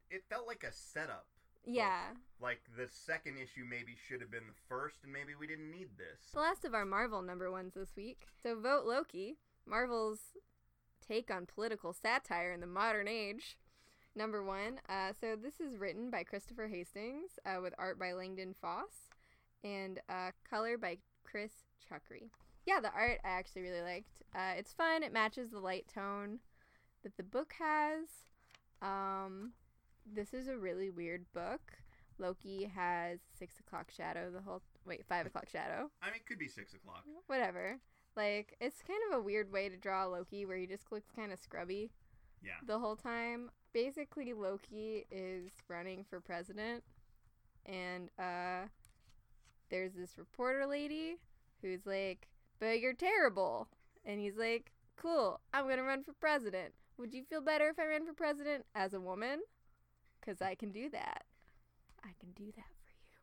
It 0.09 0.23
felt 0.29 0.47
like 0.47 0.63
a 0.63 0.71
setup. 0.71 1.27
Yeah. 1.65 2.15
Like 2.39 2.61
the 2.75 2.87
second 2.87 3.37
issue 3.37 3.65
maybe 3.69 3.95
should 3.95 4.21
have 4.21 4.31
been 4.31 4.47
the 4.47 4.53
first, 4.69 5.03
and 5.03 5.11
maybe 5.11 5.35
we 5.35 5.47
didn't 5.47 5.69
need 5.69 5.97
this. 5.97 6.31
The 6.33 6.39
last 6.39 6.65
of 6.65 6.73
our 6.73 6.85
Marvel 6.85 7.21
number 7.21 7.51
ones 7.51 7.73
this 7.75 7.95
week. 7.95 8.25
So, 8.41 8.57
Vote 8.59 8.85
Loki, 8.85 9.37
Marvel's 9.65 10.19
take 11.05 11.29
on 11.29 11.45
political 11.45 11.93
satire 11.93 12.51
in 12.53 12.61
the 12.61 12.67
modern 12.67 13.07
age. 13.07 13.57
Number 14.15 14.41
one. 14.41 14.79
Uh, 14.89 15.11
so, 15.19 15.35
this 15.35 15.59
is 15.59 15.77
written 15.77 16.09
by 16.09 16.23
Christopher 16.23 16.67
Hastings 16.69 17.37
uh, 17.45 17.61
with 17.61 17.73
art 17.77 17.99
by 17.99 18.13
Langdon 18.13 18.53
Foss 18.53 19.09
and 19.63 19.99
uh, 20.09 20.31
color 20.49 20.77
by 20.77 20.97
Chris 21.23 21.51
Chuckry. 21.87 22.29
Yeah, 22.68 22.82
the 22.82 22.91
art 22.91 23.20
I 23.24 23.30
actually 23.30 23.61
really 23.61 23.82
liked. 23.82 24.09
Uh, 24.36 24.51
it's 24.57 24.74
fun, 24.74 25.01
it 25.01 25.13
matches 25.13 25.49
the 25.49 25.59
light 25.59 25.86
tone 25.91 26.39
that 27.03 27.15
the 27.15 27.24
book 27.24 27.53
has. 27.57 28.09
Um, 28.82 29.53
this 30.05 30.34
is 30.34 30.47
a 30.49 30.57
really 30.57 30.89
weird 30.89 31.26
book. 31.34 31.61
Loki 32.20 32.65
has 32.76 33.20
six 33.39 33.59
o'clock 33.59 33.89
shadow 33.95 34.30
the 34.32 34.41
whole 34.41 34.61
wait 34.86 35.05
five 35.07 35.26
o'clock 35.28 35.47
shadow 35.49 35.89
I 36.01 36.07
mean, 36.07 36.15
it 36.15 36.26
could 36.26 36.39
be 36.39 36.47
six 36.47 36.74
o'clock. 36.74 37.03
whatever. 37.28 37.78
Like 38.15 38.55
it's 38.59 38.82
kind 38.82 38.99
of 39.09 39.18
a 39.20 39.22
weird 39.22 39.51
way 39.51 39.70
to 39.70 39.78
draw 39.78 40.05
Loki 40.05 40.45
where 40.45 40.57
he 40.57 40.65
just 40.68 40.91
looks 40.91 41.07
kind 41.15 41.32
of 41.32 41.39
scrubby 41.39 41.91
Yeah. 42.43 42.53
the 42.65 42.80
whole 42.80 42.95
time. 42.97 43.49
Basically, 43.72 44.34
Loki 44.34 45.05
is 45.11 45.51
running 45.70 46.03
for 46.09 46.20
president, 46.20 46.84
and 47.65 48.09
uh, 48.18 48.68
there's 49.70 49.93
this 49.93 50.18
reporter 50.18 50.65
lady 50.65 51.18
who's 51.61 51.86
like, 51.86 52.28
"But 52.59 52.79
you're 52.79 52.93
terrible," 52.93 53.69
and 54.05 54.19
he's 54.19 54.37
like, 54.37 54.71
"Cool, 54.95 55.41
I'm 55.53 55.67
gonna 55.67 55.83
run 55.83 56.03
for 56.03 56.13
president. 56.13 56.73
Would 56.97 57.13
you 57.13 57.23
feel 57.23 57.41
better 57.41 57.69
if 57.69 57.79
I 57.79 57.85
ran 57.85 58.05
for 58.05 58.13
president 58.13 58.65
as 58.73 58.93
a 58.93 59.01
woman? 59.01 59.43
Cause 60.21 60.41
I 60.41 60.55
can 60.55 60.71
do 60.71 60.89
that. 60.89 61.25
I 62.03 62.13
can 62.19 62.31
do 62.31 62.51
that 62.55 62.71
for 62.83 62.91
you." 62.91 63.17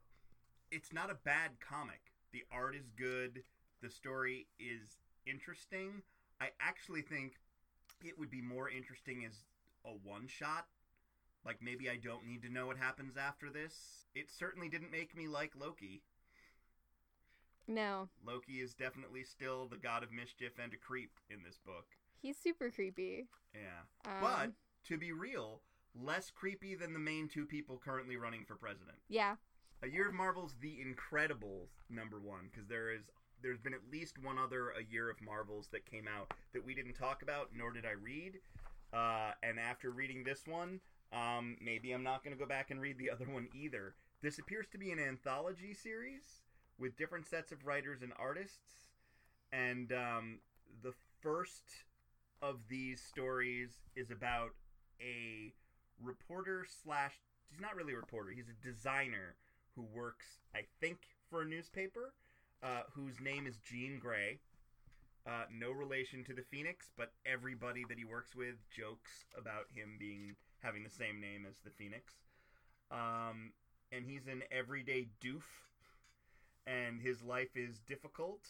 it's 0.74 0.92
not 0.92 1.10
a 1.10 1.14
bad 1.14 1.52
comic. 1.60 2.12
The 2.32 2.44
art 2.50 2.74
is 2.74 2.90
good. 2.96 3.44
The 3.80 3.90
story 3.90 4.48
is 4.58 4.98
interesting. 5.26 6.02
I 6.40 6.48
actually 6.60 7.02
think 7.02 7.34
it 8.04 8.18
would 8.18 8.30
be 8.30 8.42
more 8.42 8.68
interesting 8.68 9.24
as 9.24 9.44
a 9.84 9.90
one 9.90 10.26
shot. 10.26 10.66
Like 11.44 11.62
maybe 11.62 11.88
I 11.88 11.96
don't 11.96 12.26
need 12.26 12.42
to 12.42 12.52
know 12.52 12.66
what 12.66 12.76
happens 12.76 13.16
after 13.16 13.50
this. 13.50 14.06
It 14.14 14.30
certainly 14.30 14.68
didn't 14.68 14.90
make 14.90 15.16
me 15.16 15.28
like 15.28 15.52
Loki. 15.54 16.02
No, 17.66 18.08
Loki 18.26 18.60
is 18.60 18.74
definitely 18.74 19.24
still 19.24 19.66
the 19.66 19.76
god 19.78 20.02
of 20.02 20.12
mischief 20.12 20.52
and 20.62 20.72
a 20.72 20.76
creep 20.76 21.12
in 21.30 21.42
this 21.44 21.58
book. 21.64 21.86
he's 22.20 22.36
super 22.36 22.70
creepy. 22.70 23.26
Yeah. 23.54 24.10
Um, 24.10 24.20
but 24.20 24.50
to 24.88 24.98
be 24.98 25.12
real, 25.12 25.60
less 25.94 26.30
creepy 26.30 26.74
than 26.74 26.92
the 26.92 26.98
main 26.98 27.28
two 27.28 27.46
people 27.46 27.80
currently 27.82 28.16
running 28.16 28.44
for 28.44 28.54
president. 28.56 28.98
Yeah, 29.08 29.36
A 29.82 29.88
Year 29.88 30.08
of 30.08 30.14
Marvel's 30.14 30.56
The 30.60 30.78
Incredibles 30.84 31.68
number 31.88 32.20
one 32.20 32.48
because 32.50 32.68
there 32.68 32.92
is 32.92 33.02
there's 33.42 33.60
been 33.60 33.74
at 33.74 33.90
least 33.90 34.18
one 34.22 34.38
other 34.38 34.70
A 34.70 34.82
Year 34.90 35.10
of 35.10 35.20
Marvels 35.22 35.68
that 35.72 35.84
came 35.86 36.06
out 36.08 36.32
that 36.52 36.64
we 36.64 36.74
didn't 36.74 36.94
talk 36.94 37.22
about 37.22 37.50
nor 37.56 37.72
did 37.72 37.84
I 37.86 37.92
read. 37.92 38.40
Uh, 38.92 39.32
and 39.42 39.58
after 39.58 39.90
reading 39.90 40.22
this 40.22 40.46
one, 40.46 40.80
um, 41.12 41.56
maybe 41.60 41.92
I'm 41.92 42.02
not 42.04 42.22
going 42.22 42.34
to 42.34 42.40
go 42.40 42.46
back 42.48 42.70
and 42.70 42.80
read 42.80 42.98
the 42.98 43.10
other 43.12 43.26
one 43.26 43.48
either. 43.54 43.94
This 44.22 44.38
appears 44.38 44.66
to 44.72 44.78
be 44.78 44.90
an 44.92 44.98
anthology 44.98 45.74
series 45.74 46.43
with 46.78 46.96
different 46.96 47.26
sets 47.26 47.52
of 47.52 47.64
writers 47.64 48.02
and 48.02 48.12
artists, 48.18 48.86
and 49.52 49.92
um, 49.92 50.38
the 50.82 50.92
first 51.20 51.84
of 52.42 52.56
these 52.68 53.00
stories 53.00 53.80
is 53.96 54.10
about 54.10 54.50
a 55.00 55.52
reporter 56.02 56.66
slash 56.82 57.12
he's 57.50 57.60
not 57.60 57.76
really 57.76 57.92
a 57.92 57.96
reporter 57.96 58.30
he's 58.30 58.48
a 58.48 58.66
designer 58.66 59.36
who 59.76 59.82
works 59.94 60.40
i 60.54 60.60
think 60.80 60.98
for 61.30 61.42
a 61.42 61.44
newspaper 61.44 62.12
uh, 62.64 62.82
whose 62.94 63.20
name 63.20 63.46
is 63.46 63.58
Jean 63.58 63.98
Grey. 63.98 64.38
Uh, 65.26 65.44
no 65.52 65.70
relation 65.70 66.24
to 66.24 66.34
the 66.34 66.42
Phoenix, 66.50 66.90
but 66.96 67.12
everybody 67.24 67.84
that 67.88 67.98
he 67.98 68.04
works 68.04 68.34
with 68.34 68.56
jokes 68.70 69.24
about 69.38 69.66
him 69.74 69.96
being 69.98 70.34
having 70.62 70.82
the 70.82 70.90
same 70.90 71.20
name 71.20 71.46
as 71.48 71.56
the 71.64 71.70
Phoenix. 71.70 72.14
Um, 72.90 73.52
and 73.92 74.04
he's 74.04 74.26
an 74.26 74.42
everyday 74.50 75.08
doof, 75.22 75.44
and 76.66 77.00
his 77.00 77.22
life 77.22 77.56
is 77.56 77.78
difficult, 77.80 78.48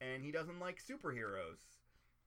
and 0.00 0.22
he 0.22 0.30
doesn't 0.30 0.60
like 0.60 0.78
superheroes. 0.82 1.60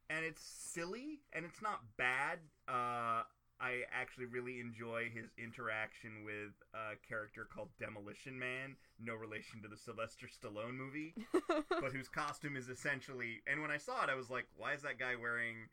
And 0.09 0.25
it's 0.25 0.43
silly, 0.43 1.21
and 1.33 1.45
it's 1.45 1.61
not 1.61 1.79
bad. 1.97 2.39
Uh, 2.67 3.23
I 3.61 3.83
actually 3.93 4.25
really 4.25 4.59
enjoy 4.59 5.11
his 5.13 5.29
interaction 5.37 6.25
with 6.25 6.51
a 6.73 6.97
character 7.07 7.47
called 7.53 7.69
Demolition 7.79 8.37
Man, 8.37 8.75
no 8.99 9.13
relation 9.13 9.61
to 9.61 9.67
the 9.67 9.77
Sylvester 9.77 10.27
Stallone 10.27 10.75
movie, 10.75 11.13
but 11.69 11.93
whose 11.93 12.09
costume 12.09 12.57
is 12.57 12.69
essentially. 12.69 13.41
And 13.45 13.61
when 13.61 13.69
I 13.69 13.77
saw 13.77 14.03
it, 14.03 14.09
I 14.09 14.15
was 14.15 14.31
like, 14.31 14.47
why 14.57 14.73
is 14.73 14.81
that 14.81 14.97
guy 14.97 15.15
wearing 15.15 15.69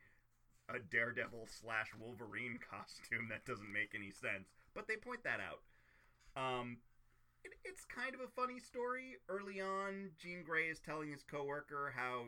a 0.69 0.79
Daredevil 0.79 1.49
slash 1.49 1.89
Wolverine 1.99 2.59
costume? 2.71 3.29
That 3.31 3.47
doesn't 3.47 3.73
make 3.73 3.93
any 3.95 4.11
sense. 4.11 4.53
But 4.75 4.87
they 4.87 4.97
point 4.97 5.25
that 5.25 5.41
out. 5.41 5.65
Um, 6.37 6.77
it, 7.45 7.53
it's 7.65 7.85
kind 7.85 8.15
of 8.15 8.21
a 8.21 8.29
funny 8.29 8.59
story. 8.59 9.17
Early 9.29 9.61
on, 9.61 10.11
Jean 10.19 10.43
Grey 10.43 10.69
is 10.69 10.81
telling 10.81 11.11
his 11.11 11.23
coworker 11.23 11.93
how 11.95 12.27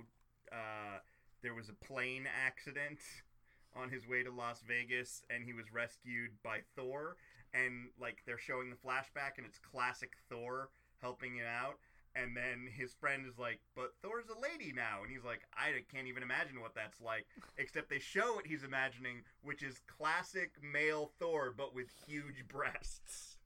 uh, 0.52 0.98
there 1.42 1.54
was 1.54 1.68
a 1.68 1.84
plane 1.84 2.26
accident 2.26 2.98
on 3.76 3.90
his 3.90 4.06
way 4.06 4.22
to 4.22 4.30
Las 4.30 4.62
Vegas, 4.66 5.22
and 5.30 5.44
he 5.44 5.52
was 5.52 5.72
rescued 5.72 6.30
by 6.42 6.60
Thor. 6.76 7.16
And 7.52 7.88
like 8.00 8.22
they're 8.26 8.38
showing 8.38 8.70
the 8.70 8.76
flashback, 8.76 9.38
and 9.38 9.46
it's 9.46 9.58
classic 9.58 10.12
Thor 10.28 10.70
helping 11.00 11.36
him 11.36 11.46
out. 11.46 11.78
And 12.14 12.36
then 12.36 12.66
his 12.72 12.92
friend 12.94 13.24
is 13.26 13.38
like, 13.38 13.60
"But 13.76 13.94
Thor's 14.02 14.28
a 14.28 14.38
lady 14.38 14.72
now," 14.72 15.02
and 15.02 15.10
he's 15.10 15.24
like, 15.24 15.46
"I 15.52 15.84
can't 15.92 16.08
even 16.08 16.22
imagine 16.24 16.60
what 16.60 16.74
that's 16.74 17.00
like." 17.00 17.26
Except 17.58 17.88
they 17.88 18.00
show 18.00 18.34
what 18.34 18.46
he's 18.46 18.64
imagining, 18.64 19.22
which 19.42 19.62
is 19.62 19.80
classic 19.86 20.52
male 20.62 21.12
Thor, 21.18 21.52
but 21.56 21.74
with 21.74 21.88
huge 22.06 22.46
breasts. 22.48 23.38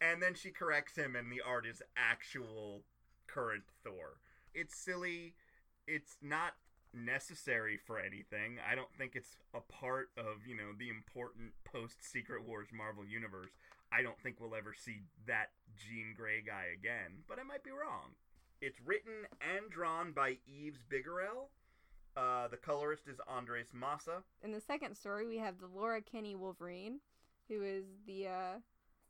And 0.00 0.22
then 0.22 0.34
she 0.34 0.50
corrects 0.50 0.96
him, 0.96 1.16
and 1.16 1.32
the 1.32 1.40
art 1.40 1.66
is 1.66 1.82
actual 1.96 2.82
current 3.26 3.64
Thor. 3.82 4.20
It's 4.54 4.76
silly. 4.76 5.34
It's 5.86 6.16
not 6.20 6.52
necessary 6.92 7.78
for 7.86 7.98
anything. 7.98 8.58
I 8.70 8.74
don't 8.74 8.92
think 8.96 9.14
it's 9.14 9.36
a 9.54 9.60
part 9.60 10.08
of, 10.16 10.46
you 10.46 10.56
know, 10.56 10.72
the 10.78 10.88
important 10.88 11.52
post 11.64 12.02
Secret 12.02 12.46
Wars 12.46 12.68
Marvel 12.72 13.04
universe. 13.04 13.52
I 13.92 14.02
don't 14.02 14.18
think 14.20 14.40
we'll 14.40 14.54
ever 14.54 14.74
see 14.74 15.02
that 15.26 15.50
Jean 15.76 16.14
Grey 16.16 16.42
guy 16.44 16.66
again, 16.74 17.22
but 17.28 17.38
I 17.38 17.42
might 17.42 17.62
be 17.62 17.70
wrong. 17.70 18.16
It's 18.60 18.80
written 18.84 19.26
and 19.40 19.70
drawn 19.70 20.12
by 20.12 20.38
Yves 20.46 20.82
Bigerel. 20.90 21.48
Uh, 22.16 22.48
the 22.48 22.56
colorist 22.56 23.06
is 23.06 23.18
Andres 23.28 23.72
Mossa, 23.74 24.22
In 24.42 24.50
the 24.50 24.60
second 24.60 24.96
story, 24.96 25.26
we 25.26 25.36
have 25.36 25.58
the 25.60 25.66
Laura 25.66 26.00
Kinney 26.00 26.34
Wolverine, 26.34 27.00
who 27.48 27.62
is 27.62 27.84
the 28.06 28.28
uh, 28.28 28.54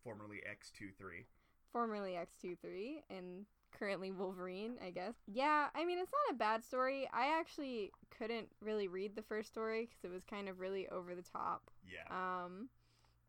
formerly 0.07 0.43
X23. 0.49 1.25
formerly 1.73 2.13
X23 2.13 3.03
and 3.11 3.45
currently 3.79 4.11
Wolverine, 4.11 4.75
I 4.85 4.91
guess. 4.91 5.15
Yeah, 5.27 5.67
I 5.75 5.85
mean, 5.85 5.99
it's 5.99 6.13
not 6.13 6.35
a 6.35 6.39
bad 6.39 6.65
story. 6.65 7.09
I 7.13 7.39
actually 7.39 7.93
couldn't 8.17 8.49
really 8.63 8.89
read 8.89 9.15
the 9.17 9.23
first 9.23 9.49
story 9.49 9.83
because 9.83 10.05
it 10.05 10.13
was 10.13 10.23
kind 10.25 10.49
of 10.49 10.61
really 10.61 10.89
over 10.89 11.15
the 11.15 11.23
top. 11.23 11.71
Yeah. 11.87 12.07
Um, 12.11 12.69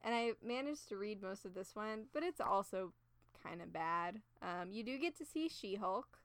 and 0.04 0.16
I 0.16 0.32
managed 0.46 0.88
to 0.90 0.98
read 0.98 1.22
most 1.22 1.46
of 1.46 1.54
this 1.54 1.76
one, 1.76 2.06
but 2.14 2.24
it's 2.24 2.40
also 2.40 2.94
kind 3.44 3.62
of 3.62 3.74
bad. 3.74 4.22
Um, 4.42 4.72
you 4.72 4.84
do 4.84 4.98
get 4.98 5.18
to 5.18 5.26
see 5.26 5.50
She 5.50 5.76
Hulk, 5.76 6.20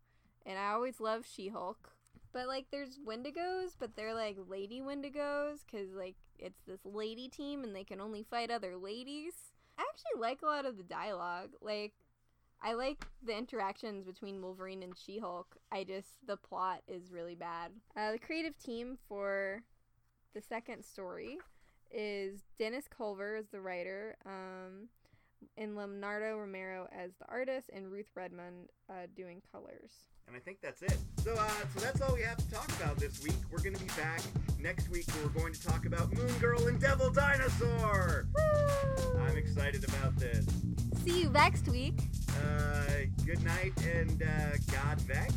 and 0.46 0.58
I 0.58 0.68
always 0.72 1.00
love 1.00 1.24
She 1.26 1.48
Hulk. 1.48 1.90
But 2.32 2.46
like, 2.46 2.66
there's 2.70 2.98
Wendigos, 2.98 3.72
but 3.78 3.96
they're 3.96 4.14
like 4.14 4.36
lady 4.48 4.80
Wendigos 4.80 5.58
because 5.66 5.92
like 5.94 6.14
it's 6.38 6.60
this 6.66 6.80
lady 6.84 7.28
team 7.28 7.62
and 7.64 7.74
they 7.74 7.84
can 7.84 8.00
only 8.00 8.22
fight 8.22 8.50
other 8.50 8.76
ladies. 8.76 9.51
I 9.78 9.82
actually 9.82 10.20
like 10.20 10.42
a 10.42 10.46
lot 10.46 10.66
of 10.66 10.76
the 10.76 10.82
dialogue. 10.82 11.50
Like, 11.60 11.92
I 12.62 12.74
like 12.74 13.04
the 13.24 13.36
interactions 13.36 14.04
between 14.04 14.40
Wolverine 14.40 14.82
and 14.82 14.96
She 14.96 15.18
Hulk. 15.18 15.56
I 15.72 15.84
just 15.84 16.08
the 16.26 16.36
plot 16.36 16.82
is 16.86 17.10
really 17.10 17.34
bad. 17.34 17.72
Uh, 17.96 18.12
the 18.12 18.18
creative 18.18 18.56
team 18.58 18.98
for 19.08 19.62
the 20.34 20.40
second 20.40 20.84
story 20.84 21.38
is 21.90 22.44
Dennis 22.58 22.86
Culver 22.88 23.36
as 23.36 23.48
the 23.48 23.60
writer, 23.60 24.16
um, 24.24 24.88
and 25.56 25.76
Leonardo 25.76 26.36
Romero 26.38 26.88
as 26.92 27.12
the 27.20 27.26
artist, 27.28 27.70
and 27.72 27.90
Ruth 27.90 28.10
Redmond 28.14 28.68
uh, 28.88 29.06
doing 29.16 29.42
colors. 29.50 29.90
And 30.26 30.36
I 30.36 30.40
think 30.40 30.60
that's 30.62 30.82
it. 30.82 30.96
So, 31.22 31.34
uh, 31.34 31.48
so 31.74 31.80
that's 31.80 32.00
all 32.00 32.14
we 32.14 32.22
have 32.22 32.36
to 32.36 32.50
talk 32.50 32.68
about 32.80 32.96
this 32.96 33.22
week. 33.22 33.34
We're 33.50 33.58
going 33.58 33.74
to 33.74 33.80
be 33.80 33.90
back 33.96 34.20
next 34.58 34.88
week. 34.88 35.04
Where 35.08 35.26
we're 35.26 35.40
going 35.40 35.52
to 35.52 35.62
talk 35.62 35.84
about 35.84 36.12
Moon 36.12 36.32
Girl 36.38 36.66
and 36.68 36.80
Devil 36.80 37.10
Dinosaur. 37.10 38.26
I'm 39.20 39.36
excited 39.36 39.84
about 39.84 40.16
this. 40.16 40.46
See 41.04 41.22
you 41.22 41.30
next 41.30 41.68
week. 41.68 41.98
Uh, 42.30 42.84
good 43.26 43.42
night 43.44 43.72
and 43.84 44.22
uh, 44.22 44.56
God 44.72 45.00
Vex. 45.02 45.34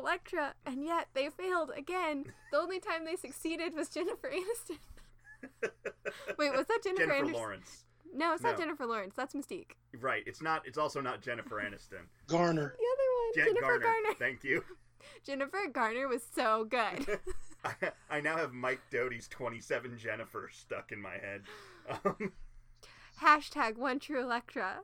Interesting 0.00 0.38
Elektra, 0.38 0.54
and 0.66 0.84
yet 0.84 1.08
they 1.14 1.28
failed 1.28 1.70
again. 1.76 2.24
The 2.52 2.58
only 2.58 2.80
time 2.80 3.04
they 3.04 3.16
succeeded 3.16 3.74
was 3.74 3.88
Jennifer 3.88 4.30
Aniston. 4.30 4.78
Wait, 6.38 6.52
was 6.52 6.66
that 6.66 6.80
Jennifer, 6.82 7.06
Jennifer 7.06 7.26
Aniston? 7.26 7.32
Lawrence. 7.34 7.84
No, 8.14 8.34
it's 8.34 8.42
not 8.42 8.58
Jennifer 8.58 8.86
Lawrence. 8.86 9.14
That's 9.16 9.34
Mystique. 9.34 9.72
Right. 10.00 10.22
It's 10.26 10.42
not. 10.42 10.66
It's 10.66 10.78
also 10.78 11.00
not 11.00 11.22
Jennifer 11.22 11.56
Aniston. 11.56 12.06
Garner. 12.26 12.74
The 12.78 12.86
other 12.92 13.08
one, 13.14 13.34
Jen 13.34 13.46
Jennifer 13.46 13.78
Garner. 13.78 13.84
Garner. 13.84 14.14
Thank 14.18 14.44
you. 14.44 14.64
Jennifer 15.24 15.68
Garner 15.72 16.08
was 16.08 16.22
so 16.34 16.64
good. 16.64 17.18
I, 17.64 17.72
I 18.10 18.20
now 18.20 18.36
have 18.36 18.52
Mike 18.52 18.80
Doughty's 18.90 19.28
27 19.28 19.96
Jennifer 19.98 20.50
stuck 20.52 20.92
in 20.92 21.00
my 21.00 21.12
head. 21.12 21.42
Um, 22.04 22.32
Hashtag 23.20 23.76
one 23.76 23.98
true 24.00 24.22
Elektra. 24.22 24.80